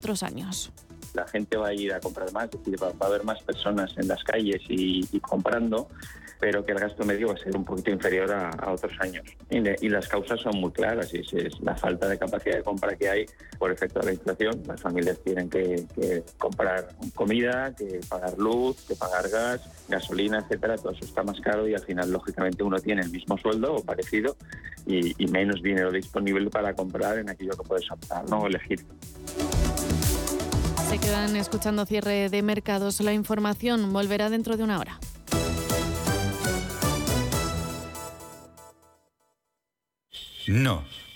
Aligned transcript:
otros 0.00 0.22
años. 0.22 0.72
La 1.14 1.26
gente 1.26 1.56
va 1.56 1.68
a 1.68 1.74
ir 1.74 1.92
a 1.92 1.98
comprar 1.98 2.32
más, 2.32 2.44
es 2.44 2.52
decir, 2.52 2.80
va, 2.80 2.92
a 2.98 3.06
haber 3.06 3.24
más 3.24 3.42
personas 3.42 3.92
en 3.96 4.06
las 4.06 4.22
calles 4.22 4.62
y, 4.68 5.02
comprando, 5.20 5.88
pero 6.38 6.64
que 6.64 6.70
el 6.70 6.78
gasto 6.78 7.04
medio 7.04 7.28
va 7.28 7.34
a 7.34 7.38
ser 7.38 7.56
un 7.56 7.64
poquito 7.64 7.90
inferior 7.90 8.30
a, 8.30 8.70
otros 8.70 8.92
años. 9.00 9.24
Y, 9.50 9.88
las 9.88 10.06
causas 10.06 10.38
son 10.40 10.60
muy 10.60 10.70
claras, 10.70 11.12
y 11.12 11.18
es, 11.18 11.60
la 11.62 11.74
falta 11.74 12.08
de 12.08 12.16
capacidad 12.16 12.56
de 12.56 12.62
compra 12.62 12.94
que 12.94 13.08
hay 13.08 13.26
por 13.58 13.72
efecto 13.72 13.98
de 13.98 14.06
la 14.06 14.12
inflación. 14.12 14.62
Las 14.66 14.80
familias 14.80 15.18
tienen 15.24 15.50
que, 15.50 15.84
comprar 16.36 16.90
comida, 17.16 17.74
que 17.74 18.00
pagar 18.08 18.38
luz, 18.38 18.84
que 18.86 18.94
pagar 18.94 19.28
gas, 19.28 19.62
gasolina, 19.88 20.38
etcétera. 20.38 20.76
Todo 20.76 20.92
eso 20.92 21.04
está 21.04 21.24
más 21.24 21.40
caro 21.40 21.66
y 21.66 21.74
al 21.74 21.82
final, 21.82 22.12
lógicamente, 22.12 22.62
uno 22.62 22.78
tiene 22.78 23.02
el 23.02 23.10
mismo 23.10 23.36
sueldo 23.36 23.74
o 23.74 23.82
parecido 23.82 24.36
y, 24.86 25.26
menos 25.26 25.60
dinero 25.60 25.90
disponible 25.90 26.50
para 26.50 26.72
comprar 26.74 27.18
en 27.18 27.30
aquello 27.30 27.50
que 27.50 27.66
puedes 27.66 27.90
optar, 27.90 28.28
no 28.30 28.46
elegir. 28.46 28.84
Se 30.88 30.98
quedan 30.98 31.36
escuchando 31.36 31.84
cierre 31.84 32.30
de 32.30 32.42
mercados. 32.42 33.00
La 33.00 33.12
información 33.12 33.92
volverá 33.92 34.30
dentro 34.30 34.56
de 34.56 34.64
una 34.64 34.78
hora. 34.78 34.98
No, 40.46 40.82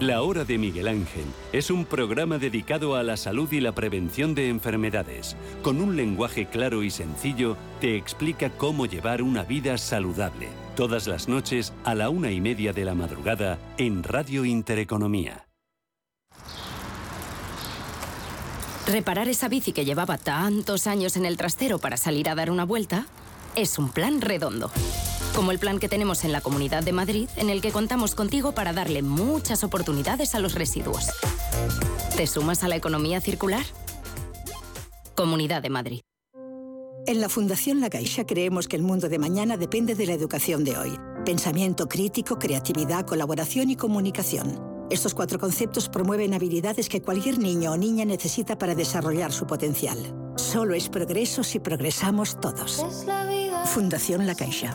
La 0.00 0.22
Hora 0.22 0.44
de 0.44 0.58
Miguel 0.58 0.86
Ángel 0.86 1.24
es 1.52 1.72
un 1.72 1.84
programa 1.84 2.38
dedicado 2.38 2.94
a 2.94 3.02
la 3.02 3.16
salud 3.16 3.50
y 3.50 3.60
la 3.60 3.72
prevención 3.72 4.32
de 4.32 4.48
enfermedades. 4.48 5.34
Con 5.60 5.80
un 5.80 5.96
lenguaje 5.96 6.46
claro 6.46 6.84
y 6.84 6.90
sencillo, 6.90 7.56
te 7.80 7.96
explica 7.96 8.48
cómo 8.50 8.86
llevar 8.86 9.22
una 9.22 9.42
vida 9.42 9.76
saludable. 9.76 10.50
Todas 10.76 11.08
las 11.08 11.26
noches 11.26 11.72
a 11.82 11.96
la 11.96 12.10
una 12.10 12.30
y 12.30 12.40
media 12.40 12.72
de 12.72 12.84
la 12.84 12.94
madrugada 12.94 13.58
en 13.76 14.04
Radio 14.04 14.44
Intereconomía. 14.44 15.48
Reparar 18.86 19.28
esa 19.28 19.48
bici 19.48 19.72
que 19.72 19.84
llevaba 19.84 20.16
tantos 20.16 20.86
años 20.86 21.16
en 21.16 21.26
el 21.26 21.36
trastero 21.36 21.80
para 21.80 21.96
salir 21.96 22.28
a 22.28 22.36
dar 22.36 22.52
una 22.52 22.64
vuelta 22.64 23.06
es 23.56 23.80
un 23.80 23.88
plan 23.88 24.20
redondo 24.20 24.70
como 25.38 25.52
el 25.52 25.60
plan 25.60 25.78
que 25.78 25.88
tenemos 25.88 26.24
en 26.24 26.32
la 26.32 26.40
Comunidad 26.40 26.82
de 26.82 26.90
Madrid, 26.90 27.28
en 27.36 27.48
el 27.48 27.60
que 27.60 27.70
contamos 27.70 28.16
contigo 28.16 28.56
para 28.56 28.72
darle 28.72 29.02
muchas 29.02 29.62
oportunidades 29.62 30.34
a 30.34 30.40
los 30.40 30.56
residuos. 30.56 31.10
¿Te 32.16 32.26
sumas 32.26 32.64
a 32.64 32.68
la 32.68 32.74
economía 32.74 33.20
circular? 33.20 33.64
Comunidad 35.14 35.62
de 35.62 35.70
Madrid. 35.70 36.00
En 37.06 37.20
la 37.20 37.28
Fundación 37.28 37.80
La 37.80 37.88
Caixa 37.88 38.26
creemos 38.26 38.66
que 38.66 38.74
el 38.74 38.82
mundo 38.82 39.08
de 39.08 39.20
mañana 39.20 39.56
depende 39.56 39.94
de 39.94 40.06
la 40.06 40.14
educación 40.14 40.64
de 40.64 40.76
hoy. 40.76 40.98
Pensamiento 41.24 41.88
crítico, 41.88 42.36
creatividad, 42.40 43.06
colaboración 43.06 43.70
y 43.70 43.76
comunicación. 43.76 44.60
Estos 44.90 45.14
cuatro 45.14 45.38
conceptos 45.38 45.88
promueven 45.88 46.34
habilidades 46.34 46.88
que 46.88 47.00
cualquier 47.00 47.38
niño 47.38 47.70
o 47.70 47.76
niña 47.76 48.04
necesita 48.04 48.58
para 48.58 48.74
desarrollar 48.74 49.30
su 49.30 49.46
potencial. 49.46 49.98
Solo 50.34 50.74
es 50.74 50.88
progreso 50.88 51.44
si 51.44 51.60
progresamos 51.60 52.40
todos. 52.40 52.84
Fundación 53.66 54.26
La 54.26 54.34
Caixa. 54.34 54.74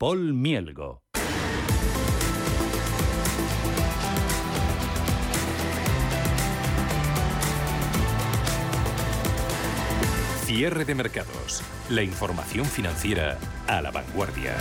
Paul 0.00 0.32
Mielgo. 0.32 1.02
Cierre 10.44 10.84
de 10.84 10.94
mercados. 10.94 11.64
La 11.90 12.04
información 12.04 12.64
financiera 12.64 13.38
a 13.66 13.82
la 13.82 13.90
vanguardia. 13.90 14.54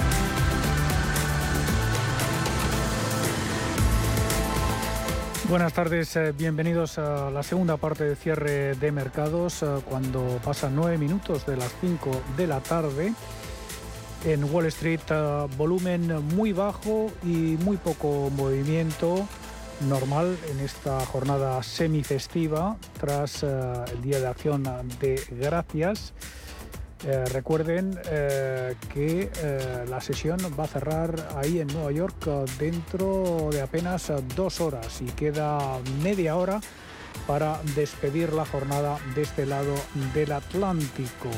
Buenas 5.47 5.71
tardes, 5.71 6.15
eh, 6.15 6.31
bienvenidos 6.31 6.97
a 6.97 7.29
la 7.29 7.43
segunda 7.43 7.77
parte 7.77 8.05
de 8.05 8.15
cierre 8.15 8.73
de 8.73 8.91
mercados, 8.91 9.61
eh, 9.61 9.67
cuando 9.87 10.39
pasan 10.43 10.75
nueve 10.75 10.97
minutos 10.97 11.45
de 11.45 11.57
las 11.57 11.73
cinco 11.79 12.09
de 12.35 12.47
la 12.47 12.59
tarde 12.59 13.13
en 14.25 14.43
Wall 14.53 14.65
Street 14.67 14.99
eh, 15.09 15.47
volumen 15.57 16.25
muy 16.35 16.53
bajo 16.53 17.11
y 17.23 17.57
muy 17.63 17.77
poco 17.77 18.29
movimiento 18.35 19.27
normal 19.81 20.37
en 20.51 20.59
esta 20.59 20.99
jornada 21.05 21.61
semifestiva 21.63 22.77
tras 22.99 23.43
eh, 23.43 23.47
el 23.91 24.01
Día 24.01 24.19
de 24.19 24.27
Acción 24.27 24.63
de 24.99 25.21
Gracias. 25.31 26.13
Eh, 27.05 27.25
recuerden 27.25 27.99
que 28.91 29.29
la 29.87 30.01
sesión 30.01 30.39
va 30.59 30.63
a 30.63 30.67
cerrar 30.67 31.29
ahí 31.35 31.59
en 31.59 31.67
Nueva 31.67 31.91
York 31.91 32.25
dentro 32.57 33.49
de 33.51 33.61
apenas 33.61 34.11
dos 34.35 34.59
horas 34.61 34.99
y 35.01 35.05
queda 35.05 35.77
media 36.01 36.35
hora 36.35 36.59
para 37.27 37.61
despedir 37.75 38.33
la 38.33 38.45
jornada 38.45 38.97
de 39.13 39.21
este 39.21 39.45
lado 39.45 39.75
del 40.15 40.31
Atlántico. 40.31 41.29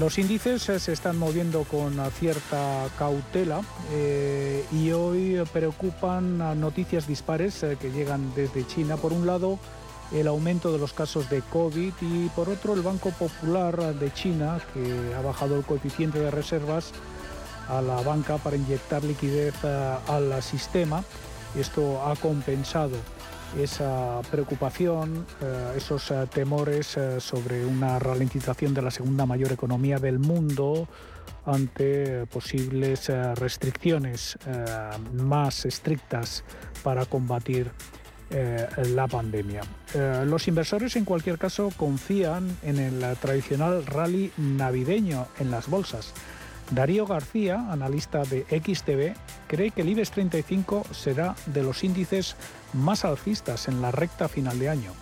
Los 0.00 0.16
índices 0.16 0.66
eh, 0.70 0.80
se 0.80 0.94
están 0.94 1.18
moviendo 1.18 1.64
con 1.64 2.00
cierta 2.12 2.88
cautela 2.98 3.60
eh, 3.92 4.64
y 4.72 4.92
hoy 4.92 5.42
preocupan 5.52 6.38
noticias 6.58 7.06
dispares 7.06 7.62
eh, 7.62 7.76
que 7.78 7.90
llegan 7.90 8.32
desde 8.34 8.66
China. 8.66 8.96
Por 8.96 9.12
un 9.12 9.26
lado, 9.26 9.58
el 10.10 10.26
aumento 10.26 10.72
de 10.72 10.78
los 10.78 10.94
casos 10.94 11.28
de 11.28 11.42
COVID 11.42 11.92
y 12.00 12.28
por 12.30 12.48
otro, 12.48 12.72
el 12.72 12.80
Banco 12.80 13.10
Popular 13.10 13.94
de 13.94 14.10
China, 14.14 14.58
que 14.72 15.14
ha 15.14 15.20
bajado 15.20 15.56
el 15.56 15.64
coeficiente 15.64 16.18
de 16.18 16.30
reservas 16.30 16.92
a 17.68 17.82
la 17.82 18.00
banca 18.00 18.38
para 18.38 18.56
inyectar 18.56 19.04
liquidez 19.04 19.54
al 19.62 20.42
sistema. 20.42 21.04
Esto 21.54 22.02
ha 22.06 22.16
compensado 22.16 22.96
esa 23.58 24.20
preocupación, 24.30 25.26
eh, 25.42 25.74
esos 25.76 26.10
eh, 26.10 26.26
temores 26.32 26.98
sobre 27.18 27.64
una 27.64 27.98
ralentización 27.98 28.74
de 28.74 28.82
la 28.82 28.90
segunda 28.90 29.26
mayor 29.26 29.52
economía 29.52 29.98
del 29.98 30.18
mundo 30.18 30.88
ante 31.46 32.26
posibles 32.26 33.08
restricciones 33.36 34.38
más 35.14 35.64
estrictas 35.64 36.44
para 36.82 37.06
combatir 37.06 37.70
la 38.30 39.08
pandemia. 39.08 39.62
los 40.26 40.46
inversores 40.48 40.96
en 40.96 41.06
cualquier 41.06 41.38
caso 41.38 41.70
confían 41.76 42.56
en 42.62 42.78
el 42.78 43.16
tradicional 43.16 43.86
rally 43.86 44.32
navideño 44.36 45.26
en 45.40 45.50
las 45.50 45.68
bolsas. 45.68 46.12
Darío 46.70 47.04
García, 47.04 47.66
analista 47.70 48.22
de 48.22 48.44
XTV, 48.44 49.14
cree 49.48 49.70
que 49.72 49.82
el 49.82 49.88
IBEX 49.88 50.12
35 50.12 50.84
será 50.92 51.34
de 51.46 51.64
los 51.64 51.82
índices 51.82 52.36
más 52.72 53.04
alcistas 53.04 53.68
en 53.68 53.82
la 53.82 53.90
recta 53.90 54.28
final 54.28 54.58
de 54.58 54.68
año. 54.68 54.92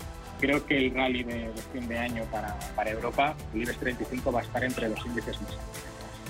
Creo 0.40 0.64
que 0.64 0.78
el 0.78 0.94
rally 0.94 1.24
de, 1.24 1.50
fin 1.72 1.88
de 1.88 1.98
año 1.98 2.22
para, 2.30 2.56
para 2.76 2.90
Europa, 2.90 3.34
el 3.54 3.62
IBEX 3.62 3.78
35 3.78 4.32
va 4.32 4.40
a 4.40 4.42
estar 4.44 4.62
entre 4.62 4.88
los 4.88 5.04
índices 5.04 5.40
más. 5.42 5.58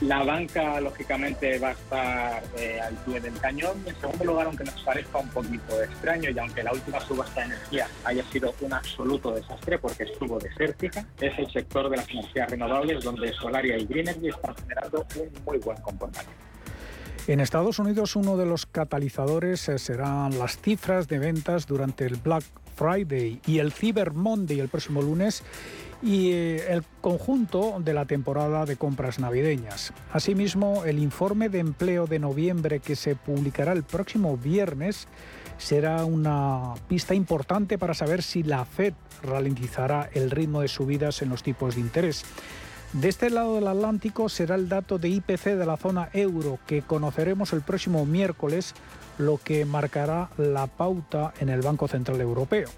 La 0.01 0.23
banca, 0.23 0.81
lógicamente, 0.81 1.59
va 1.59 1.69
a 1.69 1.73
estar 1.73 2.45
eh, 2.57 2.81
al 2.81 2.95
pie 2.99 3.21
del 3.21 3.37
cañón. 3.41 3.83
En 3.85 4.01
segundo 4.01 4.25
lugar, 4.27 4.47
aunque 4.47 4.63
nos 4.63 4.81
parezca 4.83 5.19
un 5.19 5.29
poquito 5.29 5.83
extraño 5.83 6.31
y 6.31 6.39
aunque 6.39 6.63
la 6.63 6.73
última 6.73 7.01
subasta 7.01 7.41
de 7.41 7.47
energía 7.47 7.89
haya 8.05 8.23
sido 8.31 8.55
un 8.61 8.73
absoluto 8.73 9.33
desastre 9.33 9.79
porque 9.81 10.05
estuvo 10.05 10.39
desértica, 10.39 11.05
es 11.21 11.37
el 11.37 11.51
sector 11.51 11.91
de 11.91 11.97
las 11.97 12.09
energías 12.11 12.49
renovables 12.49 13.03
donde 13.03 13.33
Solaria 13.33 13.77
y 13.77 13.87
Green 13.87 14.09
Energy 14.09 14.29
están 14.29 14.55
generando 14.55 15.05
un 15.17 15.45
muy 15.45 15.59
buen 15.59 15.79
comportamiento. 15.79 16.48
En 17.29 17.41
Estados 17.41 17.79
Unidos 17.79 18.17
uno 18.17 18.39
de 18.39 18.47
los 18.47 18.65
catalizadores 18.65 19.69
eh, 19.69 19.79
serán 19.79 20.39
las 20.39 20.57
cifras 20.57 21.09
de 21.09 21.19
ventas 21.19 21.67
durante 21.67 22.07
el 22.07 22.17
Black 22.17 22.43
Friday 22.75 23.43
y 23.47 23.59
el 23.59 23.71
Cyber 23.71 24.15
Monday 24.15 24.61
el 24.61 24.71
próximo 24.71 25.03
lunes 25.03 25.43
y 26.03 26.31
eh, 26.31 26.73
el 26.73 26.85
conjunto 27.03 27.81
de 27.81 27.93
la 27.93 28.07
temporada 28.07 28.65
de 28.65 28.77
compras 28.77 29.19
navideñas. 29.19 29.93
Asimismo, 30.11 30.87
el 30.87 30.99
informe 30.99 31.51
de 31.51 31.59
empleo 31.59 32.07
de 32.07 32.19
noviembre 32.19 32.81
que 32.81 32.97
se 32.97 33.15
publicará 33.15 33.73
el 33.73 33.83
próximo 33.83 34.39
viernes 34.39 35.07
será 35.59 36.07
una 36.07 36.77
pista 36.89 37.15
importante 37.15 37.77
para 37.77 37.93
saber 37.93 38.23
si 38.23 38.43
la 38.43 38.65
Fed 38.65 38.95
ralentizará 39.23 40.09
el 40.15 40.31
ritmo 40.31 40.63
de 40.63 40.69
subidas 40.69 41.21
en 41.21 41.29
los 41.29 41.43
tipos 41.43 41.75
de 41.75 41.83
interés. 41.83 42.25
De 42.95 43.11
este 43.11 43.29
lado 43.29 43.57
del 43.57 43.69
Atlántico 43.69 44.31
será 44.31 44.55
el 44.55 44.71
dato 44.71 44.97
de 44.99 45.11
IPC 45.11 45.45
de 45.57 45.67
la 45.67 45.77
zona 45.77 46.09
euro 46.15 46.59
que 46.67 46.81
conoceremos 46.81 47.53
el 47.53 47.61
próximo 47.61 48.07
miércoles, 48.07 48.75
lo 49.19 49.37
que 49.37 49.67
marcará 49.67 50.31
la 50.39 50.67
pauta 50.69 51.35
en 51.39 51.51
el 51.51 51.61
Banco 51.61 51.87
Central 51.87 52.23
Europeo. 52.23 52.69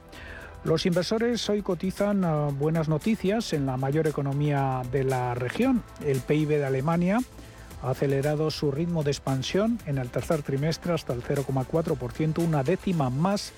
Los 0.65 0.85
inversores 0.85 1.49
hoy 1.49 1.63
cotizan 1.63 2.25
ah, 2.25 2.49
buenas 2.53 2.89
noticias 2.89 3.53
en 3.53 3.67
la 3.67 3.77
mayor 3.77 4.09
economía 4.09 4.83
de 4.91 5.05
la 5.05 5.35
región. 5.35 5.85
El 6.05 6.19
PIB 6.19 6.49
de 6.49 6.65
Alemania 6.65 7.21
ha 7.81 7.91
acelerado 7.91 8.51
su 8.51 8.73
ritmo 8.73 9.05
de 9.05 9.13
expansión 9.13 9.79
en 9.87 9.99
el 9.99 10.11
tercer 10.11 10.43
trimestre 10.43 10.93
hasta 10.93 11.13
el 11.13 11.23
0,4%, 11.23 12.45
una 12.45 12.65
décima 12.65 13.11
más 13.11 13.53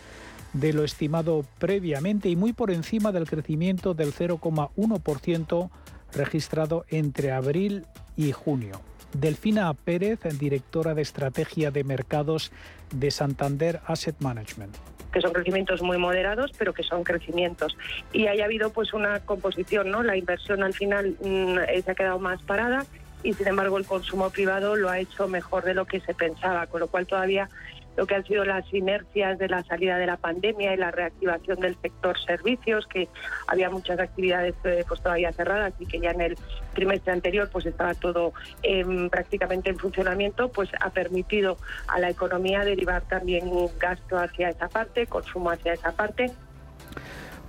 de 0.53 0.75
lo 0.75 0.85
estimado 0.85 1.47
previamente 1.59 2.29
y 2.29 2.37
muy 2.37 2.53
por 2.53 2.71
encima 2.71 3.11
del 3.11 3.27
crecimiento 3.27 3.95
del 3.95 4.13
0,1% 4.13 5.71
registrado 6.15 6.85
entre 6.89 7.33
abril 7.33 7.87
y 8.17 8.33
junio. 8.33 8.81
Delfina 9.13 9.73
Pérez, 9.75 10.21
directora 10.39 10.95
de 10.95 11.03
Estrategia 11.03 11.71
de 11.71 11.85
Mercados 11.85 12.51
de 12.95 13.11
Santander 13.11 13.81
Asset 13.87 14.17
Management 14.21 14.75
que 15.13 15.21
son 15.21 15.33
crecimientos 15.33 15.83
muy 15.83 15.99
moderados, 15.99 16.53
pero 16.57 16.73
que 16.73 16.83
son 16.83 17.05
crecimientos. 17.05 17.77
Y 18.13 18.29
haya 18.29 18.47
habido 18.47 18.71
pues 18.71 18.95
una 18.95 19.21
composición, 19.21 19.91
¿no? 19.91 20.03
La 20.03 20.17
inversión 20.17 20.63
al 20.63 20.73
final 20.73 21.17
mm, 21.21 21.59
se 21.85 21.91
ha 21.91 21.95
quedado 21.95 22.19
más 22.19 22.43
parada 22.43 22.87
y 23.23 23.35
sin 23.35 23.47
embargo 23.47 23.79
el 23.79 23.85
consumo 23.85 24.31
privado 24.31 24.75
lo 24.75 24.89
ha 24.89 24.99
hecho 24.99 25.29
mejor 25.29 25.65
de 25.65 25.75
lo 25.75 25.85
que 25.85 26.01
se 26.01 26.15
pensaba, 26.15 26.67
con 26.67 26.81
lo 26.81 26.89
cual 26.89 27.07
todavía 27.07 27.49
lo 27.97 28.07
que 28.07 28.15
han 28.15 28.25
sido 28.25 28.45
las 28.45 28.73
inercias 28.73 29.39
de 29.39 29.49
la 29.49 29.63
salida 29.65 29.99
de 29.99 30.07
la 30.07 30.17
pandemia 30.17 30.75
y 30.75 30.77
la 30.77 30.91
reactivación 30.91 31.61
del 31.61 31.77
sector 31.81 32.19
servicios, 32.19 32.87
que 32.87 33.09
había 33.47 33.71
muchas 33.71 33.99
actividades 33.99 34.55
eh, 34.65 34.85
pues 34.87 35.03
todavía 35.03 35.33
cerradas 35.33 35.75
y 35.79 35.87
que 35.87 36.01
ya 36.01 36.11
en 36.11 36.21
el 36.21 36.39
trimestre 36.75 37.13
anterior 37.13 37.49
pues 37.53 37.67
estaba 37.67 37.95
todo 37.95 38.33
em, 38.63 39.11
prácticamente 39.11 39.71
en 39.71 39.79
funcionamiento, 39.79 40.51
pues 40.51 40.71
ha 40.81 40.91
permitido 40.91 41.59
a 41.89 41.99
la 41.99 42.11
economía 42.11 42.65
derivar 42.65 43.03
también 43.03 43.51
gasto 43.79 44.19
hacia 44.19 44.49
esa 44.49 44.69
parte, 44.69 45.07
consumo 45.07 45.51
hacia 45.51 45.75
esa 45.75 45.93
parte. 45.93 46.31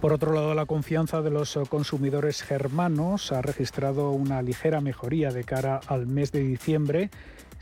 Por 0.04 0.12
otro 0.12 0.34
lado, 0.34 0.54
la 0.54 0.66
confianza 0.66 1.22
de 1.22 1.30
los 1.30 1.58
consumidores 1.70 2.44
germanos 2.44 3.32
ha 3.32 3.42
registrado 3.42 4.12
una 4.12 4.42
ligera 4.42 4.82
mejoría 4.82 5.32
de 5.32 5.46
cara 5.46 5.80
al 5.88 6.08
mes 6.08 6.34
de 6.34 6.42
diciembre 6.42 7.10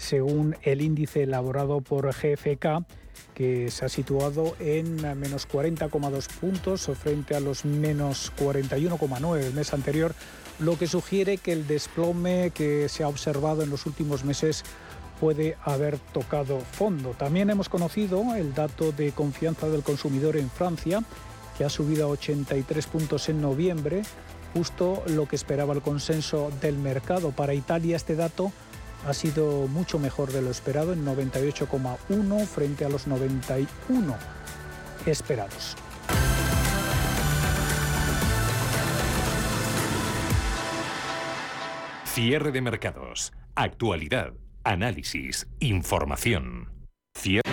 según 0.02 0.58
el 0.64 0.82
índice 0.82 1.24
elaborado 1.24 1.82
por 1.82 2.10
GFK, 2.10 2.84
que 3.36 3.70
se 3.70 3.86
ha 3.86 3.90
situado 3.90 4.56
en 4.60 4.96
menos 5.20 5.48
40,2 5.48 6.28
puntos 6.40 6.90
frente 7.00 7.36
a 7.36 7.40
los 7.40 7.66
menos 7.66 8.34
41,9 8.38 9.38
del 9.38 9.54
mes 9.54 9.74
anterior, 9.74 10.16
lo 10.60 10.78
que 10.78 10.88
sugiere 10.88 11.38
que 11.38 11.54
el 11.54 11.68
desplome 11.68 12.52
que 12.52 12.90
se 12.90 13.04
ha 13.04 13.08
observado 13.08 13.64
en 13.64 13.70
los 13.70 13.86
últimos 13.86 14.26
meses 14.26 14.64
puede 15.20 15.56
haber 15.64 16.00
tocado 16.00 16.60
fondo. 16.60 17.12
También 17.12 17.52
hemos 17.52 17.70
conocido 17.70 18.36
el 18.36 18.56
dato 18.56 18.92
de 18.92 19.12
confianza 19.12 19.70
del 19.70 19.84
consumidor 19.84 20.36
en 20.36 20.50
Francia, 20.50 21.04
que 21.58 21.64
ha 21.64 21.70
subido 21.70 22.06
a 22.06 22.10
83 22.10 22.88
puntos 22.88 23.30
en 23.30 23.40
noviembre, 23.40 24.02
justo 24.54 25.04
lo 25.08 25.28
que 25.28 25.36
esperaba 25.36 25.76
el 25.76 25.82
consenso 25.82 26.52
del 26.60 26.78
mercado. 26.78 27.32
Para 27.32 27.54
Italia 27.54 27.96
este 27.96 28.16
dato 28.16 28.52
ha 29.06 29.14
sido 29.14 29.68
mucho 29.68 30.00
mejor 30.00 30.32
de 30.32 30.42
lo 30.42 30.52
esperado 30.52 30.94
en 30.94 31.06
98,1 31.06 32.46
frente 32.46 32.86
a 32.86 32.90
los 32.90 33.08
91 33.08 34.16
esperados. 35.06 35.76
Cierre 42.06 42.52
de 42.52 42.62
mercados. 42.62 43.32
Actualidad. 43.56 44.34
Análisis. 44.64 45.48
Información. 45.60 46.70
Cierre. 47.16 47.50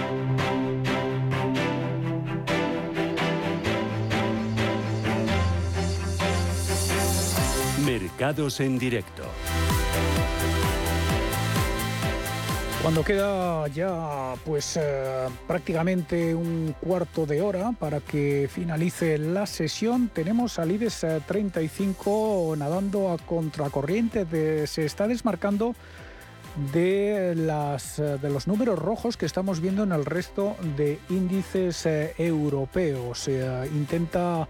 Mercados 7.85 8.61
en 8.61 8.78
directo. 8.78 9.23
Cuando 12.83 13.05
queda 13.05 13.67
ya 13.69 14.35
pues 14.45 14.77
eh, 14.77 15.27
prácticamente 15.49 16.35
un 16.35 16.75
cuarto 16.81 17.27
de 17.27 17.43
hora 17.43 17.73
para 17.73 18.01
que 18.01 18.49
finalice 18.51 19.19
la 19.19 19.47
sesión, 19.47 20.09
tenemos 20.09 20.59
al 20.61 20.71
IBEX 20.71 21.05
35 21.27 22.55
nadando 22.57 23.11
a 23.11 23.19
contracorriente, 23.19 24.67
se 24.67 24.85
está 24.85 25.09
desmarcando 25.09 25.75
de, 26.73 27.35
las, 27.37 27.97
de 27.97 28.31
los 28.31 28.47
números 28.47 28.79
rojos 28.79 29.17
que 29.17 29.27
estamos 29.27 29.61
viendo 29.61 29.83
en 29.83 29.93
el 29.93 30.05
resto 30.05 30.57
de 30.77 31.01
índices 31.11 31.85
eh, 31.85 32.15
europeos. 32.17 33.27
Eh, 33.27 33.69
intenta 33.75 34.49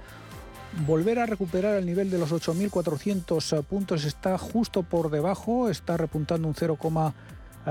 volver 0.87 1.19
a 1.19 1.27
recuperar 1.27 1.77
el 1.77 1.87
nivel 1.87 2.11
de 2.11 2.19
los 2.19 2.33
8.400 2.33 3.63
puntos, 3.65 4.05
está 4.05 4.37
justo 4.37 4.83
por 4.83 5.11
debajo, 5.11 5.71
está 5.71 5.97
repuntando 5.97 6.47
un 6.47 6.55
0, 6.55 6.77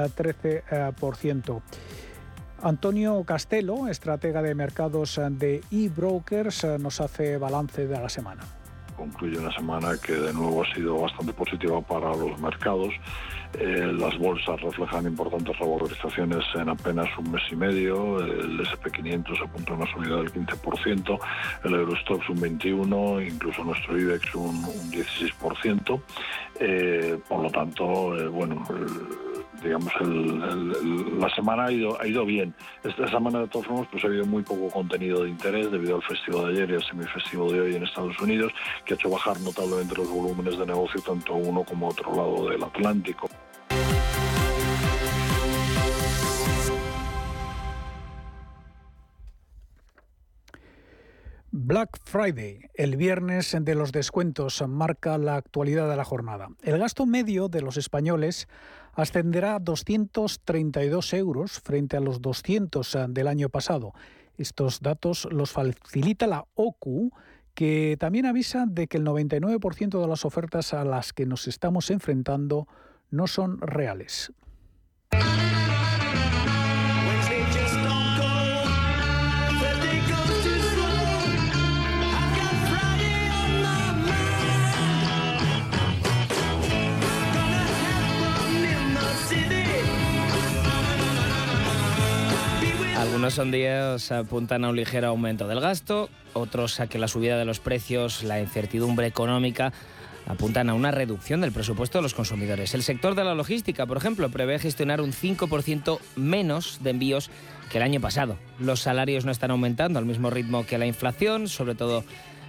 13%. 0.05 1.61
Antonio 2.61 3.23
Castelo, 3.23 3.87
estratega 3.87 4.41
de 4.41 4.55
mercados 4.55 5.19
de 5.31 5.61
eBrokers, 5.71 6.65
nos 6.79 7.01
hace 7.01 7.37
balance 7.37 7.87
de 7.87 7.99
la 7.99 8.09
semana. 8.09 8.43
Concluye 8.95 9.37
una 9.37 9.51
semana 9.51 9.95
que 10.03 10.13
de 10.13 10.33
nuevo 10.33 10.63
ha 10.63 10.73
sido 10.73 10.99
bastante 10.99 11.31
positiva 11.31 11.79
para 11.81 12.15
los 12.15 12.39
mercados. 12.39 12.91
Eh, 13.53 13.93
las 13.93 14.17
bolsas 14.17 14.59
reflejan 14.59 15.05
importantes 15.05 15.57
revalorizaciones 15.59 16.43
en 16.55 16.69
apenas 16.69 17.07
un 17.19 17.31
mes 17.31 17.43
y 17.51 17.55
medio. 17.55 18.19
El 18.19 18.59
SP500 18.59 19.43
apunta 19.43 19.73
una 19.73 19.85
subida 19.93 20.17
del 20.17 20.33
15%, 20.33 21.19
el 21.63 21.73
Eurostox 21.75 22.27
un 22.29 22.37
21%, 22.37 23.31
incluso 23.31 23.63
nuestro 23.63 23.99
IBEX 23.99 24.33
un, 24.33 24.63
16%. 24.91 26.01
Eh, 26.59 27.19
por 27.29 27.43
lo 27.43 27.51
tanto, 27.51 28.17
eh, 28.17 28.27
bueno 28.27 28.63
digamos, 29.63 29.91
la 30.01 31.29
semana 31.29 31.65
ha 31.65 31.71
ido, 31.71 31.99
ha 32.01 32.07
ido 32.07 32.25
bien. 32.25 32.53
Esta 32.83 33.07
semana, 33.07 33.39
de 33.39 33.47
todas 33.47 33.67
formas, 33.67 33.87
pues 33.91 34.03
ha 34.03 34.07
habido 34.07 34.25
muy 34.25 34.43
poco 34.43 34.69
contenido 34.69 35.23
de 35.23 35.29
interés 35.29 35.71
debido 35.71 35.95
al 35.95 36.03
festivo 36.03 36.45
de 36.45 36.53
ayer 36.53 36.71
y 36.71 36.75
al 36.75 36.83
semifestivo 36.83 37.51
de 37.51 37.61
hoy 37.61 37.75
en 37.75 37.83
Estados 37.83 38.19
Unidos, 38.19 38.51
que 38.85 38.93
ha 38.93 38.95
hecho 38.95 39.09
bajar 39.09 39.39
notablemente 39.41 39.95
los 39.95 40.09
volúmenes 40.09 40.57
de 40.57 40.65
negocio 40.65 41.01
tanto 41.01 41.33
a 41.33 41.37
uno 41.37 41.63
como 41.63 41.87
a 41.87 41.89
otro 41.89 42.15
lado 42.15 42.49
del 42.49 42.63
Atlántico. 42.63 43.29
Black 51.59 51.97
Friday, 52.03 52.69
el 52.75 52.97
viernes 52.97 53.57
de 53.59 53.73
los 53.75 53.91
descuentos, 53.91 54.63
marca 54.67 55.17
la 55.17 55.37
actualidad 55.37 55.89
de 55.89 55.95
la 55.97 56.05
jornada. 56.05 56.49
El 56.61 56.77
gasto 56.77 57.05
medio 57.05 57.49
de 57.49 57.61
los 57.61 57.77
españoles 57.77 58.47
ascenderá 58.97 59.55
a 59.55 59.59
232 59.59 61.13
euros 61.13 61.59
frente 61.59 61.95
a 61.97 61.99
los 61.99 62.21
200 62.21 62.97
del 63.09 63.27
año 63.27 63.47
pasado. 63.47 63.93
Estos 64.37 64.81
datos 64.81 65.27
los 65.31 65.51
facilita 65.51 66.25
la 66.25 66.45
OCU, 66.55 67.11
que 67.53 67.95
también 67.99 68.25
avisa 68.25 68.65
de 68.67 68.87
que 68.87 68.97
el 68.97 69.05
99% 69.05 70.01
de 70.01 70.07
las 70.07 70.25
ofertas 70.25 70.73
a 70.73 70.83
las 70.83 71.13
que 71.13 71.27
nos 71.27 71.47
estamos 71.47 71.91
enfrentando 71.91 72.67
no 73.11 73.27
son 73.27 73.61
reales. 73.61 74.33
Algunos 93.17 93.33
sondeos 93.33 94.11
apuntan 94.11 94.63
a 94.63 94.69
un 94.69 94.75
ligero 94.75 95.07
aumento 95.07 95.47
del 95.47 95.59
gasto, 95.59 96.07
otros 96.33 96.79
a 96.79 96.85
que 96.85 96.99
la 96.99 97.07
subida 97.07 97.35
de 97.35 97.45
los 97.45 97.59
precios, 97.59 98.21
la 98.21 98.39
incertidumbre 98.39 99.07
económica 99.07 99.73
apuntan 100.27 100.69
a 100.69 100.75
una 100.75 100.91
reducción 100.91 101.41
del 101.41 101.51
presupuesto 101.51 101.97
de 101.97 102.03
los 102.03 102.13
consumidores. 102.13 102.75
El 102.75 102.83
sector 102.83 103.15
de 103.15 103.23
la 103.23 103.33
logística, 103.33 103.87
por 103.87 103.97
ejemplo, 103.97 104.29
prevé 104.29 104.59
gestionar 104.59 105.01
un 105.01 105.13
5% 105.13 105.97
menos 106.15 106.77
de 106.83 106.91
envíos 106.91 107.31
que 107.71 107.79
el 107.79 107.85
año 107.85 107.99
pasado. 107.99 108.37
Los 108.59 108.81
salarios 108.81 109.25
no 109.25 109.31
están 109.31 109.49
aumentando 109.49 109.97
al 109.97 110.05
mismo 110.05 110.29
ritmo 110.29 110.67
que 110.67 110.77
la 110.77 110.85
inflación, 110.85 111.47
sobre 111.47 111.73
todo 111.73 112.03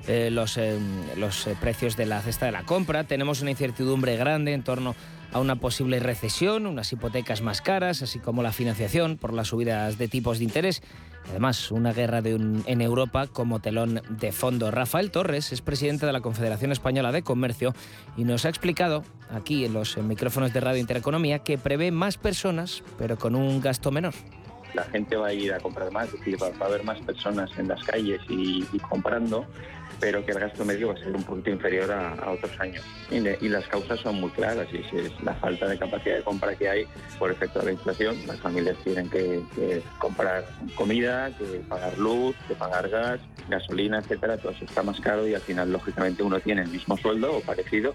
eh, 0.06 0.28
los, 0.30 0.58
eh, 0.58 0.78
los 1.16 1.46
eh, 1.46 1.56
precios 1.58 1.96
de 1.96 2.04
la 2.04 2.20
cesta 2.20 2.44
de 2.44 2.52
la 2.52 2.64
compra. 2.64 3.04
Tenemos 3.04 3.40
una 3.40 3.52
incertidumbre 3.52 4.18
grande 4.18 4.52
en 4.52 4.62
torno 4.62 4.90
a 4.90 5.17
una 5.34 5.56
posible 5.56 6.00
recesión, 6.00 6.66
unas 6.66 6.92
hipotecas 6.92 7.42
más 7.42 7.60
caras, 7.60 8.02
así 8.02 8.18
como 8.18 8.42
la 8.42 8.52
financiación 8.52 9.18
por 9.18 9.32
las 9.32 9.48
subidas 9.48 9.98
de 9.98 10.08
tipos 10.08 10.38
de 10.38 10.44
interés. 10.44 10.82
Además, 11.30 11.70
una 11.70 11.92
guerra 11.92 12.22
en 12.24 12.80
Europa 12.80 13.26
como 13.26 13.60
telón 13.60 14.00
de 14.08 14.32
fondo. 14.32 14.70
Rafael 14.70 15.10
Torres 15.10 15.52
es 15.52 15.60
presidente 15.60 16.06
de 16.06 16.12
la 16.12 16.22
Confederación 16.22 16.72
Española 16.72 17.12
de 17.12 17.22
Comercio 17.22 17.74
y 18.16 18.24
nos 18.24 18.46
ha 18.46 18.48
explicado 18.48 19.04
aquí 19.30 19.66
en 19.66 19.74
los 19.74 19.98
micrófonos 19.98 20.54
de 20.54 20.60
Radio 20.60 20.80
Intereconomía 20.80 21.40
que 21.40 21.58
prevé 21.58 21.90
más 21.90 22.16
personas, 22.16 22.82
pero 22.96 23.18
con 23.18 23.34
un 23.34 23.60
gasto 23.60 23.90
menor 23.90 24.14
la 24.74 24.84
gente 24.84 25.16
va 25.16 25.28
a 25.28 25.32
ir 25.32 25.52
a 25.52 25.58
comprar 25.58 25.90
más, 25.90 26.08
es 26.08 26.12
decir, 26.20 26.36
va, 26.40 26.46
a 26.46 26.68
haber 26.68 26.84
más 26.84 27.00
personas 27.00 27.50
en 27.58 27.68
las 27.68 27.82
calles 27.84 28.20
y 28.28 28.62
comprando 28.80 29.46
pero 30.00 30.24
que 30.24 30.32
el 30.32 30.40
gasto 30.40 30.64
medio 30.64 30.88
va 30.88 30.94
a 30.94 30.98
ser 30.98 31.14
un 31.14 31.22
punto 31.22 31.50
inferior 31.50 31.90
a, 31.90 32.30
otros 32.30 32.58
años. 32.60 32.84
Y, 33.10 33.48
las 33.48 33.66
causas 33.68 33.98
son 34.00 34.20
muy 34.20 34.30
claras, 34.30 34.68
y 34.72 34.78
es 34.96 35.22
la 35.22 35.34
falta 35.34 35.66
de 35.66 35.78
capacidad 35.78 36.16
de 36.16 36.22
compra 36.22 36.54
que 36.54 36.68
hay 36.68 36.86
por 37.18 37.30
efecto 37.30 37.60
de 37.60 37.66
la 37.66 37.72
inflación. 37.72 38.16
Las 38.26 38.38
familias 38.40 38.76
tienen 38.84 39.08
que, 39.08 39.42
comprar 39.98 40.44
comida, 40.74 41.30
que 41.38 41.44
pagar 41.68 41.96
luz, 41.98 42.36
que 42.46 42.54
pagar 42.54 42.88
gas, 42.88 43.20
gasolina, 43.48 43.98
etcétera, 43.98 44.36
todo 44.36 44.52
eso 44.52 44.64
está 44.64 44.82
más 44.82 45.00
caro 45.00 45.26
y 45.26 45.34
al 45.34 45.40
final, 45.40 45.72
lógicamente, 45.72 46.22
uno 46.22 46.38
tiene 46.40 46.62
el 46.62 46.68
mismo 46.68 46.96
sueldo 46.96 47.36
o 47.36 47.40
parecido 47.40 47.94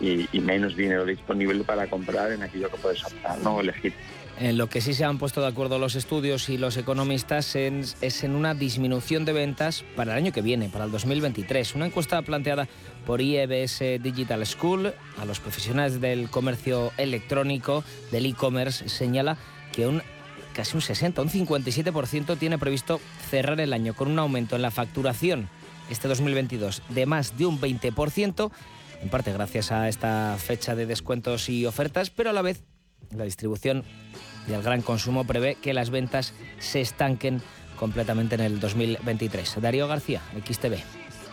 y, 0.00 0.26
menos 0.40 0.76
dinero 0.76 1.04
disponible 1.04 1.62
para 1.64 1.86
comprar 1.88 2.32
en 2.32 2.42
aquello 2.42 2.68
que 2.70 2.76
puedes 2.76 3.04
optar, 3.04 3.38
¿no? 3.38 3.60
elegir. 3.60 3.92
En 4.38 4.58
lo 4.58 4.68
que 4.68 4.80
sí 4.80 4.94
se 4.94 5.04
han 5.04 5.18
puesto 5.18 5.40
de 5.40 5.46
acuerdo 5.46 5.78
los 5.78 5.94
estudios 5.94 6.48
y 6.48 6.58
los 6.58 6.76
economistas 6.76 7.54
es 7.54 8.24
en 8.24 8.34
una 8.34 8.54
disminución 8.54 9.24
de 9.24 9.32
ventas 9.32 9.84
para 9.94 10.12
el 10.12 10.18
año 10.18 10.32
que 10.32 10.42
viene, 10.42 10.68
para 10.68 10.84
el 10.84 10.90
2023. 10.90 11.74
Una 11.74 11.86
encuesta 11.86 12.20
planteada 12.22 12.66
por 13.06 13.20
IEBS 13.20 14.02
Digital 14.02 14.44
School 14.46 14.92
a 15.18 15.24
los 15.24 15.38
profesionales 15.38 16.00
del 16.00 16.28
comercio 16.30 16.92
electrónico, 16.96 17.84
del 18.10 18.26
e-commerce, 18.26 18.88
señala 18.88 19.36
que 19.72 19.86
un 19.86 20.02
casi 20.52 20.76
un 20.76 20.82
60, 20.82 21.22
un 21.22 21.30
57% 21.30 22.36
tiene 22.36 22.58
previsto 22.58 23.00
cerrar 23.30 23.60
el 23.60 23.72
año 23.72 23.94
con 23.94 24.10
un 24.10 24.18
aumento 24.18 24.56
en 24.56 24.62
la 24.62 24.70
facturación 24.70 25.48
este 25.90 26.08
2022 26.08 26.82
de 26.90 27.06
más 27.06 27.36
de 27.36 27.46
un 27.46 27.60
20%, 27.60 28.50
en 29.02 29.08
parte 29.08 29.32
gracias 29.32 29.72
a 29.72 29.88
esta 29.88 30.36
fecha 30.38 30.74
de 30.74 30.86
descuentos 30.86 31.48
y 31.48 31.66
ofertas, 31.66 32.10
pero 32.10 32.30
a 32.30 32.32
la 32.32 32.42
vez 32.42 32.62
la 33.14 33.24
distribución 33.24 33.84
y 34.48 34.52
el 34.52 34.62
gran 34.62 34.82
consumo 34.82 35.24
prevé 35.24 35.56
que 35.56 35.74
las 35.74 35.90
ventas 35.90 36.34
se 36.58 36.80
estanquen 36.80 37.40
completamente 37.76 38.34
en 38.34 38.42
el 38.42 38.60
2023. 38.60 39.60
Darío 39.60 39.88
García, 39.88 40.20
XTV. 40.46 40.74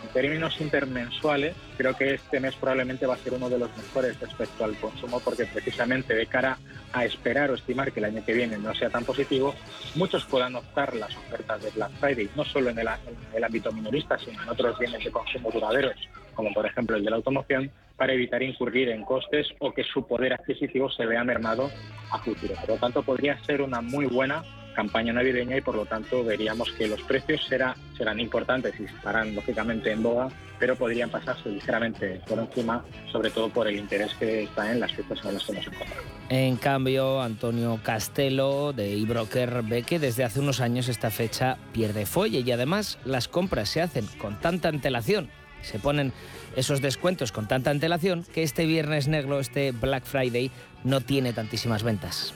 En 0.02 0.08
términos 0.12 0.60
intermensuales, 0.60 1.54
creo 1.76 1.94
que 1.96 2.14
este 2.14 2.40
mes 2.40 2.56
probablemente 2.56 3.06
va 3.06 3.14
a 3.14 3.18
ser 3.18 3.34
uno 3.34 3.48
de 3.48 3.58
los 3.58 3.70
mejores 3.76 4.18
respecto 4.18 4.64
al 4.64 4.74
consumo 4.76 5.20
porque 5.20 5.46
precisamente 5.46 6.14
de 6.14 6.26
cara 6.26 6.58
a 6.92 7.04
esperar 7.04 7.50
o 7.50 7.54
estimar 7.54 7.92
que 7.92 8.00
el 8.00 8.06
año 8.06 8.24
que 8.24 8.32
viene 8.32 8.58
no 8.58 8.74
sea 8.74 8.90
tan 8.90 9.04
positivo, 9.04 9.54
muchos 9.94 10.24
puedan 10.24 10.56
optar 10.56 10.96
las 10.96 11.14
ofertas 11.16 11.62
de 11.62 11.70
Black 11.70 11.92
Friday, 12.00 12.30
no 12.34 12.44
solo 12.44 12.70
en 12.70 12.78
el, 12.80 12.88
en 12.88 13.36
el 13.36 13.44
ámbito 13.44 13.70
minorista, 13.70 14.18
sino 14.18 14.42
en 14.42 14.48
otros 14.48 14.76
bienes 14.78 15.04
de 15.04 15.12
consumo 15.12 15.50
duraderos, 15.52 15.96
como 16.34 16.52
por 16.52 16.66
ejemplo 16.66 16.96
el 16.96 17.04
de 17.04 17.10
la 17.10 17.16
automoción, 17.16 17.70
para 18.00 18.14
evitar 18.14 18.42
incurrir 18.42 18.88
en 18.88 19.04
costes 19.04 19.46
o 19.58 19.74
que 19.74 19.84
su 19.84 20.06
poder 20.06 20.32
adquisitivo 20.32 20.90
se 20.90 21.04
vea 21.04 21.22
mermado 21.22 21.70
a 22.10 22.18
futuro. 22.18 22.54
Por 22.58 22.70
lo 22.70 22.76
tanto, 22.76 23.02
podría 23.02 23.38
ser 23.44 23.60
una 23.60 23.82
muy 23.82 24.06
buena 24.06 24.42
campaña 24.74 25.12
navideña 25.12 25.58
y 25.58 25.60
por 25.60 25.74
lo 25.74 25.84
tanto 25.84 26.24
veríamos 26.24 26.72
que 26.72 26.88
los 26.88 27.02
precios 27.02 27.44
será, 27.46 27.76
serán 27.98 28.18
importantes 28.18 28.72
y 28.80 28.84
estarán 28.84 29.34
lógicamente 29.34 29.92
en 29.92 30.02
boga, 30.02 30.28
pero 30.58 30.76
podrían 30.76 31.10
pasarse 31.10 31.50
ligeramente 31.50 32.22
por 32.26 32.38
encima, 32.38 32.82
sobre 33.12 33.28
todo 33.28 33.50
por 33.50 33.68
el 33.68 33.76
interés 33.76 34.14
que 34.14 34.44
está 34.44 34.72
en 34.72 34.80
las 34.80 34.94
fiestas 34.94 35.18
en 35.22 35.34
las 35.34 35.44
que 35.44 35.52
nos 35.52 35.66
encontramos. 35.66 36.04
En 36.30 36.56
cambio, 36.56 37.20
Antonio 37.20 37.80
Castelo 37.82 38.72
de 38.72 38.96
eBroker 38.96 39.62
ve 39.62 39.82
que 39.82 39.98
desde 39.98 40.24
hace 40.24 40.40
unos 40.40 40.62
años 40.62 40.88
esta 40.88 41.10
fecha 41.10 41.58
pierde 41.74 42.06
fuelle 42.06 42.40
y 42.40 42.50
además 42.50 42.98
las 43.04 43.28
compras 43.28 43.68
se 43.68 43.82
hacen 43.82 44.06
con 44.16 44.40
tanta 44.40 44.70
antelación, 44.70 45.28
se 45.60 45.78
ponen 45.78 46.14
esos 46.56 46.80
descuentos 46.80 47.32
con 47.32 47.46
tanta 47.48 47.70
antelación 47.70 48.24
que 48.34 48.42
este 48.42 48.66
viernes 48.66 49.08
negro, 49.08 49.40
este 49.40 49.72
Black 49.72 50.04
Friday, 50.04 50.50
no 50.84 51.00
tiene 51.00 51.32
tantísimas 51.32 51.82
ventas 51.82 52.34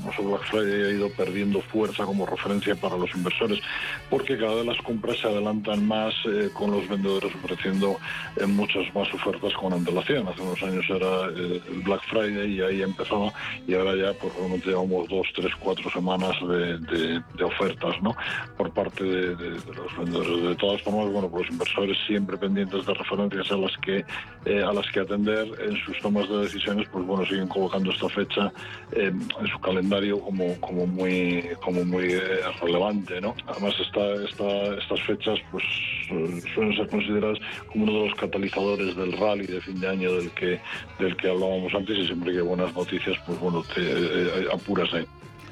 famoso 0.00 0.22
Black 0.22 0.42
Friday 0.50 0.82
ha 0.82 0.90
ido 0.90 1.10
perdiendo 1.10 1.60
fuerza 1.60 2.04
como 2.04 2.26
referencia 2.26 2.74
para 2.74 2.96
los 2.96 3.14
inversores, 3.14 3.60
porque 4.08 4.36
cada 4.38 4.56
vez 4.56 4.66
las 4.66 4.78
compras 4.78 5.18
se 5.18 5.28
adelantan 5.28 5.86
más 5.86 6.14
eh, 6.26 6.50
con 6.54 6.70
los 6.70 6.88
vendedores 6.88 7.32
ofreciendo 7.34 7.98
eh, 8.36 8.46
muchas 8.46 8.92
más 8.94 9.12
ofertas 9.14 9.52
con 9.54 9.72
antelación. 9.72 10.26
Hace 10.28 10.42
unos 10.42 10.62
años 10.62 10.84
era 10.88 11.28
eh, 11.28 11.60
el 11.70 11.82
Black 11.82 12.02
Friday 12.08 12.54
y 12.54 12.60
ahí 12.62 12.82
empezaba, 12.82 13.32
y 13.66 13.74
ahora 13.74 13.94
ya 13.96 14.14
lo 14.22 14.48
menos 14.48 14.66
llevamos 14.66 15.08
dos, 15.08 15.26
tres, 15.34 15.52
cuatro 15.60 15.90
semanas 15.90 16.36
de, 16.48 17.44
ofertas 17.44 18.00
¿no? 18.02 18.14
por 18.56 18.72
parte 18.72 19.04
de, 19.04 19.34
los 19.34 19.98
vendedores. 19.98 20.42
De 20.42 20.54
todas 20.56 20.82
formas, 20.82 21.10
bueno, 21.12 21.28
pues 21.28 21.44
los 21.44 21.52
inversores 21.52 21.96
siempre 22.06 22.36
pendientes 22.36 22.86
de 22.86 22.94
referencias 22.94 23.50
a 23.50 23.56
las 23.56 23.76
que 23.78 24.04
a 24.46 24.72
las 24.72 24.90
que 24.90 25.00
atender 25.00 25.46
en 25.60 25.76
sus 25.84 25.98
tomas 26.00 26.28
de 26.28 26.38
decisiones, 26.38 26.88
pues 26.90 27.04
bueno, 27.04 27.24
siguen 27.26 27.48
colocando 27.48 27.90
esta 27.90 28.08
fecha 28.08 28.52
en 28.92 29.46
su 29.46 29.58
calendario 29.60 29.89
como, 30.20 30.60
como 30.60 30.86
muy, 30.86 31.44
como 31.62 31.84
muy 31.84 32.12
eh, 32.12 32.20
relevante. 32.60 33.20
¿no? 33.20 33.34
Además, 33.46 33.74
esta, 33.80 34.14
esta, 34.24 34.74
estas 34.76 35.02
fechas 35.02 35.38
pues, 35.50 35.64
suelen 36.54 36.76
ser 36.76 36.88
consideradas 36.88 37.38
como 37.68 37.84
uno 37.84 37.92
de 37.92 38.08
los 38.08 38.18
catalizadores 38.18 38.96
del 38.96 39.12
rally 39.12 39.46
de 39.46 39.60
fin 39.60 39.80
de 39.80 39.88
año 39.88 40.12
del 40.12 40.30
que, 40.30 40.60
del 40.98 41.16
que 41.16 41.28
hablábamos 41.28 41.74
antes 41.74 41.98
y 41.98 42.06
siempre 42.06 42.32
que 42.32 42.38
hay 42.38 42.44
buenas 42.44 42.74
noticias, 42.74 43.16
pues 43.26 43.38
bueno, 43.40 43.62
te 43.74 43.80
eh, 43.82 44.46
apuras 44.52 44.92
ahí. 44.94 45.06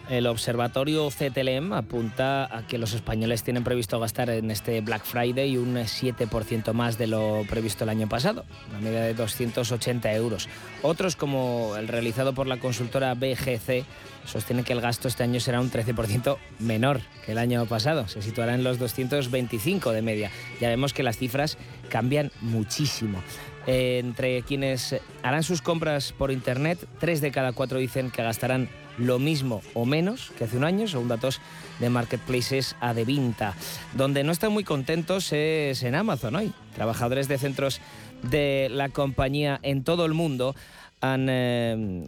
El 0.08 0.26
observatorio 0.26 1.10
CTLM 1.10 1.74
apunta 1.74 2.44
a 2.44 2.66
que 2.66 2.78
los 2.78 2.94
españoles 2.94 3.42
tienen 3.42 3.62
previsto 3.62 4.00
gastar 4.00 4.30
en 4.30 4.50
este 4.50 4.80
Black 4.80 5.04
Friday 5.04 5.58
un 5.58 5.74
7% 5.74 6.72
más 6.72 6.96
de 6.96 7.06
lo 7.06 7.44
previsto 7.46 7.84
el 7.84 7.90
año 7.90 8.08
pasado, 8.08 8.46
una 8.70 8.80
media 8.80 9.02
de 9.02 9.12
280 9.12 10.10
euros. 10.14 10.48
Otros, 10.80 11.14
como 11.14 11.74
el 11.76 11.88
realizado 11.88 12.32
por 12.32 12.46
la 12.46 12.56
consultora 12.56 13.12
BGC, 13.12 13.84
sostienen 14.24 14.64
que 14.64 14.72
el 14.72 14.80
gasto 14.80 15.08
este 15.08 15.24
año 15.24 15.40
será 15.40 15.60
un 15.60 15.70
13% 15.70 16.38
menor 16.58 17.02
que 17.26 17.32
el 17.32 17.38
año 17.38 17.66
pasado, 17.66 18.08
se 18.08 18.22
situará 18.22 18.54
en 18.54 18.64
los 18.64 18.78
225 18.78 19.92
de 19.92 20.00
media. 20.00 20.30
Ya 20.58 20.70
vemos 20.70 20.94
que 20.94 21.02
las 21.02 21.18
cifras 21.18 21.58
cambian 21.90 22.32
muchísimo. 22.40 23.22
entre 23.66 24.40
quienes 24.44 24.96
harán 25.22 25.42
sus 25.42 25.60
compras 25.60 26.14
por 26.16 26.30
Internet, 26.30 26.78
tres 26.98 27.20
de 27.20 27.30
cada 27.30 27.52
cuatro 27.52 27.78
dicen 27.78 28.10
que 28.10 28.22
gastarán 28.22 28.70
lo 28.98 29.18
mismo 29.18 29.62
o 29.74 29.84
menos 29.84 30.32
que 30.36 30.44
hace 30.44 30.56
un 30.56 30.64
año, 30.64 30.88
según 30.88 31.08
datos 31.08 31.40
de 31.78 31.90
Marketplaces 31.90 32.76
a. 32.80 33.54
Donde 33.94 34.24
no 34.24 34.32
están 34.32 34.52
muy 34.52 34.64
contentos 34.64 35.32
es 35.32 35.82
en 35.82 35.94
Amazon 35.94 36.36
hoy. 36.36 36.52
Trabajadores 36.74 37.28
de 37.28 37.38
centros 37.38 37.80
de 38.22 38.68
la 38.70 38.88
compañía 38.88 39.60
en 39.62 39.84
todo 39.84 40.04
el 40.04 40.14
mundo 40.14 40.54
han, 41.00 41.28
eh, 41.30 42.04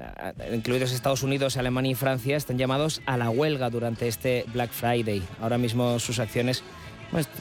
incluidos 0.52 0.92
Estados 0.92 1.22
Unidos, 1.22 1.56
Alemania 1.56 1.92
y 1.92 1.94
Francia, 1.94 2.36
están 2.36 2.58
llamados 2.58 3.02
a 3.06 3.16
la 3.16 3.30
huelga 3.30 3.70
durante 3.70 4.08
este 4.08 4.44
Black 4.52 4.70
Friday. 4.70 5.22
Ahora 5.40 5.58
mismo 5.58 5.98
sus 6.00 6.18
acciones 6.18 6.64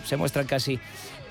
se 0.05 0.17
muestran 0.17 0.45
casi 0.45 0.79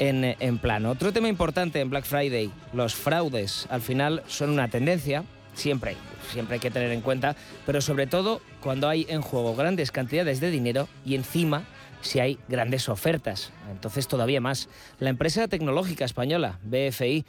en, 0.01 0.25
en 0.25 0.59
plano. 0.59 0.91
Otro 0.91 1.13
tema 1.13 1.29
importante 1.29 1.81
en 1.81 1.91
Black 1.91 2.05
Friday, 2.05 2.51
los 2.73 2.95
fraudes. 2.95 3.67
Al 3.71 3.81
final 3.81 4.23
son 4.27 4.51
una 4.51 4.69
tendencia, 4.69 5.25
siempre 5.55 5.97
siempre 6.29 6.55
hay 6.55 6.61
que 6.61 6.71
tener 6.71 6.93
en 6.93 7.01
cuenta, 7.01 7.37
pero 7.67 7.81
sobre 7.81 8.07
todo 8.07 8.41
cuando 8.63 8.89
hay 8.89 9.07
en 9.09 9.23
juego 9.23 9.55
grandes 9.55 9.91
cantidades 9.91 10.41
de 10.41 10.51
dinero 10.51 10.89
y 11.05 11.15
encima 11.15 11.65
si 12.01 12.21
hay 12.21 12.39
grandes 12.49 12.89
ofertas. 12.89 13.53
Entonces 13.71 14.09
todavía 14.09 14.41
más. 14.41 14.69
La 14.99 15.11
empresa 15.11 15.49
tecnológica 15.49 16.05
española, 16.05 16.59
BFI, 16.63 17.25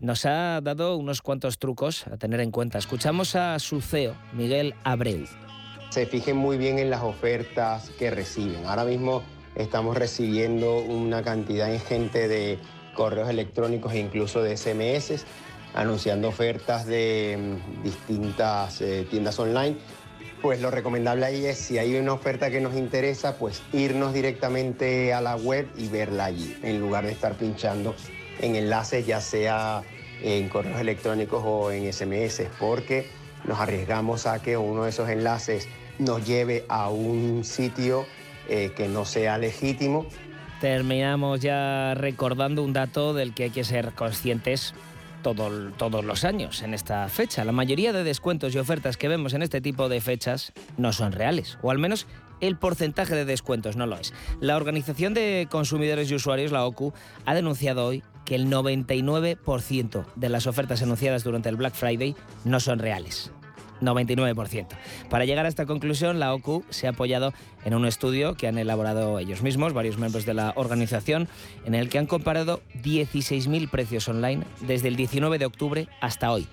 nos 0.00 0.26
ha 0.26 0.60
dado 0.60 0.96
unos 0.96 1.22
cuantos 1.22 1.58
trucos 1.58 2.06
a 2.06 2.16
tener 2.16 2.40
en 2.40 2.50
cuenta. 2.50 2.78
Escuchamos 2.78 3.34
a 3.34 3.58
su 3.58 3.80
CEO, 3.80 4.14
Miguel 4.32 4.74
Abreu. 4.84 5.26
Se 5.90 6.06
fijen 6.06 6.36
muy 6.36 6.58
bien 6.58 6.78
en 6.78 6.90
las 6.90 7.02
ofertas 7.02 7.90
que 7.98 8.10
reciben. 8.10 8.66
Ahora 8.66 8.84
mismo 8.84 9.22
estamos 9.56 9.96
recibiendo 9.96 10.78
una 10.78 11.22
cantidad 11.22 11.72
ingente 11.72 12.28
de 12.28 12.58
correos 12.94 13.28
electrónicos 13.30 13.92
e 13.92 14.00
incluso 14.00 14.42
de 14.42 14.56
SMS 14.56 15.24
anunciando 15.74 16.28
ofertas 16.28 16.86
de 16.86 17.36
mm, 17.38 17.82
distintas 17.82 18.80
eh, 18.80 19.06
tiendas 19.10 19.38
online. 19.38 19.76
Pues 20.42 20.60
lo 20.60 20.70
recomendable 20.70 21.26
ahí 21.26 21.46
es, 21.46 21.58
si 21.58 21.78
hay 21.78 21.96
una 21.96 22.12
oferta 22.12 22.50
que 22.50 22.60
nos 22.60 22.76
interesa, 22.76 23.36
pues 23.36 23.62
irnos 23.72 24.14
directamente 24.14 25.12
a 25.12 25.20
la 25.20 25.36
web 25.36 25.68
y 25.76 25.88
verla 25.88 26.26
allí, 26.26 26.56
en 26.62 26.80
lugar 26.80 27.04
de 27.04 27.12
estar 27.12 27.34
pinchando 27.34 27.94
en 28.40 28.54
enlaces, 28.54 29.04
ya 29.04 29.20
sea 29.20 29.82
en 30.22 30.48
correos 30.48 30.80
electrónicos 30.80 31.42
o 31.44 31.72
en 31.72 31.92
SMS, 31.92 32.42
porque 32.58 33.08
nos 33.44 33.58
arriesgamos 33.58 34.26
a 34.26 34.40
que 34.40 34.56
uno 34.56 34.84
de 34.84 34.90
esos 34.90 35.08
enlaces 35.08 35.68
nos 35.98 36.24
lleve 36.24 36.64
a 36.68 36.88
un 36.88 37.42
sitio 37.44 38.06
eh, 38.48 38.72
que 38.76 38.88
no 38.88 39.04
sea 39.04 39.38
legítimo. 39.38 40.06
Terminamos 40.60 41.40
ya 41.40 41.94
recordando 41.94 42.64
un 42.64 42.72
dato 42.72 43.14
del 43.14 43.34
que 43.34 43.44
hay 43.44 43.50
que 43.50 43.64
ser 43.64 43.92
conscientes 43.92 44.74
todos 45.22 46.04
los 46.04 46.24
años 46.24 46.62
en 46.62 46.74
esta 46.74 47.08
fecha. 47.08 47.44
La 47.44 47.52
mayoría 47.52 47.92
de 47.92 48.04
descuentos 48.04 48.54
y 48.54 48.58
ofertas 48.58 48.96
que 48.96 49.08
vemos 49.08 49.34
en 49.34 49.42
este 49.42 49.60
tipo 49.60 49.88
de 49.88 50.00
fechas 50.00 50.52
no 50.76 50.92
son 50.92 51.12
reales, 51.12 51.58
o 51.62 51.70
al 51.70 51.78
menos 51.78 52.06
el 52.40 52.56
porcentaje 52.56 53.14
de 53.14 53.24
descuentos 53.24 53.76
no 53.76 53.86
lo 53.86 53.96
es. 53.96 54.12
La 54.40 54.56
Organización 54.56 55.14
de 55.14 55.48
Consumidores 55.50 56.10
y 56.10 56.14
Usuarios, 56.14 56.52
la 56.52 56.64
OCU, 56.64 56.92
ha 57.26 57.34
denunciado 57.34 57.86
hoy 57.86 58.02
que 58.24 58.34
el 58.34 58.48
99% 58.48 60.04
de 60.14 60.28
las 60.28 60.46
ofertas 60.46 60.82
anunciadas 60.82 61.24
durante 61.24 61.48
el 61.48 61.56
Black 61.56 61.74
Friday 61.74 62.14
no 62.44 62.60
son 62.60 62.78
reales. 62.78 63.32
99%. 63.80 64.66
Para 65.08 65.24
llegar 65.24 65.46
a 65.46 65.48
esta 65.48 65.66
conclusión, 65.66 66.18
la 66.18 66.34
OCU 66.34 66.64
se 66.70 66.86
ha 66.86 66.90
apoyado 66.90 67.32
en 67.64 67.74
un 67.74 67.86
estudio 67.86 68.34
que 68.34 68.48
han 68.48 68.58
elaborado 68.58 69.18
ellos 69.18 69.42
mismos, 69.42 69.72
varios 69.72 69.98
miembros 69.98 70.24
de 70.24 70.34
la 70.34 70.52
organización, 70.56 71.28
en 71.64 71.74
el 71.74 71.88
que 71.88 71.98
han 71.98 72.06
comparado 72.06 72.60
16.000 72.82 73.68
precios 73.68 74.08
online 74.08 74.44
desde 74.60 74.88
el 74.88 74.96
19 74.96 75.38
de 75.38 75.46
octubre 75.46 75.88
hasta 76.00 76.30
hoy. 76.30 76.48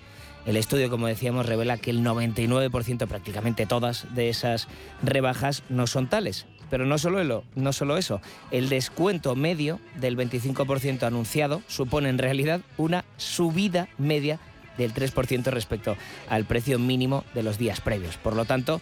El 0.46 0.56
estudio, 0.56 0.88
como 0.90 1.08
decíamos, 1.08 1.46
revela 1.46 1.76
que 1.76 1.90
el 1.90 2.04
99%, 2.04 3.08
prácticamente 3.08 3.66
todas 3.66 4.06
de 4.14 4.28
esas 4.28 4.68
rebajas 5.02 5.64
no 5.68 5.88
son 5.88 6.08
tales. 6.08 6.46
Pero 6.70 6.86
no 6.86 6.98
solo, 6.98 7.44
no 7.54 7.72
solo 7.72 7.96
eso, 7.96 8.20
el 8.50 8.68
descuento 8.68 9.36
medio 9.36 9.80
del 9.96 10.16
25% 10.16 11.04
anunciado 11.04 11.62
supone 11.68 12.08
en 12.08 12.18
realidad 12.18 12.60
una 12.76 13.04
subida 13.16 13.88
media 13.98 14.40
del 14.78 14.94
3% 14.94 15.44
respecto 15.50 15.96
al 16.28 16.44
precio 16.44 16.78
mínimo 16.78 17.24
de 17.34 17.42
los 17.42 17.58
días 17.58 17.80
previos. 17.80 18.16
Por 18.16 18.36
lo 18.36 18.44
tanto, 18.44 18.80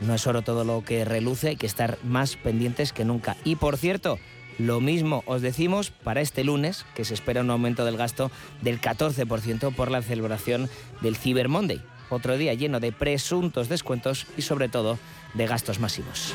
no 0.00 0.14
es 0.14 0.26
oro 0.26 0.42
todo 0.42 0.64
lo 0.64 0.82
que 0.84 1.04
reluce, 1.04 1.48
hay 1.48 1.56
que 1.56 1.66
estar 1.66 1.98
más 2.04 2.36
pendientes 2.36 2.92
que 2.92 3.04
nunca. 3.04 3.36
Y 3.44 3.56
por 3.56 3.76
cierto, 3.76 4.18
lo 4.58 4.80
mismo 4.80 5.22
os 5.26 5.42
decimos 5.42 5.90
para 5.90 6.20
este 6.20 6.44
lunes, 6.44 6.84
que 6.94 7.04
se 7.04 7.14
espera 7.14 7.40
un 7.42 7.50
aumento 7.50 7.84
del 7.84 7.96
gasto 7.96 8.30
del 8.60 8.80
14% 8.80 9.74
por 9.74 9.90
la 9.90 10.02
celebración 10.02 10.68
del 11.00 11.16
Cyber 11.16 11.48
Monday. 11.48 11.80
Otro 12.10 12.36
día 12.36 12.54
lleno 12.54 12.80
de 12.80 12.92
presuntos 12.92 13.68
descuentos 13.68 14.26
y 14.36 14.42
sobre 14.42 14.68
todo 14.68 14.98
de 15.34 15.46
gastos 15.46 15.78
masivos. 15.78 16.34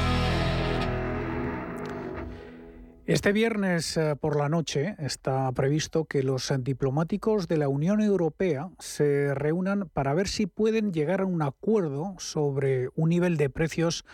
Este 3.11 3.33
viernes 3.33 3.97
eh, 3.97 4.15
por 4.15 4.37
la 4.37 4.47
noche 4.47 4.95
está 4.97 5.51
previsto 5.51 6.05
que 6.05 6.23
los 6.23 6.53
diplomáticos 6.59 7.49
de 7.49 7.57
la 7.57 7.67
Unión 7.67 7.99
Europea 7.99 8.69
se 8.79 9.35
reúnan 9.35 9.89
para 9.89 10.13
ver 10.13 10.29
si 10.29 10.45
pueden 10.45 10.93
llegar 10.93 11.19
a 11.19 11.25
un 11.25 11.41
acuerdo 11.41 12.15
sobre 12.19 12.87
un 12.95 13.09
nivel 13.09 13.35
de 13.35 13.49
precios 13.49 14.05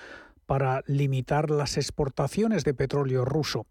para 0.47 0.81
limitar 0.87 1.51
las 1.51 1.77
exportaciones 1.77 2.63
de 2.63 2.73
petróleo 2.73 3.23
ruso. 3.23 3.67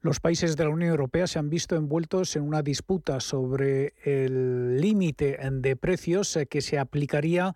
Los 0.00 0.18
países 0.18 0.56
de 0.56 0.64
la 0.64 0.70
Unión 0.70 0.90
Europea 0.90 1.28
se 1.28 1.38
han 1.38 1.50
visto 1.50 1.76
envueltos 1.76 2.34
en 2.34 2.42
una 2.42 2.62
disputa 2.62 3.20
sobre 3.20 3.94
el 4.02 4.80
límite 4.80 5.38
de 5.52 5.76
precios 5.76 6.34
eh, 6.34 6.46
que 6.46 6.62
se 6.62 6.80
aplicaría 6.80 7.54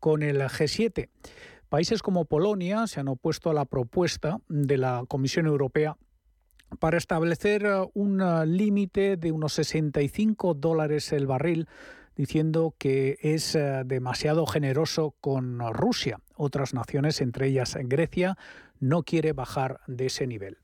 con 0.00 0.22
el 0.22 0.42
G7. 0.42 1.08
Países 1.70 2.02
como 2.02 2.26
Polonia 2.26 2.86
se 2.88 3.00
han 3.00 3.08
opuesto 3.08 3.48
a 3.48 3.54
la 3.54 3.64
propuesta 3.64 4.36
de 4.50 4.76
la 4.76 5.04
Comisión 5.08 5.46
Europea 5.46 5.96
para 6.78 6.98
establecer 6.98 7.64
eh, 7.64 7.84
un 7.94 8.20
eh, 8.20 8.46
límite 8.46 9.16
de 9.16 9.32
unos 9.32 9.54
65 9.54 10.54
dólares 10.54 11.12
el 11.12 11.26
barril, 11.26 11.68
diciendo 12.16 12.74
que 12.78 13.18
es 13.22 13.54
eh, 13.54 13.82
demasiado 13.84 14.46
generoso 14.46 15.14
con 15.20 15.60
Rusia. 15.72 16.18
Otras 16.36 16.74
naciones, 16.74 17.20
entre 17.20 17.48
ellas 17.48 17.76
Grecia, 17.82 18.36
no 18.80 19.02
quiere 19.02 19.32
bajar 19.32 19.80
de 19.86 20.06
ese 20.06 20.26
nivel. 20.26 20.58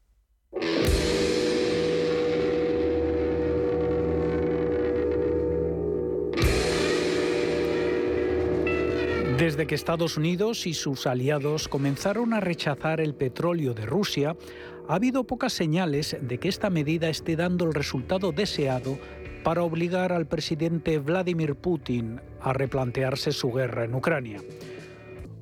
Desde 9.39 9.69
que 9.69 9.77
Estados 9.77 10.17
Unidos 10.17 10.67
y 10.67 10.75
sus 10.75 11.07
aliados 11.07 11.69
comenzaron 11.69 12.35
a 12.35 12.41
rechazar 12.41 13.01
el 13.01 13.15
petróleo 13.15 13.73
de 13.73 13.87
Rusia, 13.87 14.37
ha 14.89 14.95
habido 14.95 15.25
pocas 15.25 15.53
señales 15.53 16.17
de 16.21 16.39
que 16.39 16.49
esta 16.49 16.71
medida 16.71 17.11
esté 17.11 17.37
dando 17.37 17.67
el 17.67 17.75
resultado 17.75 18.33
deseado 18.33 18.99
para 19.45 19.63
obligar 19.63 20.13
al 20.13 20.27
presidente 20.27 20.99
Vladimir 20.99 21.55
Putin 21.55 22.21
a 22.41 22.55
replantearse 22.55 23.33
su 23.33 23.53
guerra 23.53 23.85
en 23.85 23.95
Ucrania. 23.95 24.41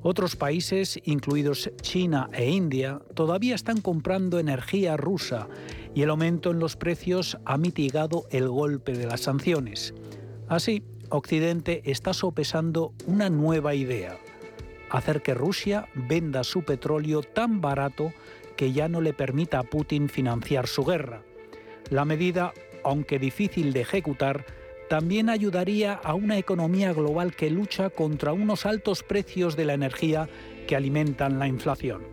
Otros 0.01 0.35
países, 0.35 0.99
incluidos 1.05 1.71
China 1.81 2.29
e 2.33 2.49
India, 2.49 3.01
todavía 3.13 3.55
están 3.55 3.81
comprando 3.81 4.37
energía 4.37 4.95
rusa 4.95 5.47
y 5.95 6.01
el 6.01 6.09
aumento 6.09 6.51
en 6.51 6.59
los 6.59 6.75
precios 6.75 7.37
ha 7.45 7.57
mitigado 7.57 8.25
el 8.29 8.49
golpe 8.49 8.93
de 8.93 9.07
las 9.07 9.21
sanciones. 9.21 9.93
Así, 10.47 10.83
Occidente 11.09 11.81
está 11.85 12.13
sopesando 12.13 12.93
una 13.05 13.29
nueva 13.29 13.75
idea, 13.75 14.17
hacer 14.89 15.21
que 15.21 15.33
Rusia 15.33 15.87
venda 15.95 16.43
su 16.43 16.63
petróleo 16.63 17.21
tan 17.21 17.61
barato 17.61 18.11
que 18.57 18.73
ya 18.73 18.89
no 18.89 18.99
le 18.99 19.13
permita 19.13 19.59
a 19.59 19.63
Putin 19.63 20.09
financiar 20.09 20.67
su 20.67 20.83
guerra. 20.83 21.21
La 21.89 22.03
medida, 22.03 22.53
aunque 22.83 23.19
difícil 23.19 23.71
de 23.71 23.81
ejecutar, 23.81 24.45
también 24.89 25.29
ayudaría 25.29 25.93
a 25.93 26.13
una 26.15 26.37
economía 26.37 26.91
global 26.91 27.35
que 27.35 27.49
lucha 27.49 27.89
contra 27.89 28.33
unos 28.33 28.65
altos 28.65 29.03
precios 29.03 29.55
de 29.55 29.65
la 29.65 29.73
energía 29.73 30.27
que 30.67 30.75
alimentan 30.75 31.39
la 31.39 31.47
inflación. 31.47 32.03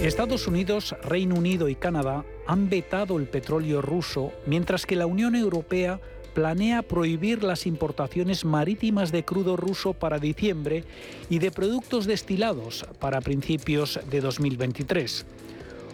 Estados 0.00 0.48
Unidos, 0.48 0.96
Reino 1.04 1.36
Unido 1.36 1.68
y 1.68 1.76
Canadá 1.76 2.24
han 2.46 2.68
vetado 2.68 3.18
el 3.18 3.28
petróleo 3.28 3.80
ruso, 3.80 4.32
mientras 4.46 4.84
que 4.84 4.96
la 4.96 5.06
Unión 5.06 5.36
Europea 5.36 6.00
planea 6.34 6.82
prohibir 6.82 7.42
las 7.42 7.66
importaciones 7.66 8.44
marítimas 8.44 9.12
de 9.12 9.24
crudo 9.24 9.56
ruso 9.56 9.92
para 9.92 10.18
diciembre 10.18 10.84
y 11.28 11.38
de 11.38 11.50
productos 11.50 12.06
destilados 12.06 12.86
para 12.98 13.20
principios 13.20 14.00
de 14.10 14.20
2023. 14.20 15.26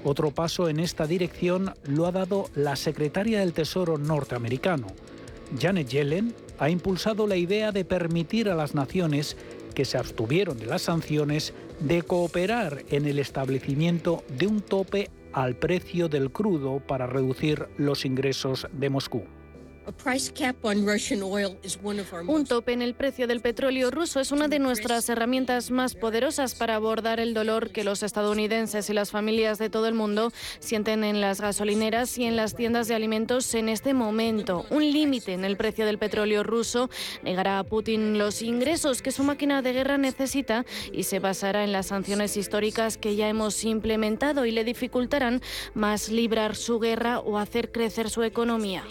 Otro 0.05 0.31
paso 0.31 0.69
en 0.69 0.81
esta 0.81 1.07
dirección 1.07 1.75
lo 1.85 2.07
ha 2.07 2.13
dado 2.13 2.49
la 2.55 2.77
secretaria 2.77 3.41
del 3.41 3.53
Tesoro 3.53 3.99
norteamericano. 3.99 4.87
Janet 5.61 5.89
Yellen 5.89 6.35
ha 6.59 6.71
impulsado 6.71 7.27
la 7.27 7.37
idea 7.37 7.73
de 7.73 7.85
permitir 7.85 8.49
a 8.49 8.55
las 8.55 8.75
naciones 8.75 9.37
que 9.75 9.85
se 9.85 9.99
abstuvieron 9.99 10.59
de 10.59 10.67
las 10.67 10.83
sanciones 10.83 11.55
de 11.81 12.03
cooperar 12.03 12.85
en 12.91 13.07
el 13.07 13.19
establecimiento 13.19 14.25
de 14.37 14.47
un 14.47 14.61
tope 14.61 15.11
al 15.33 15.57
precio 15.57 16.09
del 16.09 16.31
crudo 16.31 16.81
para 16.81 17.07
reducir 17.07 17.69
los 17.77 18.05
ingresos 18.05 18.67
de 18.73 18.91
Moscú. 18.91 19.25
Un 22.27 22.45
tope 22.45 22.73
en 22.73 22.83
el 22.83 22.95
precio 22.95 23.27
del 23.27 23.41
petróleo 23.41 23.91
ruso 23.91 24.21
es 24.21 24.33
una 24.33 24.49
de 24.49 24.59
nuestras 24.59 25.09
herramientas 25.09 25.71
más 25.71 25.95
poderosas 25.95 26.55
para 26.55 26.75
abordar 26.75 27.21
el 27.21 27.35
dolor 27.35 27.71
que 27.71 27.85
los 27.85 28.03
estadounidenses 28.03 28.91
y 28.91 28.93
las 28.93 29.11
familias 29.11 29.59
de 29.59 29.71
todo 29.71 29.87
el 29.87 29.95
mundo 29.95 30.33
sienten 30.61 31.05
en 31.05 31.21
las 31.21 31.41
gasolineras 31.41 32.17
y 32.19 32.25
en 32.25 32.37
las 32.37 32.55
tiendas 32.55 32.89
de 32.89 32.95
alimentos 32.95 33.55
en 33.55 33.69
este 33.69 33.95
momento. 33.95 34.67
Un 34.71 34.91
límite 34.91 35.33
en 35.33 35.45
el 35.45 35.57
precio 35.57 35.87
del 35.87 35.99
petróleo 35.99 36.43
ruso 36.43 36.91
negará 37.23 37.59
a 37.59 37.65
Putin 37.65 38.19
los 38.19 38.43
ingresos 38.43 39.03
que 39.03 39.13
su 39.13 39.25
máquina 39.25 39.63
de 39.63 39.73
guerra 39.73 39.99
necesita 39.99 40.65
y 40.93 41.05
se 41.05 41.19
basará 41.19 41.65
en 41.65 41.73
las 41.73 41.87
sanciones 41.87 42.37
históricas 42.37 42.99
que 42.99 43.17
ya 43.17 43.29
hemos 43.29 43.65
implementado 43.65 44.45
y 44.45 44.51
le 44.51 44.65
dificultarán 44.65 45.41
más 45.75 46.09
librar 46.09 46.57
su 46.57 46.79
guerra 46.79 47.21
o 47.21 47.39
hacer 47.39 47.73
crecer 47.73 48.11
su 48.11 48.23
economía. 48.23 48.85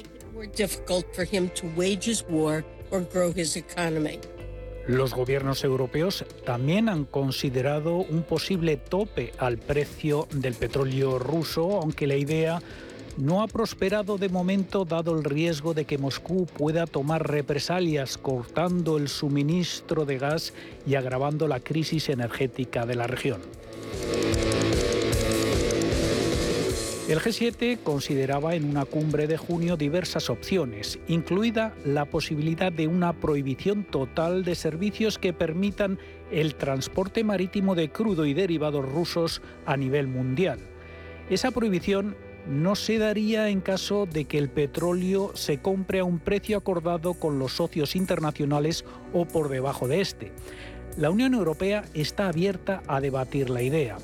Los 4.87 5.13
gobiernos 5.13 5.65
europeos 5.65 6.23
también 6.45 6.87
han 6.87 7.03
considerado 7.03 7.97
un 7.97 8.23
posible 8.23 8.77
tope 8.77 9.33
al 9.37 9.57
precio 9.57 10.27
del 10.31 10.53
petróleo 10.53 11.19
ruso, 11.19 11.81
aunque 11.81 12.07
la 12.07 12.15
idea 12.15 12.61
no 13.17 13.41
ha 13.41 13.47
prosperado 13.47 14.17
de 14.17 14.29
momento 14.29 14.85
dado 14.85 15.17
el 15.17 15.23
riesgo 15.23 15.73
de 15.73 15.85
que 15.85 15.97
Moscú 15.97 16.45
pueda 16.45 16.85
tomar 16.85 17.29
represalias 17.29 18.17
cortando 18.17 18.97
el 18.97 19.09
suministro 19.09 20.05
de 20.05 20.19
gas 20.19 20.53
y 20.85 20.95
agravando 20.95 21.47
la 21.47 21.59
crisis 21.59 22.09
energética 22.09 22.85
de 22.85 22.95
la 22.95 23.07
región. 23.07 23.41
El 27.07 27.21
G7 27.21 27.79
consideraba 27.83 28.55
en 28.55 28.69
una 28.69 28.83
cumbre 28.83 29.27
de 29.27 29.37
junio 29.37 29.77
diversas 29.77 30.29
opciones, 30.29 30.99
incluida 31.07 31.73
la 31.85 32.03
posibilidad 32.03 32.69
de 32.69 32.87
una 32.87 33.13
prohibición 33.13 33.85
total 33.85 34.43
de 34.43 34.55
servicios 34.55 35.17
que 35.17 35.31
permitan 35.31 35.99
el 36.31 36.55
transporte 36.55 37.23
marítimo 37.23 37.75
de 37.75 37.89
crudo 37.89 38.25
y 38.25 38.33
derivados 38.33 38.83
rusos 38.85 39.41
a 39.65 39.77
nivel 39.77 40.07
mundial. 40.07 40.59
Esa 41.29 41.51
prohibición 41.51 42.17
no 42.45 42.75
se 42.75 42.97
daría 42.97 43.47
en 43.47 43.61
caso 43.61 44.05
de 44.05 44.25
que 44.25 44.37
el 44.37 44.49
petróleo 44.49 45.31
se 45.33 45.61
compre 45.61 45.99
a 45.99 46.03
un 46.03 46.19
precio 46.19 46.57
acordado 46.57 47.13
con 47.13 47.39
los 47.39 47.53
socios 47.53 47.95
internacionales 47.95 48.83
o 49.13 49.25
por 49.25 49.47
debajo 49.47 49.87
de 49.87 50.01
este. 50.01 50.33
La 50.97 51.09
Unión 51.09 51.35
Europea 51.35 51.85
está 51.93 52.27
abierta 52.27 52.83
a 52.85 52.99
debatir 52.99 53.49
la 53.49 53.61
idea. 53.61 53.97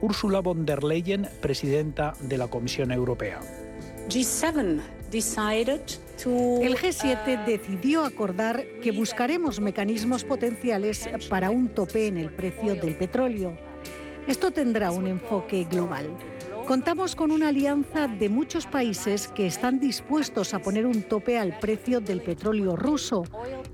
Ursula 0.00 0.40
von 0.40 0.66
der 0.66 0.84
Leyen, 0.84 1.28
presidenta 1.40 2.14
de 2.20 2.38
la 2.38 2.48
Comisión 2.48 2.92
Europea. 2.92 3.40
El 4.08 4.16
G7 6.76 7.44
decidió 7.44 8.04
acordar 8.04 8.64
que 8.82 8.92
buscaremos 8.92 9.60
mecanismos 9.60 10.24
potenciales 10.24 11.08
para 11.28 11.50
un 11.50 11.68
tope 11.68 12.06
en 12.06 12.18
el 12.18 12.30
precio 12.30 12.74
del 12.74 12.96
petróleo. 12.96 13.56
Esto 14.26 14.50
tendrá 14.50 14.90
un 14.90 15.06
enfoque 15.06 15.64
global. 15.64 16.10
Contamos 16.66 17.14
con 17.14 17.30
una 17.30 17.48
alianza 17.48 18.08
de 18.08 18.28
muchos 18.28 18.66
países 18.66 19.28
que 19.28 19.46
están 19.46 19.78
dispuestos 19.78 20.52
a 20.52 20.58
poner 20.58 20.84
un 20.84 21.04
tope 21.04 21.38
al 21.38 21.56
precio 21.60 22.00
del 22.00 22.20
petróleo 22.20 22.74
ruso 22.74 23.22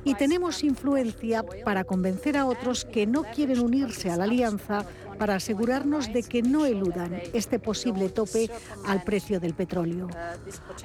y 0.04 0.14
tenemos 0.14 0.62
influencia 0.62 1.42
para 1.64 1.84
convencer 1.84 2.36
a 2.36 2.44
otros 2.44 2.84
que 2.84 3.06
no 3.06 3.22
quieren 3.22 3.60
unirse 3.60 4.10
a 4.10 4.18
la 4.18 4.24
alianza 4.24 4.84
para 5.18 5.36
asegurarnos 5.36 6.12
de 6.12 6.22
que 6.22 6.42
no 6.42 6.66
eludan 6.66 7.20
este 7.32 7.58
posible 7.58 8.08
tope 8.08 8.50
al 8.86 9.02
precio 9.02 9.40
del 9.40 9.54
petróleo. 9.54 10.08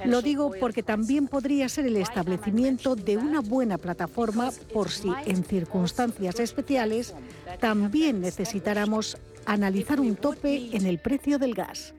Lo 0.04 0.22
digo 0.22 0.52
porque 0.58 0.82
también 0.82 1.28
podría 1.28 1.68
ser 1.68 1.86
el 1.86 1.96
establecimiento 1.96 2.96
de 2.96 3.16
una 3.16 3.40
buena 3.40 3.78
plataforma 3.78 4.50
por 4.72 4.90
si 4.90 5.10
en 5.26 5.44
circunstancias 5.44 6.40
especiales 6.40 7.14
también 7.60 8.20
necesitáramos 8.20 9.16
analizar 9.46 10.00
un 10.00 10.14
tope 10.16 10.76
en 10.76 10.86
el 10.86 10.98
precio 10.98 11.38
del 11.38 11.54
gas. 11.54 11.94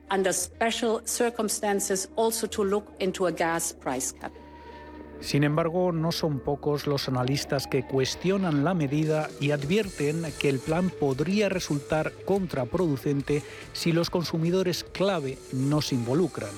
Sin 5.20 5.44
embargo, 5.44 5.92
no 5.92 6.12
son 6.12 6.40
pocos 6.40 6.86
los 6.86 7.08
analistas 7.08 7.66
que 7.66 7.86
cuestionan 7.86 8.64
la 8.64 8.72
medida 8.72 9.28
y 9.38 9.50
advierten 9.50 10.24
que 10.38 10.48
el 10.48 10.58
plan 10.58 10.90
podría 10.90 11.50
resultar 11.50 12.12
contraproducente 12.24 13.42
si 13.74 13.92
los 13.92 14.08
consumidores 14.08 14.82
clave 14.82 15.36
no 15.52 15.82
se 15.82 15.94
involucran. 15.94 16.50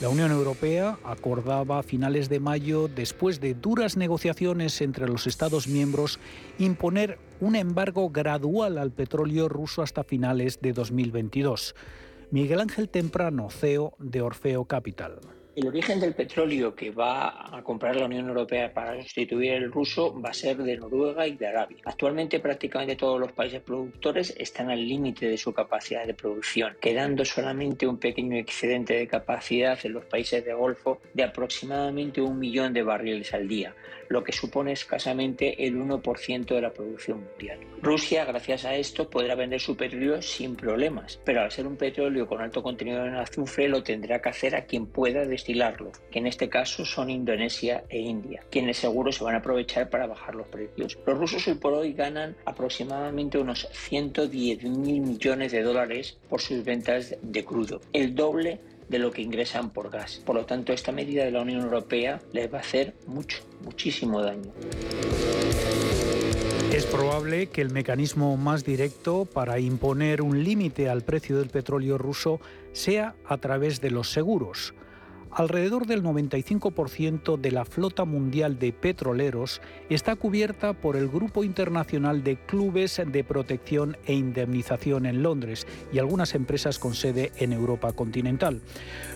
La 0.00 0.08
Unión 0.08 0.30
Europea 0.30 0.98
acordaba 1.04 1.80
a 1.80 1.82
finales 1.82 2.30
de 2.30 2.40
mayo, 2.40 2.88
después 2.88 3.38
de 3.38 3.52
duras 3.52 3.98
negociaciones 3.98 4.80
entre 4.80 5.06
los 5.06 5.26
Estados 5.26 5.68
miembros, 5.68 6.18
imponer 6.58 7.18
un 7.40 7.54
embargo 7.54 8.08
gradual 8.08 8.78
al 8.78 8.92
petróleo 8.92 9.48
ruso 9.48 9.82
hasta 9.82 10.04
finales 10.04 10.62
de 10.62 10.72
2022. 10.72 11.74
Miguel 12.30 12.60
Ángel 12.60 12.88
Temprano, 12.88 13.50
CEO 13.50 13.94
de 13.98 14.22
Orfeo 14.22 14.64
Capital. 14.64 15.20
El 15.56 15.66
origen 15.66 15.98
del 15.98 16.14
petróleo 16.14 16.76
que 16.76 16.92
va 16.92 17.56
a 17.56 17.62
comprar 17.64 17.96
la 17.96 18.06
Unión 18.06 18.28
Europea 18.28 18.72
para 18.72 19.02
sustituir 19.02 19.52
el 19.54 19.72
ruso 19.72 20.14
va 20.20 20.30
a 20.30 20.34
ser 20.34 20.56
de 20.58 20.76
Noruega 20.76 21.26
y 21.26 21.36
de 21.36 21.48
Arabia. 21.48 21.78
Actualmente 21.84 22.38
prácticamente 22.38 22.94
todos 22.94 23.18
los 23.18 23.32
países 23.32 23.60
productores 23.60 24.32
están 24.38 24.70
al 24.70 24.86
límite 24.86 25.28
de 25.28 25.36
su 25.36 25.52
capacidad 25.52 26.06
de 26.06 26.14
producción, 26.14 26.76
quedando 26.80 27.24
solamente 27.24 27.88
un 27.88 27.98
pequeño 27.98 28.36
excedente 28.36 28.94
de 28.94 29.08
capacidad 29.08 29.76
en 29.82 29.94
los 29.94 30.04
países 30.04 30.44
de 30.44 30.54
Golfo 30.54 31.00
de 31.14 31.24
aproximadamente 31.24 32.20
un 32.20 32.38
millón 32.38 32.72
de 32.72 32.84
barriles 32.84 33.34
al 33.34 33.48
día, 33.48 33.74
lo 34.10 34.24
que 34.24 34.32
supone 34.32 34.72
escasamente 34.72 35.64
el 35.64 35.76
1% 35.76 36.46
de 36.46 36.60
la 36.60 36.72
producción 36.72 37.24
mundial. 37.24 37.60
Rusia, 37.80 38.24
gracias 38.24 38.64
a 38.64 38.74
esto, 38.74 39.08
podrá 39.08 39.36
vender 39.36 39.60
su 39.60 39.76
petróleo 39.76 40.20
sin 40.20 40.56
problemas, 40.56 41.20
pero 41.24 41.42
al 41.42 41.52
ser 41.52 41.66
un 41.66 41.76
petróleo 41.76 42.26
con 42.26 42.40
alto 42.40 42.60
contenido 42.60 43.06
en 43.06 43.14
azufre 43.14 43.68
lo 43.68 43.84
tendrá 43.84 44.20
que 44.20 44.28
hacer 44.28 44.56
a 44.56 44.64
quien 44.64 44.86
pueda 44.86 45.24
destilarlo, 45.24 45.92
que 46.10 46.18
en 46.18 46.26
este 46.26 46.48
caso 46.48 46.84
son 46.84 47.08
Indonesia 47.08 47.84
e 47.88 48.00
India, 48.00 48.42
quienes 48.50 48.78
seguro 48.78 49.12
se 49.12 49.22
van 49.22 49.36
a 49.36 49.38
aprovechar 49.38 49.88
para 49.88 50.08
bajar 50.08 50.34
los 50.34 50.48
precios. 50.48 50.98
Los 51.06 51.16
rusos 51.16 51.46
hoy 51.46 51.54
por 51.54 51.72
hoy 51.72 51.92
ganan 51.92 52.36
aproximadamente 52.44 53.38
unos 53.38 53.68
110 53.70 54.64
mil 54.64 55.02
millones 55.02 55.52
de 55.52 55.62
dólares 55.62 56.18
por 56.28 56.40
sus 56.40 56.64
ventas 56.64 57.16
de 57.22 57.44
crudo, 57.44 57.80
el 57.92 58.16
doble 58.16 58.58
de 58.90 58.98
lo 58.98 59.12
que 59.12 59.22
ingresan 59.22 59.70
por 59.70 59.88
gas. 59.88 60.20
Por 60.26 60.34
lo 60.34 60.44
tanto, 60.44 60.72
esta 60.72 60.90
medida 60.90 61.24
de 61.24 61.30
la 61.30 61.42
Unión 61.42 61.60
Europea 61.60 62.20
les 62.32 62.52
va 62.52 62.58
a 62.58 62.60
hacer 62.60 62.94
mucho, 63.06 63.38
muchísimo 63.64 64.20
daño. 64.20 64.52
Es 66.72 66.86
probable 66.86 67.46
que 67.46 67.60
el 67.60 67.70
mecanismo 67.70 68.36
más 68.36 68.64
directo 68.64 69.26
para 69.26 69.60
imponer 69.60 70.22
un 70.22 70.42
límite 70.42 70.88
al 70.88 71.02
precio 71.02 71.38
del 71.38 71.50
petróleo 71.50 71.98
ruso 71.98 72.40
sea 72.72 73.14
a 73.24 73.38
través 73.38 73.80
de 73.80 73.90
los 73.90 74.10
seguros. 74.10 74.74
Alrededor 75.32 75.86
del 75.86 76.02
95% 76.02 77.38
de 77.38 77.52
la 77.52 77.64
flota 77.64 78.04
mundial 78.04 78.58
de 78.58 78.72
petroleros 78.72 79.60
está 79.88 80.16
cubierta 80.16 80.72
por 80.72 80.96
el 80.96 81.08
Grupo 81.08 81.44
Internacional 81.44 82.24
de 82.24 82.36
Clubes 82.36 83.00
de 83.06 83.22
Protección 83.22 83.96
e 84.06 84.14
Indemnización 84.14 85.06
en 85.06 85.22
Londres 85.22 85.68
y 85.92 86.00
algunas 86.00 86.34
empresas 86.34 86.80
con 86.80 86.94
sede 86.94 87.30
en 87.36 87.52
Europa 87.52 87.92
continental. 87.92 88.60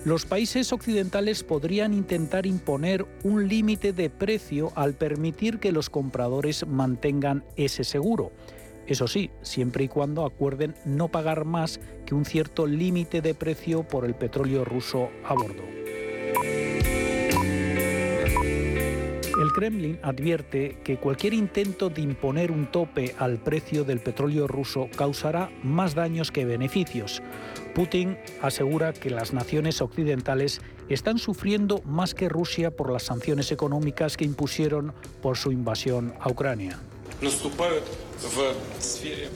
Los 0.05 0.25
países 0.25 0.73
occidentales 0.73 1.43
podrían 1.43 1.93
intentar 1.93 2.47
imponer 2.47 3.05
un 3.25 3.49
límite 3.49 3.93
de 3.93 4.09
precio 4.09 4.73
al 4.77 4.95
permitir 4.95 5.59
que 5.59 5.73
los 5.73 5.91
compradores 5.91 6.65
mantengan 6.67 7.45
ese 7.57 7.83
seguro. 7.83 8.31
Eso 8.87 9.09
sí, 9.09 9.31
siempre 9.43 9.85
y 9.85 9.89
cuando 9.89 10.25
acuerden 10.25 10.75
no 10.85 11.09
pagar 11.09 11.45
más 11.45 11.81
que 12.07 12.15
un 12.15 12.25
cierto 12.25 12.67
límite 12.67 13.21
de 13.21 13.35
precio 13.35 13.83
por 13.83 14.05
el 14.05 14.15
petróleo 14.15 14.65
ruso 14.65 15.09
a 15.25 15.35
bordo. 15.35 15.65
El 19.41 19.53
Kremlin 19.53 19.99
advierte 20.03 20.79
que 20.85 20.97
cualquier 20.97 21.35
intento 21.35 21.91
de 21.91 22.01
imponer 22.03 22.53
un 22.53 22.67
tope 22.67 23.15
al 23.19 23.39
precio 23.39 23.85
del 23.85 24.01
petróleo 24.01 24.47
ruso 24.47 24.89
causará 24.97 25.51
más 25.63 25.95
daños 25.95 26.31
que 26.31 26.45
beneficios. 26.45 27.21
Putin 27.75 28.17
asegura 28.41 28.93
que 28.93 29.11
las 29.11 29.33
naciones 29.33 29.83
occidentales 29.83 30.61
están 30.89 31.19
sufriendo 31.19 31.83
más 31.85 32.15
que 32.15 32.29
Rusia 32.29 32.71
por 32.71 32.93
las 32.93 33.03
sanciones 33.03 33.51
económicas 33.51 34.17
que 34.17 34.25
impusieron 34.25 34.93
por 35.21 35.37
su 35.37 35.51
invasión 35.51 36.15
a 36.21 36.31
Ucrania. 36.31 36.79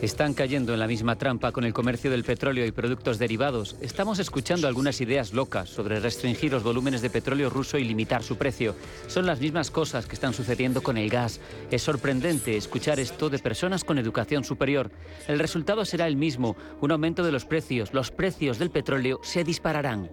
Están 0.03 0.35
cayendo 0.35 0.75
en 0.75 0.81
la 0.81 0.87
misma 0.87 1.17
trampa 1.17 1.53
con 1.53 1.65
el 1.65 1.73
comercio 1.73 2.11
del 2.11 2.25
petróleo 2.25 2.67
y 2.67 2.73
productos 2.73 3.19
derivados. 3.19 3.77
Estamos 3.81 4.19
escuchando 4.19 4.69
algunas 4.69 5.01
ideas 5.01 5.33
locas 5.33 5.69
sobre 5.71 5.99
restringir 6.01 6.53
los 6.53 6.63
volúmenes 6.63 7.03
de 7.03 7.11
petróleo 7.11 7.51
ruso 7.51 7.79
y 7.79 7.85
limitar 7.85 8.23
su 8.23 8.37
precio. 8.37 8.75
Son 9.07 9.27
las 9.27 9.41
mismas 9.41 9.71
cosas 9.71 10.07
que 10.07 10.15
están 10.15 10.35
sucediendo 10.35 10.83
con 10.83 10.99
el 10.99 11.09
gas. 11.09 11.41
Es 11.71 11.83
sorprendente 11.83 12.57
escuchar 12.57 13.01
esto 13.01 13.31
de 13.31 13.39
personas 13.39 13.85
con 13.85 13.99
educación 13.99 14.45
superior. 14.45 14.91
El 15.27 15.39
resultado 15.39 15.85
será 15.85 16.07
el 16.07 16.17
mismo, 16.17 16.57
un 16.81 16.93
aumento 16.93 17.23
de 17.23 17.33
los 17.33 17.45
precios. 17.45 17.95
Los 17.95 18.11
precios 18.11 18.59
del 18.59 18.71
petróleo 18.71 19.21
se 19.23 19.45
dispararán. 19.45 20.11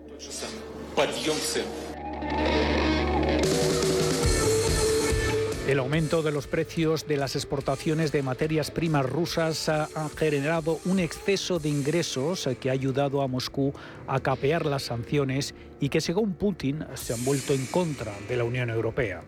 El 5.67 5.79
aumento 5.79 6.21
de 6.21 6.31
los 6.31 6.45
precios 6.45 7.07
de 7.07 7.17
las 7.17 7.35
exportaciones 7.35 8.11
de 8.11 8.21
materias 8.21 8.69
primas 8.69 9.03
rusas 9.03 9.67
ha 9.67 9.89
generado 10.15 10.79
un 10.85 10.99
exceso 10.99 11.57
de 11.57 11.69
ingresos 11.69 12.47
que 12.59 12.69
ha 12.69 12.73
ayudado 12.73 13.23
a 13.23 13.27
Moscú 13.27 13.73
a 14.05 14.19
capear 14.19 14.67
las 14.67 14.83
sanciones 14.83 15.55
y 15.79 15.89
que 15.89 16.01
según 16.01 16.35
Putin 16.35 16.85
se 16.93 17.13
han 17.13 17.25
vuelto 17.25 17.53
en 17.53 17.65
contra 17.65 18.13
de 18.29 18.37
la 18.37 18.43
Unión 18.43 18.69
Europea. 18.69 19.23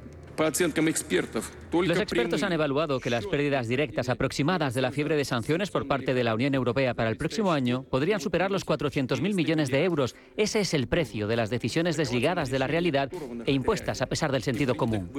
Los 1.71 1.99
expertos 1.99 2.43
han 2.43 2.53
evaluado 2.53 2.99
que 2.99 3.09
las 3.09 3.25
pérdidas 3.25 3.67
directas 3.67 4.07
aproximadas 4.09 4.73
de 4.73 4.81
la 4.81 4.91
fiebre 4.91 5.15
de 5.15 5.25
sanciones 5.25 5.71
por 5.71 5.87
parte 5.87 6.13
de 6.13 6.23
la 6.23 6.33
Unión 6.35 6.55
Europea 6.55 6.93
para 6.93 7.09
el 7.09 7.17
próximo 7.17 7.51
año 7.51 7.83
podrían 7.83 8.19
superar 8.19 8.51
los 8.51 8.65
400.000 8.65 9.33
millones 9.33 9.69
de 9.69 9.83
euros. 9.83 10.15
Ese 10.37 10.61
es 10.61 10.73
el 10.73 10.87
precio 10.87 11.27
de 11.27 11.35
las 11.35 11.49
decisiones 11.49 11.97
desligadas 11.97 12.49
de 12.49 12.59
la 12.59 12.67
realidad 12.67 13.11
e 13.45 13.51
impuestas 13.51 14.01
a 14.01 14.05
pesar 14.05 14.31
del 14.31 14.43
sentido 14.43 14.75
común. 14.75 15.09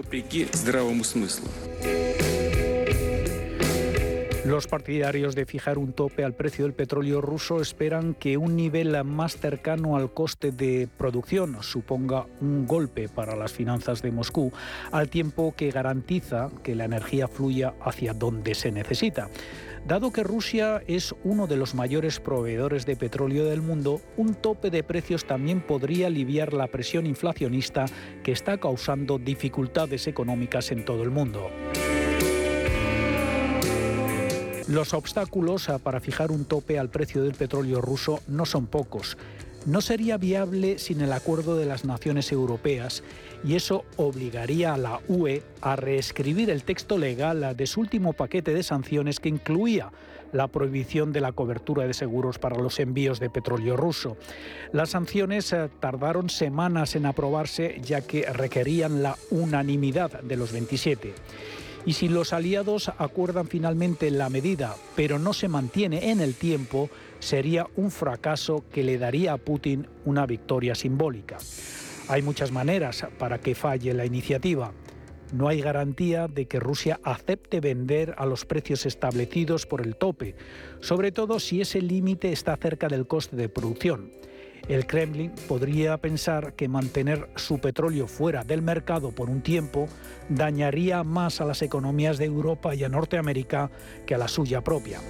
Los 4.49 4.67
partidarios 4.67 5.35
de 5.35 5.45
fijar 5.45 5.77
un 5.77 5.93
tope 5.93 6.25
al 6.25 6.33
precio 6.33 6.65
del 6.65 6.73
petróleo 6.73 7.21
ruso 7.21 7.61
esperan 7.61 8.15
que 8.15 8.39
un 8.39 8.57
nivel 8.57 8.97
más 9.05 9.37
cercano 9.37 9.95
al 9.95 10.15
coste 10.15 10.53
de 10.53 10.89
producción 10.97 11.63
suponga 11.63 12.25
un 12.41 12.67
golpe 12.67 13.11
para 13.11 13.37
las 13.37 13.53
finanzas 13.53 14.01
de 14.01 14.11
Moscú, 14.11 14.51
al 14.91 15.11
tiempo 15.11 15.53
que 15.55 15.71
garantiza 15.71 16.49
que 16.63 16.75
la 16.75 16.87
energía 16.87 17.29
fluya 17.29 17.75
hacia 17.83 18.15
donde 18.15 18.55
se 18.55 18.73
necesita. 18.73 19.29
Dado 19.87 20.13
que 20.13 20.23
Rusia 20.23 20.83
es 20.87 21.15
uno 21.25 21.47
de 21.47 21.59
los 21.59 21.75
mayores 21.75 22.19
proveedores 22.19 22.87
de 22.87 22.97
petróleo 22.97 23.45
del 23.45 23.61
mundo, 23.61 24.01
un 24.17 24.35
tope 24.35 24.71
de 24.71 24.83
precios 24.83 25.27
también 25.27 25.61
podría 25.61 26.07
aliviar 26.07 26.55
la 26.55 26.69
presión 26.69 27.05
inflacionista 27.05 27.85
que 28.25 28.33
está 28.33 28.57
causando 28.57 29.19
dificultades 29.19 30.07
económicas 30.07 30.73
en 30.73 30.87
todo 30.87 31.03
el 31.03 31.11
mundo. 31.11 31.51
Los 34.69 34.93
obstáculos 34.93 35.67
para 35.83 35.99
fijar 35.99 36.31
un 36.31 36.45
tope 36.45 36.79
al 36.79 36.91
precio 36.91 37.23
del 37.23 37.33
petróleo 37.33 37.81
ruso 37.81 38.21
no 38.29 38.45
son 38.45 38.67
pocos. 38.67 39.17
No 39.65 39.81
sería 39.81 40.19
viable 40.19 40.79
sin 40.79 41.01
el 41.01 41.15
acuerdo 41.15 41.57
de 41.57 41.65
las 41.65 41.87
naciones 41.87 42.31
europeas 42.33 43.03
y 43.43 43.55
eso 43.55 43.87
obligaría 43.97 44.75
a 44.75 44.79
la 44.79 45.01
UE 45.09 45.43
a 45.63 45.75
reescribir 45.77 46.51
el 46.51 46.65
texto 46.65 46.99
legal 46.99 47.57
de 47.57 47.67
su 47.67 47.81
último 47.81 48.13
paquete 48.13 48.53
de 48.53 48.63
sanciones 48.63 49.21
que 49.21 49.31
incluía 49.31 49.91
la 50.33 50.49
prohibición 50.49 51.15
de 51.15 51.23
la 51.23 51.33
cobertura 51.33 51.87
de 51.87 51.95
seguros 51.95 52.39
para 52.39 52.59
los 52.59 52.79
envíos 52.79 53.21
de 53.21 53.31
petróleo 53.31 53.75
ruso. 53.75 54.19
Las 54.73 54.91
sanciones 54.91 55.51
eh, 55.55 55.71
tardaron 55.81 56.29
semanas 56.29 56.95
en 56.95 57.07
aprobarse 57.07 57.81
ya 57.83 58.03
que 58.03 58.31
requerían 58.31 59.03
la 59.03 59.17
unanimidad 59.31 60.21
de 60.21 60.37
los 60.37 60.53
27. 60.53 61.15
Y 61.87 61.95
si 61.95 62.09
los 62.09 62.33
aliados 62.33 62.91
acuerdan 62.99 63.47
finalmente 63.47 64.11
la 64.11 64.29
medida, 64.29 64.77
pero 64.95 65.19
no 65.19 65.33
se 65.33 65.49
mantiene 65.49 66.11
en 66.11 66.21
el 66.21 66.35
tiempo, 66.35 66.91
sería 67.19 67.67
un 67.77 67.91
fracaso 67.91 68.65
que 68.71 68.85
le 68.85 68.99
daría 68.99 69.33
a 69.33 69.39
Putin 69.39 69.87
una 70.05 70.27
victoria 70.27 70.75
simbólica. 70.75 71.39
Hay 72.09 72.23
muchas 72.23 72.53
maneras 72.53 73.07
para 73.19 73.39
que 73.39 73.55
falle 73.55 73.95
la 73.95 74.07
iniciativa. 74.07 74.73
No 75.33 75.49
hay 75.49 75.61
garantía 75.61 76.27
de 76.27 76.47
que 76.47 76.59
Rusia 76.59 77.01
acepte 77.03 77.61
vender 77.61 78.15
a 78.17 78.25
los 78.25 78.47
precios 78.47 78.87
establecidos 78.87 79.67
por 79.67 79.83
el 79.83 79.97
tope, 79.97 80.35
sobre 80.81 81.13
todo 81.13 81.39
si 81.39 81.61
ese 81.61 81.83
límite 81.83 82.33
está 82.33 82.57
cerca 82.57 82.89
del 82.89 83.07
coste 83.07 83.37
de 83.37 83.51
producción. 83.51 84.11
El 84.67 84.87
Kremlin 84.87 85.33
podría 85.47 85.97
pensar 85.97 86.55
que 86.55 86.69
mantener 86.69 87.29
su 87.37 87.59
petróleo 87.59 88.07
fuera 88.07 88.45
del 88.45 88.63
mercado 88.63 89.13
por 89.13 89.31
un 89.31 89.41
tiempo 89.41 89.89
dañaría 90.29 91.05
más 91.05 91.41
a 91.41 91.45
las 91.45 91.63
economías 91.63 92.19
de 92.19 92.27
Europa 92.27 92.75
y 92.75 92.85
a 92.85 92.89
Norteamérica 92.89 93.71
que 94.07 94.15
a 94.15 94.19
la 94.19 94.29
suya 94.29 94.63
propia. 94.63 95.01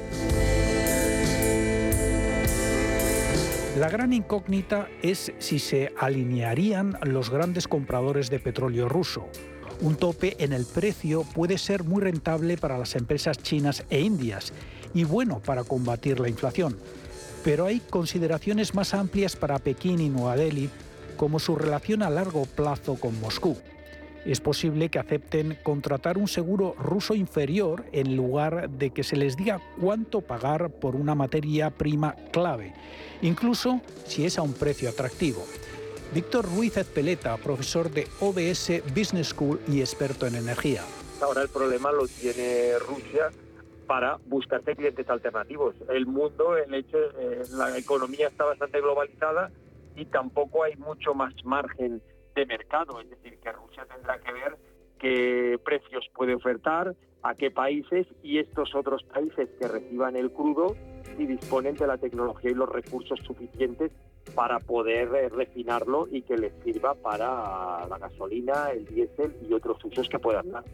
La 3.78 3.88
gran 3.88 4.12
incógnita 4.12 4.88
es 5.02 5.32
si 5.38 5.58
se 5.60 5.92
alinearían 5.98 6.98
los 7.02 7.30
grandes 7.30 7.68
compradores 7.68 8.28
de 8.28 8.40
petróleo 8.40 8.88
ruso. 8.88 9.28
Un 9.80 9.94
tope 9.94 10.36
en 10.40 10.52
el 10.52 10.66
precio 10.66 11.22
puede 11.22 11.58
ser 11.58 11.84
muy 11.84 12.02
rentable 12.02 12.56
para 12.56 12.76
las 12.76 12.96
empresas 12.96 13.38
chinas 13.38 13.84
e 13.90 14.00
indias 14.00 14.52
y 14.94 15.04
bueno 15.04 15.40
para 15.40 15.62
combatir 15.62 16.18
la 16.18 16.28
inflación 16.28 16.76
pero 17.44 17.66
hay 17.66 17.80
consideraciones 17.80 18.74
más 18.74 18.94
amplias 18.94 19.36
para 19.36 19.58
Pekín 19.58 20.00
y 20.00 20.08
Nueva 20.08 20.36
Delhi, 20.36 20.70
como 21.16 21.38
su 21.38 21.56
relación 21.56 22.02
a 22.02 22.10
largo 22.10 22.46
plazo 22.46 22.94
con 22.94 23.20
Moscú. 23.20 23.56
Es 24.24 24.40
posible 24.40 24.88
que 24.88 24.98
acepten 24.98 25.58
contratar 25.62 26.18
un 26.18 26.28
seguro 26.28 26.74
ruso 26.78 27.14
inferior 27.14 27.84
en 27.92 28.16
lugar 28.16 28.68
de 28.68 28.90
que 28.90 29.02
se 29.02 29.16
les 29.16 29.36
diga 29.36 29.60
cuánto 29.80 30.20
pagar 30.20 30.70
por 30.70 30.96
una 30.96 31.14
materia 31.14 31.70
prima 31.70 32.14
clave, 32.32 32.74
incluso 33.22 33.80
si 34.06 34.26
es 34.26 34.38
a 34.38 34.42
un 34.42 34.52
precio 34.52 34.90
atractivo. 34.90 35.46
Víctor 36.14 36.46
Ruiz 36.46 36.76
Ezpeleta, 36.76 37.36
profesor 37.36 37.90
de 37.90 38.06
OBS 38.20 38.82
Business 38.94 39.28
School 39.28 39.60
y 39.68 39.80
experto 39.80 40.26
en 40.26 40.36
energía. 40.36 40.82
Ahora 41.20 41.42
el 41.42 41.48
problema 41.48 41.92
lo 41.92 42.06
tiene 42.06 42.78
Rusia 42.78 43.30
para 43.88 44.18
buscarse 44.26 44.76
clientes 44.76 45.08
alternativos. 45.08 45.74
El 45.88 46.06
mundo, 46.06 46.56
el 46.56 46.72
hecho, 46.74 46.98
eh, 47.18 47.42
la 47.56 47.76
economía 47.76 48.28
está 48.28 48.44
bastante 48.44 48.80
globalizada 48.82 49.50
y 49.96 50.04
tampoco 50.04 50.62
hay 50.62 50.76
mucho 50.76 51.14
más 51.14 51.34
margen 51.42 52.02
de 52.36 52.46
mercado. 52.46 53.00
Es 53.00 53.08
decir, 53.08 53.38
que 53.40 53.50
Rusia 53.50 53.86
tendrá 53.92 54.20
que 54.20 54.32
ver 54.32 54.56
qué 54.98 55.58
precios 55.64 56.06
puede 56.14 56.34
ofertar, 56.34 56.94
a 57.22 57.34
qué 57.34 57.50
países 57.50 58.06
y 58.22 58.38
estos 58.38 58.74
otros 58.74 59.02
países 59.04 59.48
que 59.58 59.66
reciban 59.66 60.16
el 60.16 60.30
crudo 60.30 60.76
y 61.18 61.24
disponen 61.24 61.74
de 61.74 61.86
la 61.86 61.96
tecnología 61.96 62.50
y 62.50 62.54
los 62.54 62.68
recursos 62.68 63.18
suficientes 63.26 63.90
para 64.34 64.60
poder 64.60 65.08
eh, 65.14 65.28
refinarlo 65.30 66.06
y 66.12 66.20
que 66.22 66.36
les 66.36 66.52
sirva 66.62 66.94
para 66.94 67.86
la 67.88 67.98
gasolina, 67.98 68.70
el 68.70 68.84
diésel 68.84 69.34
y 69.48 69.54
otros 69.54 69.82
usos 69.82 70.08
que 70.10 70.18
puedan 70.18 70.50
dar. 70.50 70.64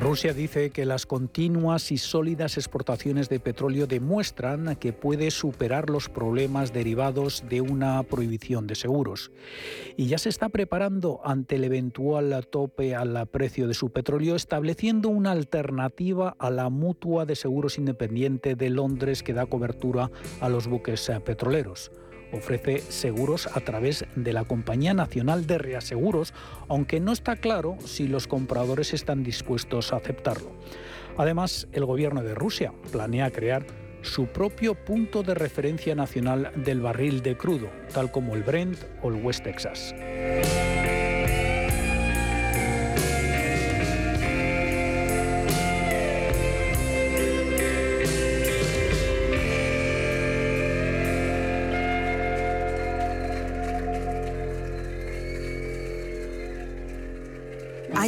Rusia 0.00 0.32
dice 0.32 0.70
que 0.70 0.86
las 0.86 1.04
continuas 1.04 1.92
y 1.92 1.98
sólidas 1.98 2.56
exportaciones 2.56 3.28
de 3.28 3.38
petróleo 3.38 3.86
demuestran 3.86 4.76
que 4.76 4.94
puede 4.94 5.30
superar 5.30 5.90
los 5.90 6.08
problemas 6.08 6.72
derivados 6.72 7.44
de 7.50 7.60
una 7.60 8.02
prohibición 8.04 8.66
de 8.66 8.76
seguros. 8.76 9.30
Y 9.98 10.06
ya 10.06 10.16
se 10.16 10.30
está 10.30 10.48
preparando 10.48 11.20
ante 11.22 11.56
el 11.56 11.64
eventual 11.64 12.46
tope 12.48 12.94
al 12.94 13.26
precio 13.26 13.68
de 13.68 13.74
su 13.74 13.90
petróleo, 13.90 14.36
estableciendo 14.36 15.10
una 15.10 15.32
alternativa 15.32 16.34
a 16.38 16.48
la 16.48 16.70
mutua 16.70 17.26
de 17.26 17.36
seguros 17.36 17.76
independiente 17.76 18.54
de 18.56 18.70
Londres 18.70 19.22
que 19.22 19.34
da 19.34 19.44
cobertura 19.44 20.10
a 20.40 20.48
los 20.48 20.66
buques 20.66 21.12
petroleros 21.26 21.90
ofrece 22.32 22.80
seguros 22.80 23.48
a 23.54 23.60
través 23.60 24.04
de 24.14 24.32
la 24.32 24.44
Compañía 24.44 24.94
Nacional 24.94 25.46
de 25.46 25.58
Reaseguros, 25.58 26.34
aunque 26.68 27.00
no 27.00 27.12
está 27.12 27.36
claro 27.36 27.76
si 27.84 28.08
los 28.08 28.26
compradores 28.26 28.94
están 28.94 29.22
dispuestos 29.22 29.92
a 29.92 29.96
aceptarlo. 29.96 30.50
Además, 31.16 31.68
el 31.72 31.84
gobierno 31.84 32.22
de 32.22 32.34
Rusia 32.34 32.72
planea 32.92 33.30
crear 33.30 33.66
su 34.02 34.26
propio 34.26 34.74
punto 34.74 35.22
de 35.22 35.34
referencia 35.34 35.94
nacional 35.94 36.52
del 36.56 36.80
barril 36.80 37.22
de 37.22 37.36
crudo, 37.36 37.68
tal 37.92 38.10
como 38.10 38.34
el 38.34 38.42
Brent 38.42 38.78
o 39.02 39.08
el 39.08 39.22
West 39.22 39.44
Texas. 39.44 39.94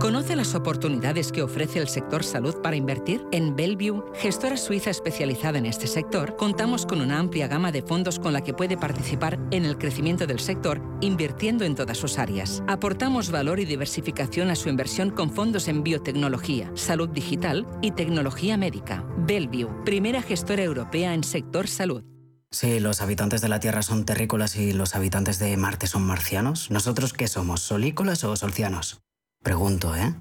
¿Conoce 0.00 0.36
las 0.36 0.54
oportunidades 0.54 1.32
que 1.32 1.42
ofrece 1.42 1.80
el 1.80 1.88
sector 1.88 2.22
salud 2.22 2.54
para 2.62 2.76
invertir? 2.76 3.26
En 3.32 3.56
Bellevue, 3.56 4.04
gestora 4.14 4.56
suiza 4.56 4.90
especializada 4.90 5.58
en 5.58 5.66
este 5.66 5.88
sector, 5.88 6.36
contamos 6.36 6.86
con 6.86 7.00
una 7.00 7.18
amplia 7.18 7.48
gama 7.48 7.72
de 7.72 7.82
fondos 7.82 8.20
con 8.20 8.32
la 8.32 8.44
que 8.44 8.54
puede 8.54 8.76
participar 8.76 9.40
en 9.50 9.64
el 9.64 9.76
crecimiento 9.76 10.28
del 10.28 10.38
sector, 10.38 10.80
invirtiendo 11.00 11.64
en 11.64 11.74
todas 11.74 11.98
sus 11.98 12.18
áreas. 12.18 12.62
Aportamos 12.68 13.32
valor 13.32 13.58
y 13.58 13.64
diversificación 13.64 14.50
a 14.50 14.54
su 14.54 14.68
inversión 14.68 15.10
con 15.10 15.32
fondos 15.32 15.66
en 15.66 15.82
biotecnología, 15.82 16.70
salud 16.76 17.08
digital 17.08 17.66
y 17.82 17.90
tecnología 17.90 18.56
médica. 18.56 19.04
Bellevue, 19.16 19.84
primera 19.84 20.22
gestora 20.22 20.62
europea 20.62 21.12
en 21.12 21.24
sector 21.24 21.66
salud. 21.66 22.04
Si 22.52 22.78
los 22.78 23.02
habitantes 23.02 23.40
de 23.40 23.48
la 23.48 23.58
Tierra 23.58 23.82
son 23.82 24.04
terrícolas 24.04 24.54
y 24.54 24.72
los 24.72 24.94
habitantes 24.94 25.40
de 25.40 25.56
Marte 25.56 25.88
son 25.88 26.02
marcianos, 26.02 26.70
¿nosotros 26.70 27.12
qué 27.12 27.26
somos, 27.26 27.62
solícolas 27.62 28.22
o 28.22 28.36
solcianos? 28.36 29.02
Pregunto, 29.42 29.94
¿eh? 29.94 30.14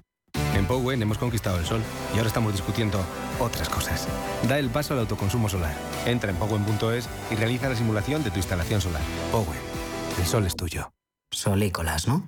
En 0.55 0.65
Powen 0.65 1.01
hemos 1.01 1.17
conquistado 1.17 1.59
el 1.59 1.65
sol 1.65 1.81
y 2.13 2.17
ahora 2.17 2.27
estamos 2.27 2.53
discutiendo 2.53 3.03
otras 3.39 3.69
cosas. 3.69 4.07
Da 4.47 4.59
el 4.59 4.69
paso 4.69 4.93
al 4.93 5.01
autoconsumo 5.01 5.49
solar. 5.49 5.75
Entra 6.05 6.31
en 6.31 6.37
powen.es 6.37 7.09
y 7.31 7.35
realiza 7.35 7.69
la 7.69 7.75
simulación 7.75 8.23
de 8.23 8.31
tu 8.31 8.37
instalación 8.37 8.81
solar. 8.81 9.01
Powen, 9.31 9.59
el 10.19 10.25
sol 10.25 10.45
es 10.45 10.55
tuyo. 10.55 10.91
Solícolas, 11.31 12.07
¿no? 12.07 12.27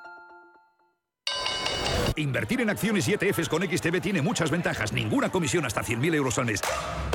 Invertir 2.15 2.61
en 2.61 2.69
acciones 2.69 3.07
y 3.07 3.13
ETFs 3.13 3.49
con 3.49 3.63
XTB 3.63 4.01
tiene 4.01 4.21
muchas 4.21 4.51
ventajas. 4.51 4.93
Ninguna 4.93 5.29
comisión 5.29 5.65
hasta 5.65 5.81
100.000 5.83 6.15
euros 6.15 6.37
al 6.37 6.45
mes. 6.45 6.61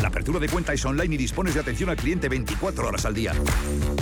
La 0.01 0.09
apertura 0.09 0.39
de 0.39 0.49
cuenta 0.49 0.73
es 0.73 0.85
online 0.85 1.15
y 1.15 1.19
dispones 1.19 1.55
de 1.55 1.61
atención 1.61 1.91
al 1.91 1.97
cliente 1.97 2.29
24 2.29 2.89
horas 2.89 3.05
al 3.05 3.15
día. 3.15 3.33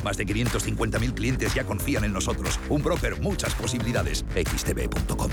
Más 0.05 0.17
de 0.17 0.27
550.000 0.27 1.15
clientes 1.15 1.55
ya 1.55 1.65
confían 1.65 2.05
en 2.05 2.13
nosotros. 2.13 2.59
Un 2.69 2.83
broker, 2.83 3.21
muchas 3.21 3.55
posibilidades. 3.55 4.25
XTB.com. 4.35 5.31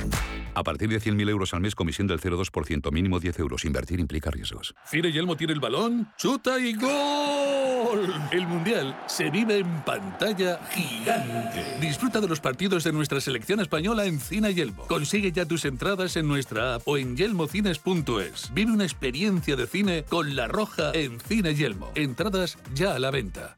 A 0.54 0.64
partir 0.64 0.90
de 0.90 1.00
100.000 1.00 1.30
euros 1.30 1.54
al 1.54 1.62
mes, 1.62 1.76
comisión 1.76 2.08
del 2.08 2.20
0,2%, 2.20 2.92
mínimo 2.92 3.20
10 3.20 3.40
euros. 3.40 3.66
Invertir 3.66 4.00
implica 4.00 4.32
riesgos. 4.32 4.76
Cine 4.86 5.12
Yelmo 5.12 5.38
tiene 5.38 5.54
el 5.54 5.60
balón, 5.60 6.10
chuta 6.18 6.60
y 6.60 6.74
gol. 6.74 8.14
El 8.32 8.48
Mundial 8.48 8.98
se 9.08 9.30
vive 9.30 9.60
en 9.60 9.84
pantalla 9.84 10.60
gigante. 10.72 11.78
Disfruta 11.80 12.20
de 12.20 12.28
los 12.28 12.40
partidos 12.40 12.84
de 12.84 12.92
nuestra 12.92 13.22
selección 13.22 13.60
española 13.60 14.06
en 14.06 14.20
Cine 14.20 14.54
Yelmo. 14.54 14.86
Consigue 14.88 15.32
ya 15.32 15.46
tus 15.52 15.66
entradas 15.66 16.16
en 16.16 16.30
nuestra 16.30 16.76
app 16.76 16.88
o 16.88 16.96
en 16.96 17.18
yelmocines.es. 17.18 18.54
Vive 18.54 18.72
una 18.72 18.86
experiencia 18.86 19.58
de 19.58 19.68
cine 19.68 20.06
con 20.08 20.34
La 20.34 20.48
Roja 20.48 20.94
en 20.94 21.20
Cine 21.20 21.54
Yelmo. 21.54 21.92
Entradas 21.94 22.58
ya 22.74 22.96
a 22.96 23.00
la 23.00 23.12
venta. 23.12 23.58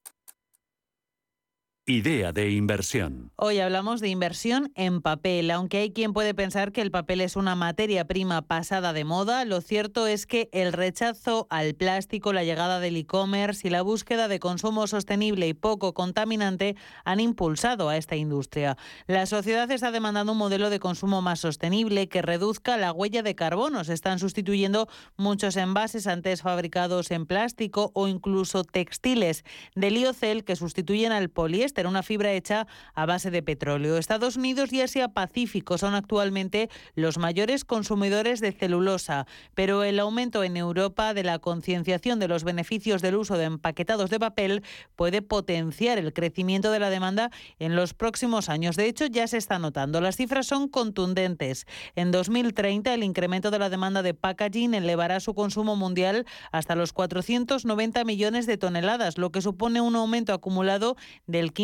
Idea 1.91 2.31
de 2.31 2.51
inversión. 2.51 3.33
Hoy 3.35 3.59
hablamos 3.59 3.99
de 3.99 4.07
inversión 4.07 4.71
en 4.75 5.01
papel. 5.01 5.51
Aunque 5.51 5.79
hay 5.79 5.91
quien 5.91 6.13
puede 6.13 6.33
pensar 6.33 6.71
que 6.71 6.79
el 6.79 6.89
papel 6.89 7.19
es 7.19 7.35
una 7.35 7.53
materia 7.53 8.05
prima 8.05 8.43
pasada 8.43 8.93
de 8.93 9.03
moda, 9.03 9.43
lo 9.43 9.59
cierto 9.59 10.07
es 10.07 10.25
que 10.25 10.47
el 10.53 10.71
rechazo 10.71 11.47
al 11.49 11.75
plástico, 11.75 12.31
la 12.31 12.45
llegada 12.45 12.79
del 12.79 12.95
e-commerce 12.95 13.67
y 13.67 13.71
la 13.71 13.81
búsqueda 13.81 14.29
de 14.29 14.39
consumo 14.39 14.87
sostenible 14.87 15.49
y 15.49 15.53
poco 15.53 15.93
contaminante 15.93 16.77
han 17.03 17.19
impulsado 17.19 17.89
a 17.89 17.97
esta 17.97 18.15
industria. 18.15 18.77
La 19.07 19.25
sociedad 19.25 19.69
está 19.69 19.91
demandando 19.91 20.31
un 20.31 20.37
modelo 20.37 20.69
de 20.69 20.79
consumo 20.79 21.21
más 21.21 21.41
sostenible 21.41 22.07
que 22.07 22.21
reduzca 22.21 22.77
la 22.77 22.93
huella 22.93 23.21
de 23.21 23.35
carbono. 23.35 23.83
Se 23.83 23.91
están 23.91 24.17
sustituyendo 24.17 24.87
muchos 25.17 25.57
envases 25.57 26.07
antes 26.07 26.41
fabricados 26.41 27.11
en 27.11 27.25
plástico 27.25 27.91
o 27.93 28.07
incluso 28.07 28.63
textiles 28.63 29.43
de 29.75 29.91
liocel 29.91 30.45
que 30.45 30.55
sustituyen 30.55 31.11
al 31.11 31.27
poliéster 31.27 31.80
una 31.87 32.03
fibra 32.03 32.31
hecha 32.33 32.67
a 32.93 33.05
base 33.05 33.31
de 33.31 33.43
petróleo. 33.43 33.97
Estados 33.97 34.35
Unidos 34.35 34.71
y 34.73 34.81
Asia 34.81 35.09
Pacífico 35.09 35.77
son 35.77 35.93
actualmente 35.93 36.69
los 36.95 37.17
mayores 37.17 37.65
consumidores 37.65 38.39
de 38.39 38.51
celulosa, 38.51 39.27
pero 39.55 39.83
el 39.83 39.99
aumento 39.99 40.43
en 40.43 40.57
Europa 40.57 41.13
de 41.13 41.23
la 41.23 41.39
concienciación 41.39 42.19
de 42.19 42.27
los 42.27 42.43
beneficios 42.43 43.01
del 43.01 43.15
uso 43.15 43.37
de 43.37 43.45
empaquetados 43.45 44.09
de 44.09 44.19
papel 44.19 44.63
puede 44.95 45.21
potenciar 45.21 45.97
el 45.97 46.13
crecimiento 46.13 46.71
de 46.71 46.79
la 46.79 46.89
demanda 46.89 47.31
en 47.59 47.75
los 47.75 47.93
próximos 47.93 48.49
años. 48.49 48.75
De 48.75 48.87
hecho, 48.87 49.05
ya 49.05 49.27
se 49.27 49.37
está 49.37 49.59
notando. 49.59 50.01
Las 50.01 50.17
cifras 50.17 50.47
son 50.47 50.67
contundentes. 50.67 51.65
En 51.95 52.11
2030, 52.11 52.93
el 52.93 53.03
incremento 53.03 53.51
de 53.51 53.59
la 53.59 53.69
demanda 53.69 54.01
de 54.01 54.13
packaging 54.13 54.73
elevará 54.73 55.19
su 55.19 55.33
consumo 55.33 55.75
mundial 55.75 56.25
hasta 56.51 56.75
los 56.75 56.93
490 56.93 58.03
millones 58.03 58.45
de 58.45 58.57
toneladas, 58.57 59.17
lo 59.17 59.31
que 59.31 59.41
supone 59.41 59.81
un 59.81 59.95
aumento 59.95 60.33
acumulado 60.33 60.95
del 61.27 61.53
15%, 61.53 61.60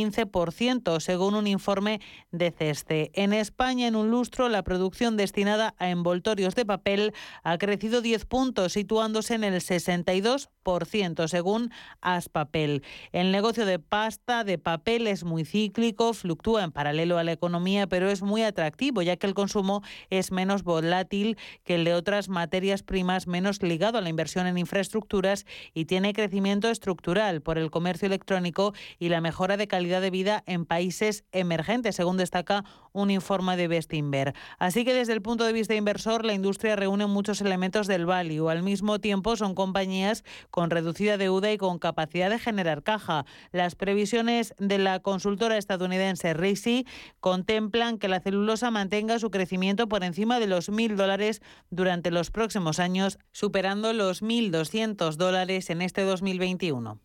según 1.00 1.36
un 1.36 1.48
informe 1.48 2.00
de 2.32 2.52
CESTE. 2.52 3.12
En 3.14 3.34
España, 3.34 3.88
en 3.88 3.96
un 3.96 4.12
lustro, 4.12 4.50
la 4.50 4.64
producción 4.64 5.18
destinada 5.18 5.74
a 5.80 5.90
envoltorios 5.90 6.56
de 6.56 6.66
papel 6.66 7.14
ha 7.44 7.58
crecido 7.58 8.02
10 8.02 8.26
puntos, 8.26 8.74
situándose 8.74 9.36
en 9.36 9.44
el 9.44 9.56
62%, 9.56 11.28
según 11.28 11.72
Aspapel. 12.02 12.84
El 13.12 13.32
negocio 13.32 13.66
de 13.66 13.80
pasta 13.80 14.44
de 14.44 14.58
papel 14.58 15.08
es 15.08 15.24
muy 15.24 15.46
cíclico, 15.46 16.14
fluctúa 16.14 16.64
en 16.64 16.72
paralelo 16.72 17.18
a 17.18 17.24
la 17.24 17.32
economía, 17.32 17.88
pero 17.88 18.10
es 18.10 18.22
muy 18.22 18.44
atractivo, 18.44 19.02
ya 19.02 19.18
que 19.18 19.28
el 19.28 19.34
consumo 19.34 19.82
es 20.10 20.32
menos 20.32 20.64
volátil 20.64 21.38
que 21.64 21.76
el 21.76 21.86
de 21.86 21.94
otras 21.94 22.30
materias 22.30 22.84
primas, 22.84 23.28
menos 23.28 23.64
ligado 23.64 23.98
a 23.98 24.02
la 24.02 24.10
inversión 24.10 24.46
en 24.48 24.58
infraestructuras 24.58 25.46
y 25.74 25.86
tiene 25.86 26.14
crecimiento 26.14 26.70
estructural 26.70 27.42
por 27.42 27.58
el 27.58 27.72
comercio 27.72 28.06
electrónico 28.06 28.74
y 29.00 29.10
la 29.10 29.22
mejora 29.22 29.58
de 29.58 29.68
calidad 29.68 29.87
de 29.88 30.10
vida 30.10 30.44
en 30.46 30.66
países 30.66 31.24
emergentes, 31.32 31.96
según 31.96 32.18
destaca 32.18 32.64
un 32.92 33.10
informe 33.10 33.58
de 33.58 33.68
Bestinver. 33.68 34.34
Así 34.60 34.86
que 34.86 34.94
desde 34.94 35.14
el 35.14 35.22
punto 35.22 35.44
de 35.44 35.54
vista 35.54 35.76
inversor, 35.76 36.26
la 36.26 36.34
industria 36.34 36.76
reúne 36.76 37.08
muchos 37.08 37.42
elementos 37.42 37.88
del 37.88 38.06
value. 38.06 38.50
Al 38.50 38.64
mismo 38.64 39.00
tiempo, 39.00 39.36
son 39.36 39.56
compañías 39.56 40.24
con 40.52 40.70
reducida 40.70 41.18
deuda 41.18 41.52
y 41.52 41.58
con 41.58 41.80
capacidad 41.80 42.30
de 42.30 42.40
generar 42.40 42.84
caja. 42.84 43.26
Las 43.52 43.76
previsiones 43.76 44.54
de 44.58 44.78
la 44.78 45.00
consultora 45.00 45.58
estadounidense 45.58 46.34
RISI 46.34 46.86
contemplan 47.20 47.98
que 47.98 48.08
la 48.08 48.20
celulosa 48.20 48.72
mantenga 48.72 49.20
su 49.20 49.32
crecimiento 49.32 49.88
por 49.88 50.04
encima 50.04 50.40
de 50.40 50.48
los 50.48 50.70
mil 50.70 50.98
dólares 50.98 51.42
durante 51.70 52.12
los 52.12 52.32
próximos 52.32 52.80
años, 52.80 53.20
superando 53.32 53.94
los 53.94 54.22
1.200 54.22 55.16
dólares 55.16 55.70
en 55.70 55.82
este 55.82 56.02
2021. 56.02 57.00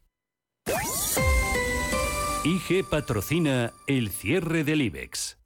IG 2.45 2.84
patrocina 2.84 3.72
el 3.86 4.11
cierre 4.11 4.64
del 4.64 4.82
IBEX. 4.82 5.38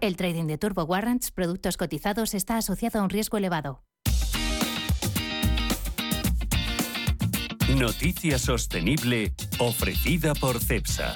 El 0.00 0.16
trading 0.16 0.46
de 0.46 0.58
Turbo 0.58 0.84
Warrants, 0.84 1.30
productos 1.30 1.76
cotizados, 1.76 2.34
está 2.34 2.58
asociado 2.58 3.00
a 3.00 3.02
un 3.02 3.10
riesgo 3.10 3.38
elevado. 3.38 3.82
Noticia 7.76 8.38
sostenible 8.38 9.34
ofrecida 9.58 10.34
por 10.34 10.62
CEPSA. 10.62 11.12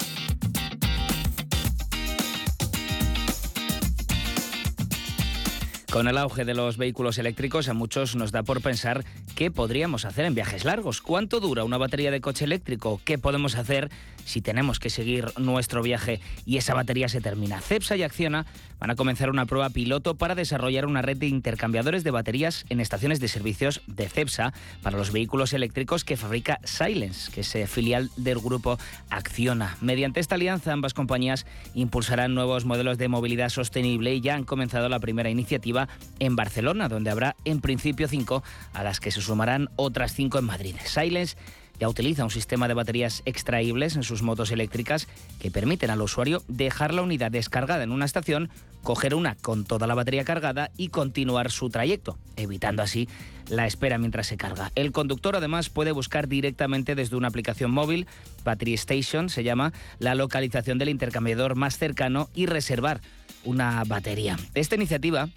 Con 5.91 6.07
el 6.07 6.17
auge 6.17 6.45
de 6.45 6.53
los 6.53 6.77
vehículos 6.77 7.17
eléctricos, 7.17 7.67
a 7.67 7.73
muchos 7.73 8.15
nos 8.15 8.31
da 8.31 8.43
por 8.43 8.61
pensar 8.61 9.03
qué 9.35 9.51
podríamos 9.51 10.05
hacer 10.05 10.23
en 10.23 10.33
viajes 10.33 10.63
largos. 10.63 11.01
¿Cuánto 11.01 11.41
dura 11.41 11.65
una 11.65 11.77
batería 11.77 12.11
de 12.11 12.21
coche 12.21 12.45
eléctrico? 12.45 13.01
¿Qué 13.03 13.17
podemos 13.17 13.57
hacer 13.57 13.91
si 14.23 14.39
tenemos 14.39 14.79
que 14.79 14.89
seguir 14.89 15.37
nuestro 15.37 15.83
viaje 15.83 16.21
y 16.45 16.55
esa 16.55 16.73
batería 16.73 17.09
se 17.09 17.19
termina? 17.19 17.59
CEPSA 17.59 17.97
y 17.97 18.03
Acciona 18.03 18.45
van 18.79 18.89
a 18.89 18.95
comenzar 18.95 19.29
una 19.29 19.45
prueba 19.45 19.69
piloto 19.69 20.15
para 20.15 20.33
desarrollar 20.33 20.85
una 20.85 21.01
red 21.01 21.17
de 21.17 21.27
intercambiadores 21.27 22.03
de 22.05 22.11
baterías 22.11 22.65
en 22.69 22.79
estaciones 22.79 23.19
de 23.19 23.27
servicios 23.27 23.81
de 23.85 24.07
CEPSA 24.07 24.53
para 24.81 24.97
los 24.97 25.11
vehículos 25.11 25.51
eléctricos 25.51 26.03
que 26.03 26.17
fabrica 26.17 26.59
Silence, 26.63 27.31
que 27.31 27.41
es 27.41 27.55
eh, 27.55 27.67
filial 27.67 28.09
del 28.15 28.39
grupo 28.39 28.79
Acciona. 29.09 29.77
Mediante 29.81 30.19
esta 30.19 30.35
alianza, 30.35 30.71
ambas 30.71 30.93
compañías 30.93 31.45
impulsarán 31.75 32.33
nuevos 32.33 32.65
modelos 32.65 32.97
de 32.97 33.09
movilidad 33.09 33.49
sostenible 33.49 34.15
y 34.15 34.21
ya 34.21 34.35
han 34.35 34.45
comenzado 34.45 34.89
la 34.89 34.99
primera 34.99 35.29
iniciativa 35.29 35.80
en 36.19 36.35
Barcelona, 36.35 36.89
donde 36.89 37.09
habrá 37.09 37.35
en 37.45 37.61
principio 37.61 38.07
cinco, 38.07 38.43
a 38.73 38.83
las 38.83 38.99
que 38.99 39.11
se 39.11 39.21
sumarán 39.21 39.69
otras 39.75 40.13
cinco 40.13 40.39
en 40.39 40.45
Madrid. 40.45 40.75
Silence 40.85 41.35
ya 41.81 41.89
utiliza 41.89 42.23
un 42.23 42.29
sistema 42.29 42.67
de 42.67 42.75
baterías 42.75 43.23
extraíbles 43.25 43.95
en 43.95 44.03
sus 44.03 44.21
motos 44.21 44.51
eléctricas 44.51 45.07
que 45.39 45.49
permiten 45.49 45.89
al 45.89 46.01
usuario 46.03 46.43
dejar 46.47 46.93
la 46.93 47.01
unidad 47.01 47.31
descargada 47.31 47.83
en 47.83 47.91
una 47.91 48.05
estación, 48.05 48.51
coger 48.83 49.15
una 49.15 49.33
con 49.33 49.65
toda 49.65 49.87
la 49.87 49.95
batería 49.95 50.23
cargada 50.23 50.69
y 50.77 50.89
continuar 50.89 51.49
su 51.49 51.71
trayecto, 51.71 52.19
evitando 52.35 52.83
así 52.83 53.09
la 53.49 53.65
espera 53.65 53.97
mientras 53.97 54.27
se 54.27 54.37
carga. 54.37 54.71
El 54.75 54.91
conductor 54.91 55.35
además 55.35 55.69
puede 55.69 55.91
buscar 55.91 56.27
directamente 56.27 56.93
desde 56.93 57.15
una 57.15 57.29
aplicación 57.29 57.71
móvil, 57.71 58.05
Battery 58.45 58.75
Station 58.75 59.29
se 59.29 59.43
llama, 59.43 59.73
la 59.97 60.13
localización 60.13 60.77
del 60.77 60.89
intercambiador 60.89 61.55
más 61.55 61.79
cercano 61.79 62.29
y 62.35 62.45
reservar 62.45 63.01
una 63.43 63.83
batería. 63.85 64.37
Esta 64.53 64.75
iniciativa 64.75 65.29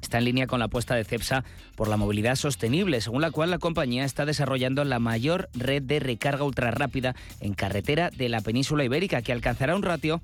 está 0.00 0.18
en 0.18 0.24
línea 0.24 0.46
con 0.46 0.58
la 0.58 0.66
apuesta 0.66 0.94
de 0.94 1.04
CEPSA 1.04 1.44
por 1.76 1.88
la 1.88 1.96
movilidad 1.96 2.36
sostenible, 2.36 3.00
según 3.00 3.22
la 3.22 3.30
cual 3.30 3.50
la 3.50 3.58
compañía 3.58 4.04
está 4.04 4.26
desarrollando 4.26 4.84
la 4.84 4.98
mayor 4.98 5.48
red 5.54 5.82
de 5.82 6.00
recarga 6.00 6.44
ultra 6.44 6.70
rápida 6.70 7.14
en 7.40 7.54
carretera 7.54 8.10
de 8.10 8.28
la 8.28 8.40
península 8.40 8.84
ibérica, 8.84 9.22
que 9.22 9.32
alcanzará 9.32 9.76
un 9.76 9.82
ratio 9.82 10.22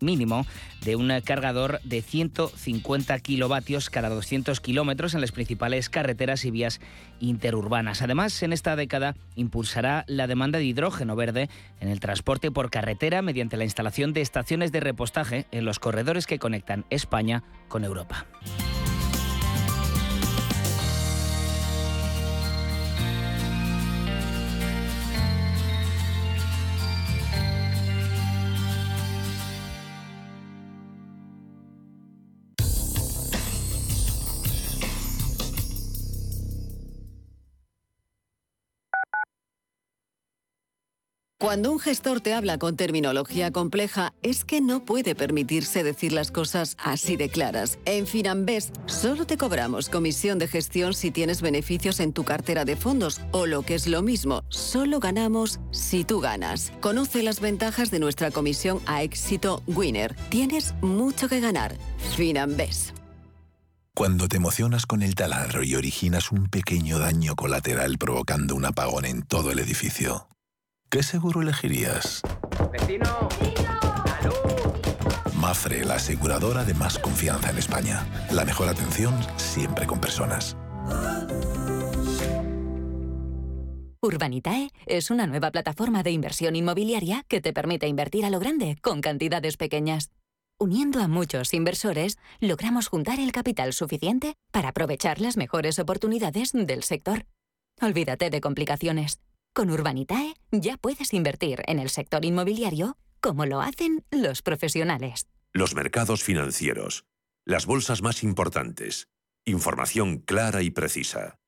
mínimo 0.00 0.46
de 0.84 0.96
un 0.96 1.12
cargador 1.24 1.80
de 1.82 2.02
150 2.02 3.18
kilovatios 3.20 3.90
cada 3.90 4.08
200 4.08 4.60
kilómetros 4.60 5.14
en 5.14 5.20
las 5.20 5.32
principales 5.32 5.88
carreteras 5.88 6.44
y 6.44 6.50
vías 6.50 6.80
interurbanas. 7.20 8.02
Además, 8.02 8.42
en 8.42 8.52
esta 8.52 8.76
década 8.76 9.16
impulsará 9.34 10.04
la 10.06 10.26
demanda 10.26 10.58
de 10.58 10.64
hidrógeno 10.64 11.16
verde 11.16 11.48
en 11.80 11.88
el 11.88 12.00
transporte 12.00 12.50
por 12.50 12.70
carretera 12.70 13.22
mediante 13.22 13.56
la 13.56 13.64
instalación 13.64 14.12
de 14.12 14.20
estaciones 14.20 14.72
de 14.72 14.80
repostaje 14.80 15.46
en 15.50 15.64
los 15.64 15.78
corredores 15.78 16.26
que 16.26 16.38
conectan 16.38 16.84
España 16.90 17.42
con 17.68 17.84
Europa. 17.84 18.26
Cuando 41.46 41.70
un 41.70 41.78
gestor 41.78 42.20
te 42.20 42.34
habla 42.34 42.58
con 42.58 42.74
terminología 42.74 43.52
compleja, 43.52 44.12
es 44.20 44.44
que 44.44 44.60
no 44.60 44.84
puede 44.84 45.14
permitirse 45.14 45.84
decir 45.84 46.12
las 46.12 46.32
cosas 46.32 46.76
así 46.82 47.14
de 47.14 47.28
claras. 47.28 47.78
En 47.84 48.08
Finambés 48.08 48.72
solo 48.86 49.26
te 49.26 49.36
cobramos 49.36 49.88
comisión 49.88 50.40
de 50.40 50.48
gestión 50.48 50.92
si 50.92 51.12
tienes 51.12 51.42
beneficios 51.42 52.00
en 52.00 52.12
tu 52.12 52.24
cartera 52.24 52.64
de 52.64 52.74
fondos 52.74 53.20
o 53.30 53.46
lo 53.46 53.62
que 53.62 53.76
es 53.76 53.86
lo 53.86 54.02
mismo, 54.02 54.42
solo 54.48 54.98
ganamos 54.98 55.60
si 55.70 56.02
tú 56.02 56.18
ganas. 56.18 56.72
Conoce 56.80 57.22
las 57.22 57.38
ventajas 57.38 57.92
de 57.92 58.00
nuestra 58.00 58.32
comisión 58.32 58.80
a 58.84 59.04
éxito 59.04 59.62
Winner. 59.68 60.16
Tienes 60.30 60.74
mucho 60.82 61.28
que 61.28 61.38
ganar. 61.38 61.76
Finambés. 62.16 62.92
Cuando 63.94 64.26
te 64.26 64.38
emocionas 64.38 64.84
con 64.84 65.00
el 65.00 65.14
taladro 65.14 65.62
y 65.62 65.76
originas 65.76 66.32
un 66.32 66.48
pequeño 66.48 66.98
daño 66.98 67.36
colateral 67.36 67.98
provocando 67.98 68.56
un 68.56 68.64
apagón 68.64 69.04
en 69.04 69.22
todo 69.22 69.52
el 69.52 69.60
edificio. 69.60 70.26
¿Qué 70.88 71.02
seguro 71.02 71.42
elegirías? 71.42 72.22
¡Vecino! 72.72 73.28
Mafre, 75.34 75.84
la 75.84 75.94
aseguradora 75.94 76.64
de 76.64 76.74
más 76.74 76.98
confianza 76.98 77.50
en 77.50 77.58
España. 77.58 78.06
La 78.30 78.44
mejor 78.44 78.68
atención 78.68 79.14
siempre 79.36 79.86
con 79.86 80.00
personas. 80.00 80.56
Urbanitae 84.00 84.70
es 84.86 85.10
una 85.10 85.26
nueva 85.26 85.50
plataforma 85.50 86.04
de 86.04 86.12
inversión 86.12 86.54
inmobiliaria 86.54 87.24
que 87.26 87.40
te 87.40 87.52
permite 87.52 87.88
invertir 87.88 88.24
a 88.24 88.30
lo 88.30 88.38
grande 88.38 88.76
con 88.80 89.00
cantidades 89.00 89.56
pequeñas. 89.56 90.10
Uniendo 90.58 91.00
a 91.00 91.08
muchos 91.08 91.52
inversores, 91.52 92.16
logramos 92.38 92.86
juntar 92.86 93.18
el 93.18 93.32
capital 93.32 93.72
suficiente 93.72 94.34
para 94.52 94.68
aprovechar 94.68 95.20
las 95.20 95.36
mejores 95.36 95.80
oportunidades 95.80 96.52
del 96.52 96.84
sector. 96.84 97.26
Olvídate 97.80 98.30
de 98.30 98.40
complicaciones. 98.40 99.20
Con 99.56 99.70
Urbanitae 99.70 100.34
ya 100.52 100.76
puedes 100.76 101.14
invertir 101.14 101.62
en 101.66 101.78
el 101.78 101.88
sector 101.88 102.26
inmobiliario 102.26 102.98
como 103.22 103.46
lo 103.46 103.62
hacen 103.62 104.04
los 104.10 104.42
profesionales. 104.42 105.28
Los 105.54 105.74
mercados 105.74 106.22
financieros. 106.22 107.06
Las 107.46 107.64
bolsas 107.64 108.02
más 108.02 108.22
importantes. 108.22 109.08
Información 109.46 110.18
clara 110.18 110.60
y 110.60 110.70
precisa. 110.70 111.38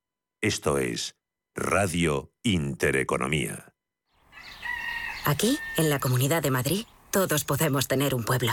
Esto 0.41 0.79
es 0.79 1.17
Radio 1.55 2.33
Intereconomía. 2.43 3.75
Aquí, 5.27 5.59
en 5.77 5.91
la 5.91 5.99
Comunidad 5.99 6.43
de 6.43 6.51
Madrid, 6.51 6.87
todos 7.11 7.45
podemos 7.45 7.89
tener 7.89 8.15
un 8.15 8.25
pueblo. 8.25 8.53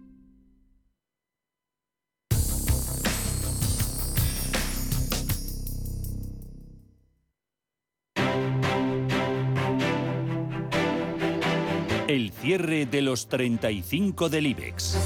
El 12.11 12.31
cierre 12.31 12.85
de 12.87 13.01
los 13.01 13.29
35 13.29 14.27
del 14.27 14.47
IBEX. 14.47 14.97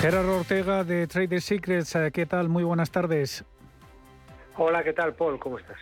Gerardo 0.00 0.38
Ortega 0.38 0.82
de 0.82 1.06
Trader 1.06 1.42
Secrets, 1.42 1.94
eh, 1.96 2.10
¿qué 2.10 2.24
tal? 2.24 2.48
Muy 2.48 2.64
buenas 2.64 2.90
tardes. 2.90 3.44
Hola, 4.56 4.82
¿qué 4.82 4.94
tal, 4.94 5.12
Paul? 5.12 5.38
¿Cómo 5.38 5.58
estás? 5.58 5.76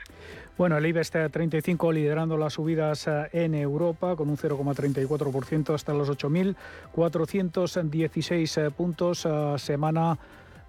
Bueno, 0.56 0.78
el 0.78 0.86
IBEX 0.86 1.12
35 1.30 1.92
liderando 1.92 2.36
las 2.36 2.54
subidas 2.54 3.06
eh, 3.06 3.28
en 3.34 3.54
Europa 3.54 4.16
con 4.16 4.28
un 4.28 4.36
0,34% 4.36 5.72
hasta 5.72 5.94
los 5.94 6.10
8.416 6.10 8.66
eh, 8.66 8.70
puntos 8.72 9.28
semana 9.62 10.18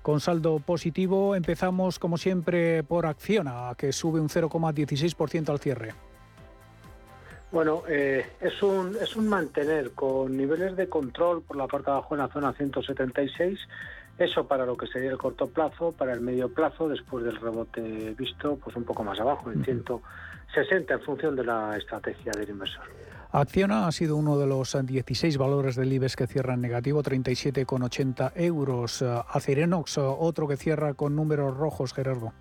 con 0.01 0.19
saldo 0.19 0.59
positivo. 0.59 1.35
Empezamos, 1.35 1.99
como 1.99 2.17
siempre, 2.17 2.83
por 2.83 3.05
Acciona, 3.05 3.73
que 3.77 3.91
sube 3.91 4.19
un 4.19 4.29
0,16% 4.29 5.49
al 5.49 5.59
cierre. 5.59 5.93
Bueno, 7.51 7.81
eh, 7.87 8.25
es, 8.41 8.61
un, 8.61 8.95
es 9.01 9.15
un 9.15 9.27
mantener 9.27 9.91
con 9.91 10.37
niveles 10.37 10.75
de 10.75 10.87
control 10.87 11.41
por 11.41 11.57
la 11.57 11.67
parte 11.67 11.85
de 11.85 11.97
abajo 11.97 12.13
en 12.13 12.21
la 12.21 12.27
zona 12.27 12.53
176. 12.53 13.59
Eso 14.19 14.45
para 14.47 14.65
lo 14.65 14.77
que 14.77 14.85
sería 14.87 15.09
el 15.09 15.17
corto 15.17 15.47
plazo, 15.47 15.93
para 15.93 16.13
el 16.13 16.21
medio 16.21 16.53
plazo, 16.53 16.89
después 16.89 17.23
del 17.23 17.37
rebote 17.37 18.13
visto, 18.17 18.57
pues 18.57 18.75
un 18.75 18.83
poco 18.83 19.03
más 19.03 19.19
abajo, 19.19 19.51
en 19.51 19.63
160 19.63 20.93
en 20.93 21.01
función 21.01 21.35
de 21.35 21.45
la 21.45 21.77
estrategia 21.77 22.33
del 22.33 22.49
inversor. 22.49 22.83
Acciona 23.31 23.87
ha 23.87 23.91
sido 23.91 24.15
uno 24.15 24.39
de 24.39 24.47
los 24.47 24.75
16 24.81 25.37
valores 25.37 25.75
del 25.75 25.93
IBEX 25.93 26.15
que 26.15 26.25
cierra 26.25 26.55
en 26.55 26.61
negativo, 26.61 27.03
37,80 27.03 28.31
euros. 28.35 29.03
Acerenox, 29.03 29.99
otro 29.99 30.47
que 30.47 30.57
cierra 30.57 30.95
con 30.95 31.15
números 31.15 31.55
rojos, 31.55 31.93
Gerardo. 31.93 32.33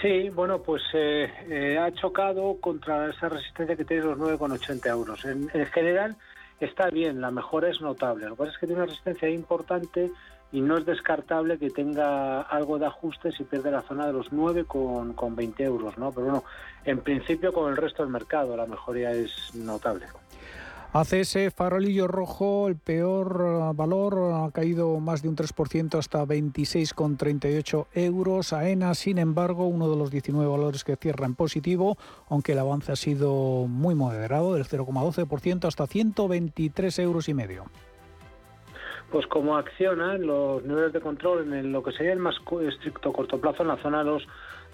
Sí, 0.00 0.28
bueno, 0.28 0.60
pues 0.60 0.82
eh, 0.92 1.28
eh, 1.48 1.78
ha 1.78 1.90
chocado 1.92 2.58
contra 2.60 3.10
esa 3.10 3.28
resistencia 3.28 3.74
que 3.74 3.84
tiene 3.84 4.04
los 4.04 4.18
9,80 4.18 4.86
euros. 4.90 5.24
En, 5.24 5.48
general 5.48 6.16
está 6.60 6.88
bien, 6.90 7.20
la 7.20 7.32
mejora 7.32 7.68
es 7.68 7.80
notable. 7.80 8.26
Lo 8.26 8.32
que 8.32 8.38
pasa 8.38 8.52
es 8.52 8.58
que 8.58 8.66
tiene 8.66 8.82
una 8.82 8.90
resistencia 8.90 9.28
importante 9.28 10.12
y 10.50 10.60
no 10.60 10.78
es 10.78 10.86
descartable 10.86 11.58
que 11.58 11.70
tenga 11.70 12.40
algo 12.42 12.78
de 12.78 12.86
ajuste 12.86 13.32
si 13.32 13.44
pierde 13.44 13.70
la 13.70 13.82
zona 13.82 14.06
de 14.06 14.12
los 14.12 14.30
9,20 14.32 15.14
con, 15.14 15.36
20 15.36 15.62
euros, 15.64 15.98
¿no? 15.98 16.10
Pero 16.10 16.24
bueno, 16.26 16.44
en 16.84 17.00
principio 17.00 17.52
con 17.52 17.70
el 17.70 17.76
resto 17.76 18.02
del 18.02 18.12
mercado 18.12 18.56
la 18.56 18.66
mejoría 18.66 19.12
es 19.12 19.54
notable. 19.54 20.06
ACS 20.90 21.52
Farolillo 21.54 22.08
Rojo, 22.08 22.66
el 22.66 22.76
peor 22.76 23.44
eh, 23.46 23.72
valor, 23.74 24.46
ha 24.46 24.50
caído 24.52 24.98
más 25.00 25.20
de 25.20 25.28
un 25.28 25.36
3% 25.36 25.98
hasta 25.98 26.24
26,38 26.24 27.86
euros. 27.92 28.54
AENA, 28.54 28.94
sin 28.94 29.18
embargo, 29.18 29.66
uno 29.66 29.90
de 29.90 29.96
los 29.96 30.10
19 30.10 30.50
valores 30.50 30.84
que 30.84 30.96
cierra 30.96 31.26
en 31.26 31.34
positivo, 31.34 31.98
aunque 32.30 32.52
el 32.52 32.58
avance 32.58 32.90
ha 32.90 32.96
sido 32.96 33.66
muy 33.68 33.94
moderado, 33.94 34.54
del 34.54 34.64
0,12% 34.64 35.66
hasta 35.66 35.86
123 35.86 36.98
euros 37.00 37.28
y 37.28 37.34
medio. 37.34 37.66
Pues 39.10 39.26
como 39.26 39.56
acciona 39.56 40.18
los 40.18 40.62
niveles 40.64 40.92
de 40.92 41.00
control 41.00 41.52
en 41.52 41.72
lo 41.72 41.82
que 41.82 41.92
sería 41.92 42.12
el 42.12 42.18
más 42.18 42.36
estricto 42.66 43.12
corto 43.12 43.40
plazo 43.40 43.62
en 43.62 43.68
la 43.68 43.76
zona 43.78 43.98
de 43.98 44.04
los 44.04 44.28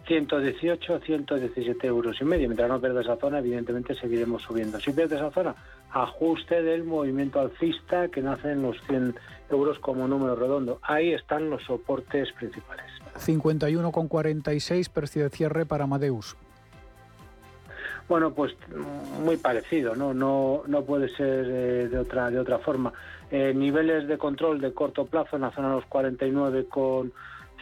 118 0.07 0.95
a 0.95 1.01
117 1.01 1.87
euros 1.87 2.17
y 2.21 2.25
medio. 2.25 2.49
Mientras 2.49 2.69
no 2.69 2.81
pierda 2.81 3.01
esa 3.01 3.17
zona, 3.17 3.39
evidentemente 3.39 3.95
seguiremos 3.95 4.43
subiendo. 4.43 4.79
Si 4.81 4.93
pierde 4.93 5.17
esa 5.17 5.31
zona, 5.31 5.55
ajuste 5.91 6.63
del 6.63 6.85
movimiento 6.85 7.41
alcista 7.41 8.09
que 8.09 8.21
nace 8.21 8.53
en 8.53 8.63
los 8.63 8.77
100 8.89 9.15
euros 9.51 9.79
como 9.79 10.09
número 10.09 10.35
redondo. 10.35 10.79
Ahí 10.83 11.13
están 11.13 11.49
los 11.51 11.63
soportes 11.63 12.33
principales. 12.33 12.85
51,46 13.19 14.91
precio 14.91 15.23
de 15.25 15.31
cierre 15.31 15.67
para 15.67 15.85
Amadeus. 15.85 16.37
Bueno, 18.09 18.35
pues 18.35 18.55
muy 19.25 19.39
parecido, 19.39 19.95
¿no? 19.95 20.13
No, 20.13 20.63
no 20.67 20.83
puede 20.83 21.09
ser 21.17 21.47
eh, 21.49 21.89
de, 21.89 21.99
otra, 21.99 22.31
de 22.31 22.39
otra 22.39 22.59
forma. 22.59 22.93
Eh, 23.31 23.53
niveles 23.55 24.07
de 24.07 24.19
control 24.19 24.61
de 24.61 24.73
corto 24.73 25.07
plazo 25.07 25.37
en 25.37 25.43
la 25.43 25.51
zona 25.53 25.71
de 25.71 25.75
los 25.77 25.87
49 25.87 26.67
con 26.67 27.13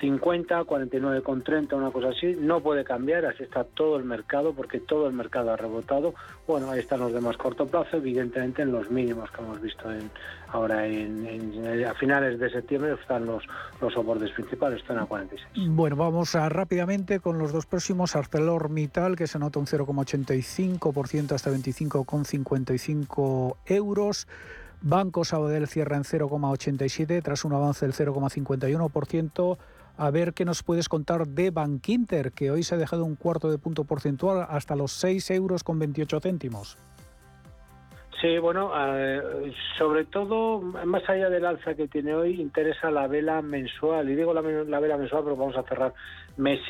50, 0.02 0.64
49,30, 0.64 1.74
una 1.74 1.92
cosa 1.92 2.08
así. 2.08 2.36
No 2.38 2.60
puede 2.60 2.84
cambiar, 2.84 3.24
así 3.24 3.44
está 3.44 3.64
todo 3.64 3.96
el 3.96 4.04
mercado, 4.04 4.52
porque 4.52 4.80
todo 4.80 5.06
el 5.06 5.12
mercado 5.12 5.52
ha 5.52 5.56
rebotado. 5.56 6.12
Bueno, 6.46 6.70
ahí 6.70 6.80
están 6.80 7.00
los 7.00 7.12
demás 7.12 7.36
corto 7.36 7.66
plazo, 7.66 7.98
evidentemente 7.98 8.62
en 8.62 8.72
los 8.72 8.90
mínimos 8.90 9.30
que 9.30 9.42
hemos 9.42 9.60
visto 9.60 9.92
en, 9.92 10.10
ahora 10.48 10.86
en, 10.86 11.84
a 11.86 11.94
finales 11.94 12.40
de 12.40 12.50
septiembre 12.50 12.94
están 13.00 13.26
los, 13.26 13.44
los 13.80 13.92
soportes 13.92 14.32
principales, 14.32 14.80
están 14.80 14.98
a 14.98 15.06
46. 15.06 15.68
Bueno, 15.68 15.94
vamos 15.94 16.34
a, 16.34 16.48
rápidamente 16.48 17.20
con 17.20 17.38
los 17.38 17.52
dos 17.52 17.66
próximos. 17.66 18.16
ArcelorMittal, 18.16 19.14
que 19.14 19.28
se 19.28 19.38
nota 19.38 19.60
un 19.60 19.66
0,85% 19.66 21.32
hasta 21.32 21.52
25,55 21.52 23.56
euros. 23.66 24.26
Banco 24.84 25.24
Sabadell 25.24 25.68
cierra 25.68 25.96
en 25.96 26.02
0,87 26.02 27.22
tras 27.22 27.44
un 27.44 27.52
avance 27.52 27.86
del 27.86 27.94
0,51% 27.94 29.56
a 29.96 30.10
ver 30.10 30.34
qué 30.34 30.44
nos 30.44 30.64
puedes 30.64 30.88
contar 30.88 31.28
de 31.28 31.50
Bankinter, 31.50 32.32
que 32.32 32.50
hoy 32.50 32.64
se 32.64 32.74
ha 32.74 32.78
dejado 32.78 33.04
un 33.04 33.14
cuarto 33.14 33.48
de 33.48 33.58
punto 33.58 33.84
porcentual 33.84 34.46
hasta 34.48 34.74
los 34.74 34.92
6 34.92 35.30
euros 35.30 35.62
con 35.62 35.78
28 35.78 36.20
céntimos. 36.20 36.78
Sí, 38.22 38.38
bueno, 38.38 38.70
eh, 38.76 39.52
sobre 39.76 40.04
todo, 40.04 40.60
más 40.60 41.02
allá 41.08 41.28
del 41.28 41.44
alza 41.44 41.74
que 41.74 41.88
tiene 41.88 42.14
hoy, 42.14 42.40
interesa 42.40 42.88
la 42.88 43.08
vela 43.08 43.42
mensual. 43.42 44.08
Y 44.08 44.14
digo 44.14 44.32
la, 44.32 44.40
vela 44.40 44.96
mensual, 44.96 45.24
pero 45.24 45.34
vamos 45.34 45.56
a 45.56 45.64
cerrar 45.64 45.92
mes 46.36 46.60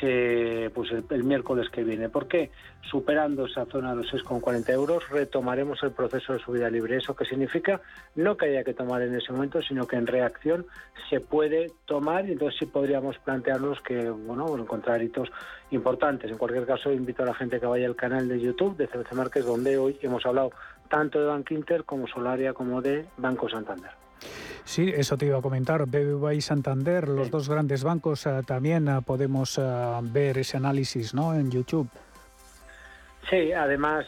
pues 0.73 0.91
el, 1.11 1.23
miércoles 1.23 1.69
que 1.69 1.83
viene. 1.83 2.09
¿Por 2.09 2.27
qué? 2.27 2.49
Superando 2.81 3.45
esa 3.45 3.65
zona 3.65 3.91
de 3.91 3.97
los 3.97 4.11
6,40 4.11 4.67
euros, 4.73 5.07
retomaremos 5.09 5.81
el 5.83 5.91
proceso 5.91 6.33
de 6.33 6.39
subida 6.39 6.71
libre. 6.71 6.97
¿Eso 6.97 7.15
qué 7.15 7.23
significa? 7.23 7.79
No 8.15 8.35
que 8.35 8.47
haya 8.47 8.63
que 8.63 8.73
tomar 8.73 9.03
en 9.03 9.13
ese 9.13 9.31
momento, 9.31 9.61
sino 9.61 9.85
que 9.85 9.95
en 9.95 10.07
reacción 10.07 10.65
se 11.07 11.19
puede 11.19 11.71
tomar 11.85 12.27
y 12.27 12.31
entonces 12.31 12.59
sí 12.59 12.65
podríamos 12.65 13.19
plantearnos 13.19 13.79
que, 13.81 14.09
bueno, 14.09 14.57
encontrar 14.57 15.03
hitos 15.03 15.31
importantes. 15.69 16.31
En 16.31 16.37
cualquier 16.37 16.65
caso, 16.65 16.91
invito 16.91 17.21
a 17.21 17.27
la 17.27 17.33
gente 17.35 17.59
que 17.59 17.65
vaya 17.67 17.85
al 17.85 17.95
canal 17.95 18.27
de 18.27 18.39
YouTube 18.39 18.75
de 18.75 18.87
CBC 18.87 19.13
Márquez, 19.13 19.45
donde 19.45 19.77
hoy 19.77 19.97
hemos 20.01 20.25
hablado 20.25 20.51
tanto 20.89 21.19
de 21.19 21.25
Bank 21.27 21.51
Inter 21.51 21.83
como 21.83 22.07
Solaria 22.07 22.53
como 22.53 22.81
de 22.81 23.05
Banco 23.17 23.49
Santander. 23.49 23.91
Sí, 24.63 24.91
eso 24.95 25.17
te 25.17 25.25
iba 25.25 25.39
a 25.39 25.41
comentar. 25.41 25.85
BBVA 25.85 26.33
y 26.35 26.41
Santander, 26.41 27.07
los 27.07 27.29
dos 27.29 27.49
grandes 27.49 27.83
bancos, 27.83 28.25
eh, 28.25 28.41
también 28.45 28.87
eh, 28.87 28.99
podemos 29.05 29.57
eh, 29.57 29.61
ver 30.03 30.37
ese 30.37 30.57
análisis 30.57 31.13
¿no? 31.13 31.35
en 31.35 31.51
YouTube. 31.51 31.89
Sí, 33.29 33.53
además 33.53 34.05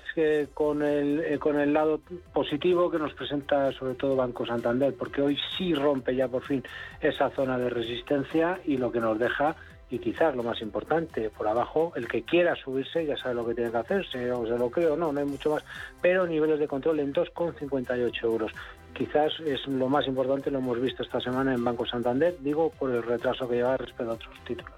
con, 0.54 0.84
el, 0.84 1.40
con 1.40 1.58
el 1.58 1.74
lado 1.74 2.02
positivo 2.34 2.92
que 2.92 3.00
nos 3.00 3.14
presenta 3.14 3.72
sobre 3.72 3.96
todo 3.96 4.16
Banco 4.16 4.46
Santander, 4.46 4.94
porque 4.94 5.22
hoy 5.22 5.38
sí 5.58 5.74
rompe 5.74 6.16
ya 6.16 6.28
por 6.28 6.44
fin 6.44 6.62
esa 7.00 7.30
zona 7.30 7.58
de 7.58 7.70
resistencia 7.70 8.60
y 8.66 8.78
lo 8.78 8.92
que 8.92 9.00
nos 9.00 9.18
deja 9.18 9.56
y 9.96 10.00
quizás 10.00 10.36
lo 10.36 10.44
más 10.44 10.62
importante, 10.62 11.30
por 11.30 11.48
abajo, 11.48 11.94
el 11.96 12.10
que 12.10 12.24
quiera 12.24 12.54
subirse 12.58 13.06
ya 13.06 13.16
sabe 13.16 13.34
lo 13.36 13.48
que 13.48 13.56
tiene 13.56 13.72
que 13.72 13.78
hacerse, 13.78 14.30
o 14.30 14.46
se 14.46 14.58
lo 14.58 14.70
creo, 14.70 14.98
no, 14.98 15.14
no 15.14 15.22
hay 15.22 15.26
mucho 15.26 15.52
más, 15.52 15.64
pero 16.02 16.28
niveles 16.28 16.60
de 16.60 16.68
control 16.68 17.00
en 17.00 17.14
2,58 17.14 18.24
euros. 18.24 18.52
Quizás 18.94 19.32
es 19.46 19.66
lo 19.68 19.88
más 19.88 20.06
importante, 20.08 20.52
lo 20.52 20.60
hemos 20.60 20.82
visto 20.82 21.02
esta 21.02 21.22
semana 21.22 21.54
en 21.54 21.64
Banco 21.64 21.86
Santander, 21.86 22.36
digo 22.42 22.72
por 22.78 22.92
el 22.92 23.04
retraso 23.04 23.48
que 23.48 23.56
lleva 23.56 23.78
respecto 23.78 24.12
a 24.12 24.16
otros 24.16 24.34
títulos. 24.46 24.74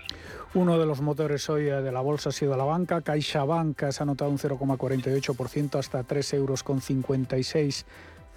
Uno 0.54 0.78
de 0.78 0.86
los 0.86 1.02
motores 1.02 1.50
hoy 1.50 1.68
eh, 1.68 1.82
de 1.82 1.92
la 1.92 2.02
bolsa 2.02 2.30
ha 2.30 2.32
sido 2.32 2.56
la 2.56 2.64
banca. 2.64 3.02
CaixaBank 3.02 3.90
se 3.90 4.04
ha 4.04 4.06
notado 4.06 4.30
un 4.30 4.38
0,48% 4.38 5.80
hasta 5.80 6.04
3,56 6.04 6.36
euros 6.36 6.64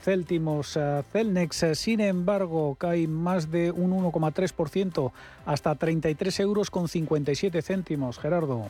céntimos. 0.01 0.77
Eh, 0.77 1.03
Celnex, 1.13 1.65
sin 1.75 2.01
embargo, 2.01 2.75
cae 2.77 3.07
más 3.07 3.51
de 3.51 3.71
un 3.71 3.93
1,3% 3.93 5.13
hasta 5.47 5.75
33 5.75 6.41
euros 6.41 6.71
con 6.71 6.89
57 6.89 7.63
céntimos. 7.63 8.19
Gerardo. 8.19 8.69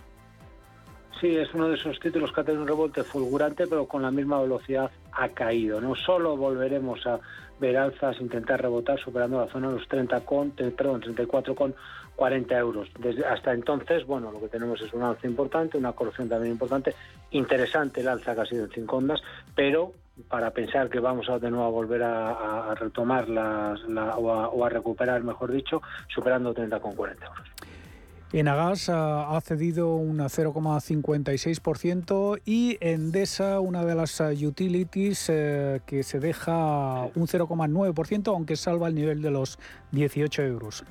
Sí, 1.21 1.37
es 1.37 1.53
uno 1.53 1.69
de 1.69 1.75
esos 1.75 2.01
títulos 2.01 2.33
que 2.33 2.41
ha 2.41 2.45
tenido 2.45 2.63
un 2.63 2.69
rebote 2.69 3.05
fulgurante, 3.05 3.67
pero 3.67 3.87
con 3.87 4.01
la 4.01 4.11
misma 4.11 4.41
velocidad 4.41 4.91
ha 5.13 5.29
caído. 5.29 5.79
No 5.81 5.95
solo 5.95 6.35
volveremos 6.37 7.07
a 7.07 7.21
ver 7.61 7.77
alzas, 7.77 8.19
intentar 8.21 8.63
rebotar, 8.63 8.99
superando 8.99 9.39
la 9.39 9.53
zona 9.53 9.69
de 9.69 9.75
los 9.75 9.87
30 9.87 10.21
con, 10.21 10.51
perdón, 10.53 11.03
34 11.03 11.55
con 11.55 11.75
40 12.17 12.59
euros. 12.59 12.89
Desde 12.99 13.27
hasta 13.27 13.53
entonces, 13.53 14.07
bueno, 14.07 14.33
lo 14.33 14.41
que 14.41 14.49
tenemos 14.49 14.81
es 14.81 14.93
un 14.95 15.03
alza 15.03 15.27
importante, 15.27 15.77
una 15.77 15.93
corrección 15.93 16.29
también 16.29 16.53
importante, 16.53 16.95
interesante 17.33 18.01
el 18.01 18.09
alza 18.09 18.35
que 18.35 18.41
ha 18.41 18.47
sido 18.47 18.65
en 18.65 18.71
5 18.71 18.97
ondas, 18.97 19.23
pero 19.55 19.93
para 20.29 20.51
pensar 20.51 20.91
que 20.91 21.01
vamos 21.01 21.29
a 21.29 21.39
de 21.39 21.51
nuevo 21.51 21.67
a 21.67 21.71
volver 21.71 22.03
a, 22.03 22.75
retomar 22.75 23.29
las, 23.29 23.81
o, 24.17 24.65
a, 24.65 24.69
recuperar, 24.69 25.23
mejor 25.23 25.53
dicho, 25.53 25.83
superando 26.09 26.55
30 26.55 26.81
con 26.81 26.95
40 26.95 27.27
euros. 27.27 27.49
Enagas 28.33 28.89
ha 28.89 29.41
cedido 29.41 29.97
un 29.97 30.19
0,56% 30.19 32.41
y 32.45 32.79
Endesa, 32.81 33.59
una 33.59 33.85
de 33.85 33.97
las 33.97 34.21
uh, 34.21 34.27
utilities, 34.27 35.29
eh, 35.31 35.81
que 35.85 36.05
se 36.05 36.21
deja 36.21 37.07
un 37.17 37.27
0,9%, 37.27 38.29
aunque 38.29 38.55
salva 38.55 38.87
el 38.87 38.95
nivel 38.95 39.21
de 39.21 39.33
los 39.33 39.59
18 39.91 40.43
euros. 40.43 40.85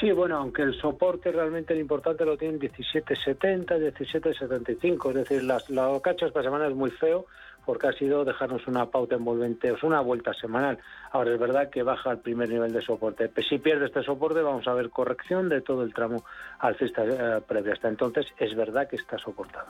Sí, 0.00 0.10
bueno, 0.10 0.38
aunque 0.38 0.62
el 0.62 0.74
soporte 0.80 1.30
realmente 1.30 1.72
el 1.72 1.80
importante 1.80 2.24
lo 2.24 2.36
tienen 2.36 2.58
17.70, 2.58 3.94
17.75, 3.94 5.08
es 5.10 5.14
decir, 5.14 5.44
las, 5.44 5.70
la 5.70 5.88
cacha 6.02 6.26
esta 6.26 6.42
semana 6.42 6.66
es 6.66 6.74
muy 6.74 6.90
feo 6.90 7.26
porque 7.64 7.88
ha 7.88 7.92
sido 7.92 8.24
dejarnos 8.24 8.66
una 8.66 8.86
pauta 8.86 9.16
envolvente, 9.16 9.72
o 9.72 9.76
una 9.82 10.00
vuelta 10.00 10.32
semanal. 10.34 10.78
Ahora 11.12 11.32
es 11.32 11.38
verdad 11.38 11.70
que 11.70 11.82
baja 11.82 12.10
al 12.10 12.18
primer 12.18 12.48
nivel 12.48 12.72
de 12.72 12.82
soporte. 12.82 13.30
Si 13.48 13.58
pierde 13.58 13.86
este 13.86 14.02
soporte 14.02 14.40
vamos 14.42 14.66
a 14.68 14.74
ver 14.74 14.90
corrección 14.90 15.48
de 15.48 15.60
todo 15.60 15.82
el 15.82 15.92
tramo 15.92 16.24
alcista 16.58 17.04
eh, 17.04 17.40
previo. 17.46 17.72
Hasta 17.72 17.88
entonces 17.88 18.26
es 18.38 18.54
verdad 18.54 18.88
que 18.88 18.96
está 18.96 19.18
soportado. 19.18 19.68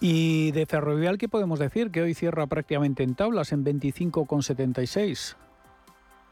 Y 0.00 0.50
de 0.52 0.64
Ferrovial, 0.64 1.18
¿qué 1.18 1.28
podemos 1.28 1.58
decir? 1.58 1.90
Que 1.90 2.00
hoy 2.00 2.14
cierra 2.14 2.46
prácticamente 2.46 3.02
en 3.02 3.14
tablas, 3.14 3.52
en 3.52 3.64
25,76. 3.64 5.36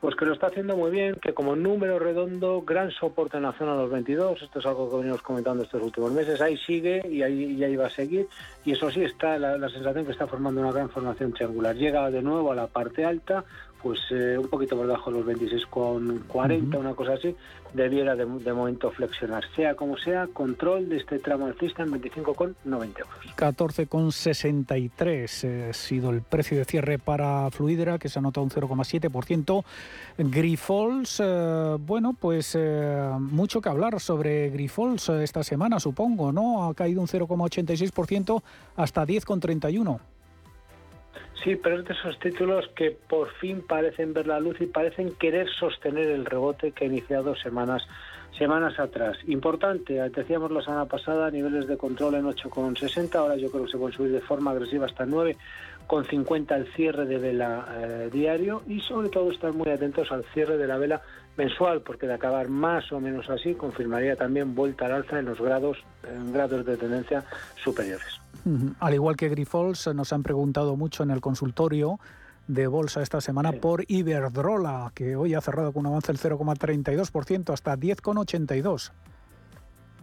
Pues 0.00 0.14
que 0.14 0.24
lo 0.24 0.32
está 0.32 0.46
haciendo 0.46 0.76
muy 0.76 0.92
bien, 0.92 1.16
que 1.16 1.34
como 1.34 1.56
número 1.56 1.98
redondo, 1.98 2.62
gran 2.62 2.92
soporte 2.92 3.36
en 3.36 3.42
la 3.42 3.52
zona 3.52 3.72
de 3.72 3.78
los 3.78 3.90
22, 3.90 4.42
esto 4.42 4.60
es 4.60 4.66
algo 4.66 4.88
que 4.88 4.96
venimos 4.98 5.22
comentando 5.22 5.64
estos 5.64 5.82
últimos 5.82 6.12
meses, 6.12 6.40
ahí 6.40 6.56
sigue 6.56 7.02
y 7.10 7.22
ahí, 7.22 7.64
ahí 7.64 7.74
va 7.74 7.86
a 7.86 7.90
seguir, 7.90 8.28
y 8.64 8.72
eso 8.72 8.92
sí, 8.92 9.02
está 9.02 9.36
la, 9.38 9.58
la 9.58 9.68
sensación 9.68 10.06
que 10.06 10.12
está 10.12 10.28
formando 10.28 10.60
una 10.60 10.70
gran 10.70 10.88
formación 10.88 11.32
triangular. 11.32 11.74
Llega 11.74 12.12
de 12.12 12.22
nuevo 12.22 12.52
a 12.52 12.54
la 12.54 12.68
parte 12.68 13.04
alta, 13.04 13.44
pues 13.82 13.98
eh, 14.10 14.36
un 14.38 14.48
poquito 14.48 14.76
por 14.76 14.86
debajo 14.86 15.10
de 15.10 15.20
los 15.20 15.26
26,40, 15.26 16.78
una 16.78 16.94
cosa 16.94 17.14
así, 17.14 17.34
debiera 17.72 18.14
de, 18.16 18.26
momento 18.26 18.90
flexionar. 18.90 19.44
Sea 19.54 19.74
como 19.74 19.96
sea, 19.96 20.26
control 20.26 20.88
de 20.88 20.98
este 20.98 21.18
tramo 21.18 21.46
alcista 21.46 21.82
en 21.82 21.90
25,90 21.90 22.54
euros. 22.66 23.08
14,63 23.36 25.44
eh, 25.44 25.68
ha 25.70 25.72
sido 25.72 26.10
el 26.10 26.22
precio 26.22 26.58
de 26.58 26.64
cierre 26.64 26.98
para 26.98 27.50
Fluidra, 27.50 27.98
que 27.98 28.08
se 28.08 28.18
ha 28.18 28.22
notado 28.22 28.44
un 28.44 28.50
0,7%. 28.50 29.64
Grifols, 30.18 31.22
eh, 31.24 31.76
bueno, 31.80 32.16
pues 32.18 32.58
mucho 33.18 33.60
que 33.60 33.68
hablar 33.68 34.00
sobre 34.00 34.50
Grifols 34.50 35.08
esta 35.10 35.42
semana, 35.42 35.80
supongo, 35.80 36.32
¿no? 36.32 36.64
Ha 36.64 36.74
caído 36.74 37.00
un 37.00 37.06
0,86% 37.06 38.42
hasta 38.76 39.06
10,31%. 39.06 40.00
Sí, 41.42 41.56
pero 41.56 41.78
es 41.78 41.84
de 41.84 41.94
esos 41.94 42.18
títulos 42.18 42.68
que 42.74 42.90
por 42.90 43.30
fin 43.34 43.62
parecen 43.66 44.12
ver 44.12 44.26
la 44.26 44.40
luz 44.40 44.60
y 44.60 44.66
parecen 44.66 45.14
querer 45.14 45.48
sostener 45.48 46.08
el 46.08 46.24
rebote 46.24 46.72
que 46.72 46.84
ha 46.84 46.88
iniciado 46.88 47.36
semanas 47.36 47.86
semanas 48.36 48.78
atrás. 48.78 49.16
Importante, 49.26 49.94
decíamos 50.10 50.50
la 50.50 50.62
semana 50.62 50.84
pasada, 50.86 51.30
niveles 51.30 51.66
de 51.66 51.76
control 51.76 52.14
en 52.14 52.24
8,60, 52.24 53.14
ahora 53.16 53.36
yo 53.36 53.50
creo 53.50 53.64
que 53.64 53.72
se 53.72 53.78
pueden 53.78 53.96
subir 53.96 54.12
de 54.12 54.20
forma 54.20 54.52
agresiva 54.52 54.86
hasta 54.86 55.06
9,50 55.06 56.52
al 56.52 56.66
cierre 56.74 57.06
de 57.06 57.18
vela 57.18 57.66
eh, 57.76 58.10
diario 58.12 58.62
y 58.68 58.80
sobre 58.80 59.08
todo 59.08 59.32
estar 59.32 59.52
muy 59.52 59.68
atentos 59.68 60.12
al 60.12 60.24
cierre 60.32 60.56
de 60.56 60.66
la 60.66 60.78
vela 60.78 61.02
mensual, 61.36 61.82
porque 61.82 62.06
de 62.06 62.14
acabar 62.14 62.48
más 62.48 62.92
o 62.92 63.00
menos 63.00 63.28
así 63.30 63.54
confirmaría 63.54 64.14
también 64.16 64.54
vuelta 64.54 64.86
al 64.86 64.92
alza 64.92 65.18
en 65.18 65.26
los 65.26 65.40
grados, 65.40 65.78
grados 66.32 66.64
de 66.64 66.76
tendencia 66.76 67.24
superiores. 67.56 68.20
Al 68.80 68.94
igual 68.94 69.16
que 69.16 69.28
Grifols, 69.28 69.88
nos 69.94 70.12
han 70.12 70.22
preguntado 70.22 70.76
mucho 70.76 71.02
en 71.02 71.10
el 71.10 71.20
consultorio 71.20 71.98
de 72.46 72.66
bolsa 72.66 73.02
esta 73.02 73.20
semana 73.20 73.52
por 73.52 73.84
Iberdrola, 73.88 74.90
que 74.94 75.16
hoy 75.16 75.34
ha 75.34 75.40
cerrado 75.40 75.72
con 75.72 75.80
un 75.80 75.92
avance 75.92 76.12
del 76.12 76.18
0,32% 76.18 77.52
hasta 77.52 77.76
10,82%. 77.76 78.90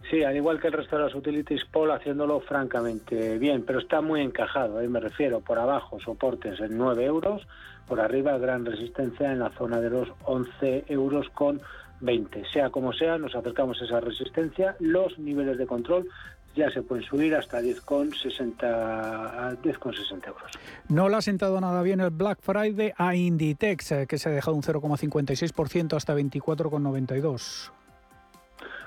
Sí, 0.08 0.22
al 0.22 0.36
igual 0.36 0.60
que 0.60 0.68
el 0.68 0.72
resto 0.72 0.96
de 0.96 1.02
las 1.02 1.14
utilities, 1.16 1.64
Paul 1.64 1.90
haciéndolo 1.90 2.38
francamente 2.38 3.38
bien, 3.38 3.64
pero 3.66 3.80
está 3.80 4.00
muy 4.00 4.20
encajado, 4.20 4.78
ahí 4.78 4.86
me 4.86 5.00
refiero, 5.00 5.40
por 5.40 5.58
abajo 5.58 5.98
soportes 5.98 6.60
en 6.60 6.78
9 6.78 7.04
euros, 7.04 7.48
por 7.88 8.00
arriba 8.00 8.38
gran 8.38 8.64
resistencia 8.64 9.32
en 9.32 9.40
la 9.40 9.50
zona 9.50 9.80
de 9.80 9.90
los 9.90 10.08
11 10.24 10.84
euros 10.86 11.28
con 11.30 11.60
20. 12.00 12.44
Sea 12.52 12.70
como 12.70 12.92
sea, 12.92 13.18
nos 13.18 13.34
acercamos 13.34 13.82
a 13.82 13.84
esa 13.84 14.00
resistencia, 14.00 14.76
los 14.78 15.18
niveles 15.18 15.58
de 15.58 15.66
control 15.66 16.08
ya 16.56 16.70
se 16.70 16.82
pueden 16.82 17.04
subir 17.04 17.34
hasta 17.34 17.60
10,60 17.60 19.62
10,60 19.62 20.26
euros. 20.26 20.50
No 20.88 21.08
le 21.08 21.16
ha 21.16 21.20
sentado 21.20 21.60
nada 21.60 21.82
bien 21.82 22.00
el 22.00 22.10
Black 22.10 22.38
Friday 22.40 22.92
a 22.96 23.14
Inditex, 23.14 23.92
eh, 23.92 24.06
que 24.08 24.18
se 24.18 24.30
ha 24.30 24.32
dejado 24.32 24.56
un 24.56 24.62
0,56% 24.62 25.96
hasta 25.96 26.14
24,92. 26.14 27.70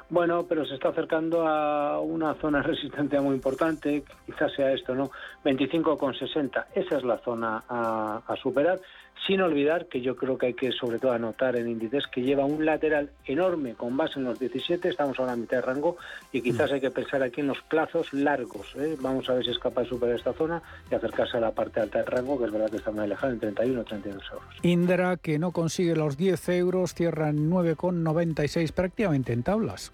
Bueno, 0.09 0.47
pero 0.49 0.65
se 0.65 0.73
está 0.73 0.89
acercando 0.89 1.47
a 1.47 2.01
una 2.01 2.33
zona 2.35 2.57
de 2.61 2.69
resistencia 2.69 3.21
muy 3.21 3.35
importante, 3.35 4.03
quizás 4.25 4.51
sea 4.53 4.73
esto, 4.73 4.95
¿no? 4.95 5.11
25,60, 5.45 6.65
esa 6.73 6.97
es 6.97 7.03
la 7.03 7.19
zona 7.19 7.63
a, 7.69 8.23
a 8.27 8.35
superar 8.37 8.79
sin 9.25 9.41
olvidar 9.41 9.87
que 9.87 10.01
yo 10.01 10.15
creo 10.15 10.37
que 10.37 10.47
hay 10.47 10.53
que 10.53 10.71
sobre 10.71 10.99
todo 10.99 11.11
anotar 11.11 11.55
en 11.55 11.69
índices 11.69 12.05
que 12.07 12.21
lleva 12.21 12.45
un 12.45 12.65
lateral 12.65 13.11
enorme 13.25 13.73
con 13.75 13.95
base 13.97 14.19
en 14.19 14.25
los 14.25 14.39
17, 14.39 14.89
estamos 14.89 15.19
ahora 15.19 15.33
a 15.33 15.35
mitad 15.35 15.57
de 15.57 15.61
rango 15.61 15.97
y 16.31 16.41
quizás 16.41 16.71
mm. 16.71 16.73
hay 16.73 16.81
que 16.81 16.91
pensar 16.91 17.23
aquí 17.23 17.41
en 17.41 17.47
los 17.47 17.61
plazos 17.61 18.13
largos. 18.13 18.73
¿eh? 18.75 18.95
Vamos 18.99 19.29
a 19.29 19.33
ver 19.33 19.43
si 19.43 19.51
es 19.51 19.59
capaz 19.59 19.83
de 19.83 19.89
superar 19.89 20.15
esta 20.15 20.33
zona 20.33 20.61
y 20.89 20.95
acercarse 20.95 21.37
a 21.37 21.41
la 21.41 21.51
parte 21.51 21.79
alta 21.79 21.99
del 21.99 22.07
rango, 22.07 22.39
que 22.39 22.45
es 22.45 22.51
verdad 22.51 22.69
que 22.69 22.77
está 22.77 22.91
muy 22.91 23.03
alejada, 23.03 23.33
en 23.33 23.39
31 23.39 23.81
o 23.81 23.83
32 23.83 24.23
euros. 24.31 24.55
Indra, 24.61 25.17
que 25.17 25.39
no 25.39 25.51
consigue 25.51 25.95
los 25.95 26.17
10 26.17 26.49
euros, 26.49 26.93
cierra 26.93 27.29
en 27.29 27.49
9,96 27.49 28.71
prácticamente 28.71 29.33
en 29.33 29.43
tablas. 29.43 29.91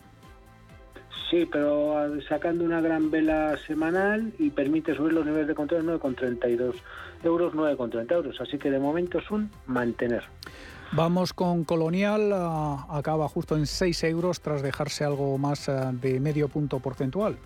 Sí, 1.29 1.47
pero 1.51 2.11
sacando 2.29 2.63
una 2.63 2.81
gran 2.81 3.09
vela 3.09 3.57
semanal 3.65 4.31
y 4.37 4.51
permite 4.51 4.95
subir 4.95 5.13
los 5.13 5.25
niveles 5.25 5.47
de 5.47 5.55
control 5.55 5.85
9,32 5.85 6.75
euros, 7.23 7.53
9,30 7.53 8.11
euros. 8.11 8.41
Así 8.41 8.57
que 8.57 8.69
de 8.69 8.79
momento 8.79 9.17
es 9.17 9.31
un 9.31 9.49
mantener. 9.65 10.23
Vamos 10.91 11.33
con 11.33 11.63
Colonial, 11.63 12.31
ah, 12.33 12.85
acaba 12.89 13.27
justo 13.27 13.57
en 13.57 13.65
6 13.65 14.03
euros 14.03 14.39
tras 14.39 14.61
dejarse 14.61 15.03
algo 15.03 15.37
más 15.37 15.67
ah, 15.67 15.91
de 15.91 16.19
medio 16.19 16.47
punto 16.47 16.79
porcentual. 16.79 17.37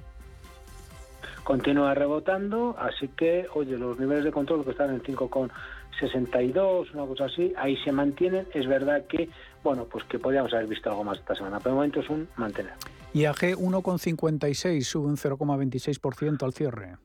Continúa 1.44 1.96
rebotando, 1.96 2.76
así 2.78 3.08
que, 3.08 3.48
oye, 3.56 3.78
los 3.78 3.98
niveles 3.98 4.26
de 4.26 4.32
control 4.32 4.64
que 4.64 4.72
están 4.72 4.92
en 4.92 5.02
5,62, 5.02 6.94
una 6.94 7.06
cosa 7.06 7.26
así, 7.26 7.54
ahí 7.58 7.76
se 7.78 7.92
mantienen. 7.92 8.46
Es 8.54 8.68
verdad 8.68 9.06
que, 9.08 9.30
bueno, 9.64 9.86
pues 9.86 10.04
que 10.04 10.20
podríamos 10.20 10.54
haber 10.54 10.68
visto 10.68 10.92
algo 10.92 11.04
más 11.04 11.18
esta 11.18 11.34
semana, 11.34 11.58
pero 11.58 11.72
de 11.72 11.76
momento 11.78 12.02
es 12.02 12.10
un 12.10 12.28
mantener. 12.36 12.74
IAG 13.14 13.57
1,56, 13.57 14.82
sube 14.84 15.07
un 15.07 15.18
0,26% 15.18 16.43
al 16.43 16.53
cierre. 16.53 16.97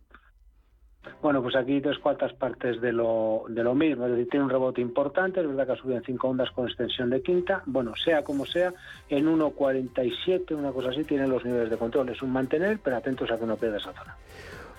Bueno, 1.22 1.42
pues 1.42 1.56
aquí 1.56 1.80
tres 1.80 1.98
cuartas 1.98 2.32
partes 2.34 2.80
de 2.80 2.92
lo, 2.92 3.44
de 3.48 3.62
lo 3.62 3.74
mismo, 3.74 4.04
es 4.04 4.12
decir, 4.12 4.28
tiene 4.28 4.44
un 4.44 4.50
rebote 4.50 4.80
importante, 4.80 5.40
es 5.40 5.46
verdad 5.46 5.66
que 5.66 5.72
ha 5.72 5.76
subido 5.76 5.98
en 5.98 6.04
cinco 6.04 6.28
ondas 6.28 6.50
con 6.50 6.66
extensión 6.66 7.10
de 7.10 7.22
quinta, 7.22 7.62
bueno, 7.66 7.94
sea 7.96 8.22
como 8.22 8.44
sea, 8.44 8.72
en 9.08 9.26
1,47, 9.26 10.54
una 10.54 10.72
cosa 10.72 10.90
así, 10.90 11.04
tiene 11.04 11.26
los 11.26 11.44
niveles 11.44 11.70
de 11.70 11.76
control, 11.76 12.10
es 12.10 12.20
un 12.22 12.30
mantener, 12.30 12.78
pero 12.82 12.96
atentos 12.96 13.30
a 13.30 13.38
que 13.38 13.46
no 13.46 13.56
pierda 13.56 13.78
esa 13.78 13.92
zona. 13.92 14.16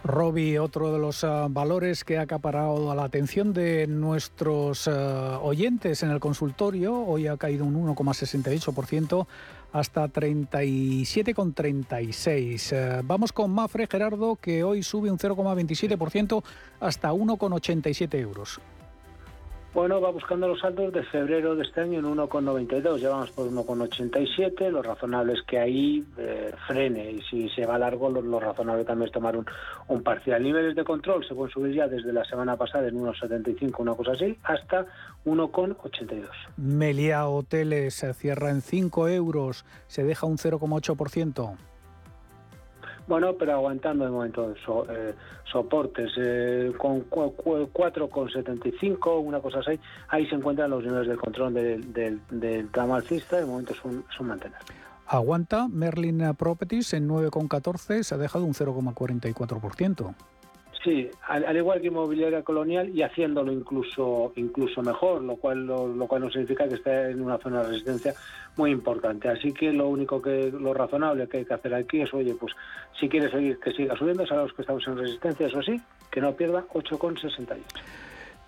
Robbie, 0.03 0.59
otro 0.59 0.93
de 0.93 0.99
los 0.99 1.23
ah, 1.23 1.47
valores 1.49 2.03
que 2.03 2.19
ha 2.19 2.21
acaparado 2.21 2.93
la 2.93 3.03
atención 3.03 3.53
de 3.53 3.87
nuestros 3.87 4.87
ah, 4.87 5.39
oyentes 5.41 6.03
en 6.03 6.11
el 6.11 6.19
consultorio, 6.19 6.95
hoy 6.95 7.25
ha 7.25 7.37
caído 7.37 7.65
un 7.65 7.87
1,68% 7.87 9.25
hasta 9.75 10.07
37,36. 10.07 12.71
Eh, 12.71 13.01
vamos 13.03 13.33
con 13.33 13.51
Mafre 13.51 13.87
Gerardo, 13.87 14.37
que 14.37 14.63
hoy 14.63 14.83
sube 14.83 15.11
un 15.11 15.19
0,27% 15.19 16.41
hasta 16.79 17.11
1,87 17.11 18.17
euros. 18.17 18.61
Bueno, 19.75 19.99
va 19.99 20.09
buscando 20.09 20.47
los 20.47 20.61
saldos 20.61 20.93
de 20.93 21.03
febrero 21.03 21.53
de 21.53 21.63
este 21.63 21.81
año 21.81 21.99
en 21.99 22.05
1,92. 22.05 22.97
Llevamos 22.97 23.29
por 23.31 23.51
1,87. 23.51 24.69
Lo 24.69 24.81
razonable 24.81 25.33
es 25.33 25.41
que 25.41 25.59
ahí 25.59 26.01
eh, 26.17 26.53
frene 26.65 27.11
y 27.11 27.21
si 27.23 27.49
se 27.49 27.65
va 27.65 27.77
largo, 27.77 28.09
lo, 28.09 28.39
razonable 28.39 28.85
también 28.85 29.07
es 29.07 29.11
tomar 29.11 29.35
un, 29.35 29.45
un, 29.89 30.01
parcial. 30.01 30.41
Niveles 30.41 30.77
de 30.77 30.85
control 30.85 31.27
se 31.27 31.35
pueden 31.35 31.51
subir 31.51 31.75
ya 31.75 31.89
desde 31.89 32.13
la 32.13 32.23
semana 32.23 32.55
pasada 32.55 32.87
en 32.87 32.95
1,75, 32.95 33.73
una 33.79 33.95
cosa 33.95 34.13
así, 34.13 34.39
hasta 34.43 34.85
1,82. 35.25 36.29
Melia 36.55 37.27
Hoteles 37.27 37.95
se 37.95 38.13
cierra 38.13 38.51
en 38.51 38.61
5 38.61 39.09
euros, 39.09 39.65
se 39.87 40.05
deja 40.05 40.25
un 40.25 40.37
0,8%. 40.37 41.57
Bueno, 43.07 43.33
pero 43.33 43.53
aguantando 43.53 44.05
de 44.05 44.11
momento 44.11 44.53
eh, 44.89 45.13
soportes 45.51 46.11
eh, 46.17 46.71
con 46.77 47.09
4,75, 47.09 49.23
una 49.23 49.39
cosa 49.39 49.59
así, 49.59 49.79
ahí 50.09 50.27
se 50.27 50.35
encuentran 50.35 50.71
los 50.71 50.83
niveles 50.83 51.07
de 51.07 51.17
control 51.17 51.53
del, 51.53 51.93
del, 51.93 52.19
del 52.31 52.69
tramo 52.71 52.95
alcista, 52.95 53.37
de 53.37 53.45
momento 53.45 53.73
es 53.73 53.85
un, 53.85 54.03
es 54.11 54.21
mantener. 54.21 54.57
Aguanta 55.07 55.67
Merlin 55.67 56.33
Properties 56.35 56.93
en 56.93 57.07
9,14, 57.07 58.01
se 58.01 58.15
ha 58.15 58.17
dejado 58.17 58.45
un 58.45 58.53
0,44%. 58.53 60.15
Sí, 60.85 61.09
al, 61.27 61.57
igual 61.57 61.81
que 61.81 61.87
inmobiliaria 61.87 62.43
colonial 62.43 62.89
y 62.89 63.01
haciéndolo 63.01 63.51
incluso 63.51 64.31
incluso 64.35 64.83
mejor, 64.83 65.23
lo 65.23 65.35
cual 65.35 65.65
lo, 65.65 66.07
cual 66.07 66.21
no 66.21 66.29
significa 66.29 66.67
que 66.67 66.75
esté 66.75 67.09
en 67.09 67.21
una 67.21 67.39
zona 67.39 67.63
de 67.63 67.69
resistencia 67.69 68.13
muy 68.55 68.69
importante. 68.69 69.27
Así 69.27 69.51
que 69.51 69.73
lo 69.73 69.89
único 69.89 70.21
que 70.21 70.51
lo 70.51 70.75
razonable 70.75 71.27
que 71.27 71.37
hay 71.37 71.45
que 71.45 71.55
hacer 71.55 71.73
aquí 71.73 72.01
es, 72.01 72.13
oye, 72.13 72.35
pues 72.35 72.53
si 72.99 73.09
quiere 73.09 73.31
seguir 73.31 73.59
que 73.59 73.71
siga 73.71 73.97
subiendo, 73.97 74.27
sabemos 74.27 74.53
que 74.53 74.61
estamos 74.61 74.87
en 74.87 74.97
resistencia, 74.99 75.47
eso 75.47 75.63
sí, 75.63 75.81
que 76.11 76.21
no 76.21 76.35
pierda 76.35 76.63
8,68. 76.71 77.57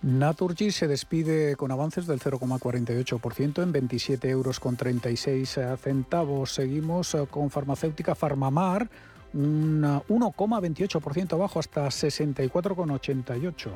Naturgy 0.03 0.69
se 0.69 0.87
despide 0.87 1.55
con 1.55 1.71
avances 1.71 2.05
del 2.05 2.19
0,48% 2.19 3.63
en 3.63 3.71
27 3.71 4.29
euros 4.29 4.59
con 4.59 4.77
36 4.77 5.59
centavos. 5.81 6.51
Seguimos 6.51 7.15
eh, 7.15 7.25
con 7.31 7.49
farmacéutica 7.49 8.13
Farmamar, 8.13 8.87
un 9.33 9.83
1,28% 9.83 11.33
abajo 11.33 11.59
hasta 11.59 11.87
64,88. 11.87 13.69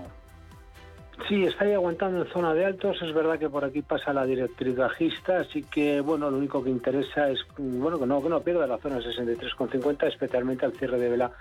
Sí, 1.27 1.43
está 1.43 1.65
ahí 1.65 1.73
aguantando 1.73 2.23
en 2.23 2.31
zona 2.31 2.53
de 2.53 2.65
altos. 2.65 3.01
Es 3.01 3.13
verdad 3.13 3.37
que 3.37 3.49
por 3.49 3.63
aquí 3.63 3.81
pasa 3.81 4.13
la 4.13 4.25
directriz 4.25 4.75
bajista, 4.75 5.39
así 5.39 5.63
que 5.63 6.01
bueno, 6.01 6.31
lo 6.31 6.37
único 6.37 6.63
que 6.63 6.69
interesa 6.69 7.29
es 7.29 7.39
bueno 7.57 7.99
que 7.99 8.05
no 8.05 8.21
que 8.21 8.29
no 8.29 8.41
pierda 8.41 8.65
la 8.67 8.77
zona 8.79 8.99
63,50, 8.99 10.07
especialmente 10.07 10.65
al 10.65 10.73
cierre 10.73 10.97
de 10.97 11.09
vela 11.09 11.31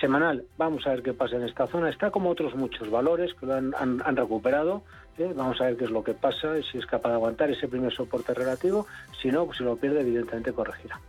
semanal. 0.00 0.44
Vamos 0.56 0.86
a 0.86 0.90
ver 0.90 1.02
qué 1.02 1.12
pasa 1.12 1.36
en 1.36 1.44
esta 1.44 1.66
zona. 1.66 1.88
Está 1.88 2.10
como 2.10 2.30
otros 2.30 2.54
muchos 2.54 2.90
valores 2.90 3.34
que 3.34 3.46
lo 3.46 3.54
han, 3.54 4.16
recuperado. 4.16 4.82
¿eh? 5.18 5.32
Vamos 5.34 5.60
a 5.60 5.64
ver 5.64 5.76
qué 5.76 5.84
es 5.84 5.90
lo 5.90 6.04
que 6.04 6.14
pasa, 6.14 6.54
si 6.70 6.78
es 6.78 6.86
capaz 6.86 7.10
de 7.10 7.16
aguantar 7.16 7.50
ese 7.50 7.68
primer 7.68 7.92
soporte 7.92 8.34
relativo. 8.34 8.86
Si 9.20 9.28
no, 9.28 9.46
pues 9.46 9.58
si 9.58 9.64
lo 9.64 9.76
pierde, 9.76 10.00
evidentemente 10.00 10.52
corregirá. 10.52 11.00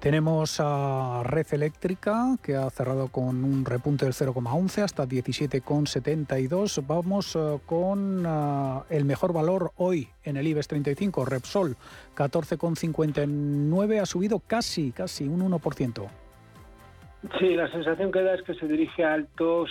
Tenemos 0.00 0.60
a 0.60 1.22
Red 1.24 1.46
Eléctrica, 1.50 2.36
que 2.40 2.54
ha 2.54 2.70
cerrado 2.70 3.08
con 3.08 3.42
un 3.42 3.64
repunte 3.64 4.04
del 4.04 4.14
0,11 4.14 4.82
hasta 4.82 5.04
17,72. 5.04 6.86
Vamos 6.86 7.34
eh, 7.34 7.58
con 7.66 8.24
eh, 8.24 8.80
el 8.90 9.04
mejor 9.04 9.32
valor 9.32 9.72
hoy 9.76 10.08
en 10.22 10.36
el 10.36 10.46
IBEX 10.46 10.68
35, 10.68 11.24
Repsol, 11.24 11.76
14,59, 12.16 14.00
ha 14.00 14.06
subido 14.06 14.38
casi, 14.38 14.92
casi 14.92 15.26
un 15.26 15.40
1%. 15.50 16.08
Sí, 17.40 17.56
la 17.56 17.68
sensación 17.72 18.12
que 18.12 18.22
da 18.22 18.34
es 18.34 18.42
que 18.42 18.54
se 18.54 18.68
dirige 18.68 19.04
a 19.04 19.14
altos, 19.14 19.68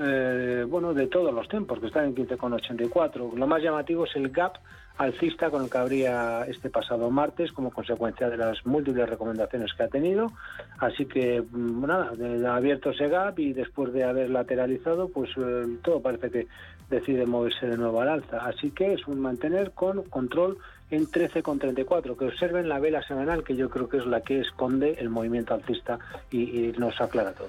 eh, 0.00 0.64
bueno, 0.66 0.94
de 0.94 1.06
todos 1.06 1.34
los 1.34 1.46
tiempos, 1.50 1.80
que 1.80 1.88
están 1.88 2.06
en 2.06 2.14
15,84. 2.14 3.34
Lo 3.34 3.46
más 3.46 3.62
llamativo 3.62 4.06
es 4.06 4.16
el 4.16 4.30
gap 4.30 4.54
alcista 4.98 5.50
con 5.50 5.64
el 5.64 5.70
que 5.70 5.78
habría 5.78 6.44
este 6.46 6.70
pasado 6.70 7.10
martes 7.10 7.52
como 7.52 7.70
consecuencia 7.70 8.30
de 8.30 8.36
las 8.36 8.64
múltiples 8.64 9.08
recomendaciones 9.08 9.72
que 9.74 9.82
ha 9.82 9.88
tenido. 9.88 10.32
Así 10.78 11.06
que, 11.06 11.42
mm, 11.42 11.86
nada, 11.86 12.12
abierto 12.54 12.90
ese 12.90 13.08
gap 13.08 13.38
y 13.38 13.52
después 13.52 13.92
de 13.92 14.04
haber 14.04 14.30
lateralizado, 14.30 15.08
pues 15.08 15.30
eh, 15.36 15.78
todo 15.82 16.00
parece 16.00 16.30
que 16.30 16.46
decide 16.90 17.26
moverse 17.26 17.66
de 17.66 17.76
nuevo 17.76 18.00
al 18.00 18.08
alza. 18.08 18.46
Así 18.46 18.70
que 18.70 18.94
es 18.94 19.06
un 19.06 19.20
mantener 19.20 19.72
con 19.72 20.02
control 20.04 20.58
en 20.90 21.06
13,34. 21.06 22.16
Que 22.16 22.26
observen 22.26 22.68
la 22.68 22.78
vela 22.78 23.02
semanal, 23.02 23.44
que 23.44 23.56
yo 23.56 23.68
creo 23.68 23.88
que 23.88 23.98
es 23.98 24.06
la 24.06 24.20
que 24.20 24.40
esconde 24.40 24.96
el 24.98 25.10
movimiento 25.10 25.54
alcista 25.54 25.98
y, 26.30 26.72
nos 26.78 27.00
aclara 27.00 27.32
todo. 27.32 27.48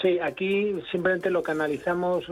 Sí, 0.00 0.18
aquí 0.20 0.80
simplemente 0.92 1.28
lo 1.28 1.42
que 1.42 1.50
analizamos, 1.50 2.24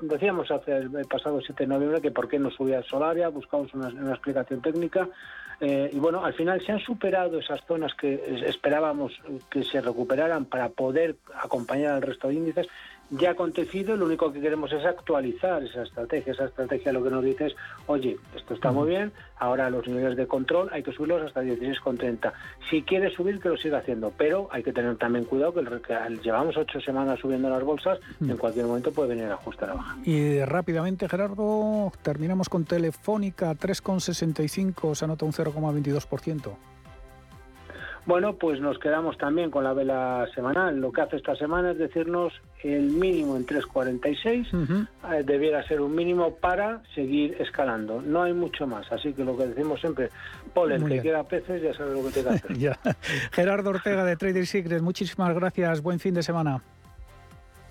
decíamos 0.00 0.50
hace 0.52 0.76
el 0.76 1.06
pasado 1.10 1.40
7 1.40 1.64
de 1.64 1.66
noviembre 1.66 2.00
que 2.00 2.12
por 2.12 2.28
qué 2.28 2.38
no 2.38 2.48
subía 2.50 2.80
Solaria, 2.84 3.28
buscamos 3.28 3.74
una, 3.74 3.88
explicación 4.12 4.62
técnica 4.62 5.08
y 5.60 5.98
bueno, 5.98 6.24
al 6.24 6.34
final 6.34 6.60
se 6.60 6.72
han 6.72 6.80
superado 6.80 7.38
esas 7.38 7.60
zonas 7.66 7.94
que 7.94 8.14
esperábamos 8.46 9.12
que 9.50 9.62
se 9.62 9.80
recuperaran 9.80 10.44
para 10.44 10.68
poder 10.70 11.16
acompañar 11.34 11.92
al 11.92 12.02
resto 12.02 12.28
de 12.28 12.34
índices 12.34 12.68
ya 13.12 13.30
ha 13.30 13.32
acontecido, 13.32 13.96
lo 13.96 14.06
único 14.06 14.32
que 14.32 14.40
queremos 14.40 14.72
es 14.72 14.84
actualizar 14.84 15.62
esa 15.62 15.82
estrategia. 15.82 16.32
Esa 16.32 16.46
estrategia 16.46 16.92
lo 16.92 17.04
que 17.04 17.10
nos 17.10 17.22
dice 17.22 17.46
es, 17.46 17.56
oye, 17.86 18.16
esto 18.34 18.54
está 18.54 18.72
muy 18.72 18.88
bien, 18.88 19.12
ahora 19.38 19.68
los 19.70 19.86
niveles 19.86 20.16
de 20.16 20.26
control 20.26 20.70
hay 20.72 20.82
que 20.82 20.92
subirlos 20.92 21.22
hasta 21.22 21.42
16,30. 21.42 22.32
Si 22.70 22.82
quiere 22.82 23.10
subir, 23.10 23.38
que 23.38 23.50
lo 23.50 23.56
siga 23.56 23.78
haciendo, 23.78 24.12
pero 24.16 24.48
hay 24.50 24.62
que 24.62 24.72
tener 24.72 24.96
también 24.96 25.24
cuidado 25.24 25.52
que, 25.52 25.62
llevamos 26.22 26.56
ocho 26.56 26.80
semanas 26.80 27.20
subiendo 27.20 27.50
las 27.50 27.62
bolsas, 27.62 27.98
en 28.20 28.36
cualquier 28.36 28.66
momento 28.66 28.92
puede 28.92 29.10
venir 29.10 29.26
a 29.26 29.34
ajustar 29.34 29.70
a 29.70 29.74
baja. 29.74 29.98
Y 30.04 30.42
rápidamente, 30.44 31.08
Gerardo, 31.08 31.92
terminamos 32.02 32.48
con 32.48 32.64
Telefónica, 32.64 33.52
3,65, 33.52 34.94
se 34.94 35.04
anota 35.04 35.24
un 35.24 35.32
0,22%. 35.32 36.71
Bueno, 38.04 38.34
pues 38.34 38.60
nos 38.60 38.78
quedamos 38.78 39.16
también 39.16 39.50
con 39.50 39.62
la 39.62 39.72
vela 39.72 40.26
semanal. 40.34 40.80
Lo 40.80 40.90
que 40.90 41.02
hace 41.02 41.16
esta 41.16 41.36
semana 41.36 41.70
es 41.70 41.78
decirnos 41.78 42.32
el 42.64 42.90
mínimo 42.90 43.36
en 43.36 43.46
3.46 43.46 44.88
eh, 45.10 45.22
debiera 45.24 45.62
ser 45.66 45.80
un 45.80 45.94
mínimo 45.94 46.34
para 46.34 46.82
seguir 46.94 47.36
escalando. 47.40 48.02
No 48.02 48.22
hay 48.22 48.32
mucho 48.32 48.66
más. 48.66 48.90
Así 48.90 49.12
que 49.12 49.24
lo 49.24 49.36
que 49.36 49.46
decimos 49.46 49.80
siempre, 49.80 50.10
Paul, 50.52 50.72
el 50.72 50.84
que 50.84 51.00
quiera 51.00 51.22
peces 51.22 51.62
ya 51.62 51.72
sabe 51.74 51.94
lo 51.94 52.04
que 52.04 52.10
tiene 52.10 52.40
que 52.40 52.68
hacer. 52.68 52.96
Gerardo 53.32 53.70
Ortega 53.70 54.04
de 54.04 54.16
Trader 54.16 54.46
Secret, 54.46 54.82
muchísimas 54.82 55.32
gracias. 55.34 55.80
Buen 55.80 56.00
fin 56.00 56.14
de 56.14 56.24
semana. 56.24 56.60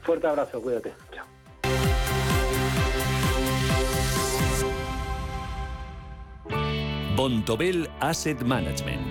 Fuerte 0.02 0.28
abrazo, 0.28 0.62
cuídate. 0.62 0.94
Chao. 1.12 1.26
Bontobel 7.16 7.90
Asset 8.00 8.42
Management 8.42 9.11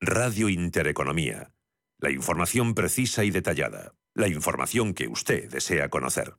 Radio 0.00 0.50
Intereconomía. 0.50 1.54
La 1.98 2.10
información 2.10 2.74
precisa 2.74 3.24
y 3.24 3.30
detallada. 3.30 3.94
La 4.12 4.28
información 4.28 4.92
que 4.92 5.08
usted 5.08 5.50
desea 5.50 5.88
conocer. 5.88 6.34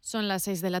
Son 0.00 0.26
las 0.26 0.42
seis 0.42 0.60
de 0.62 0.70
la 0.70 0.80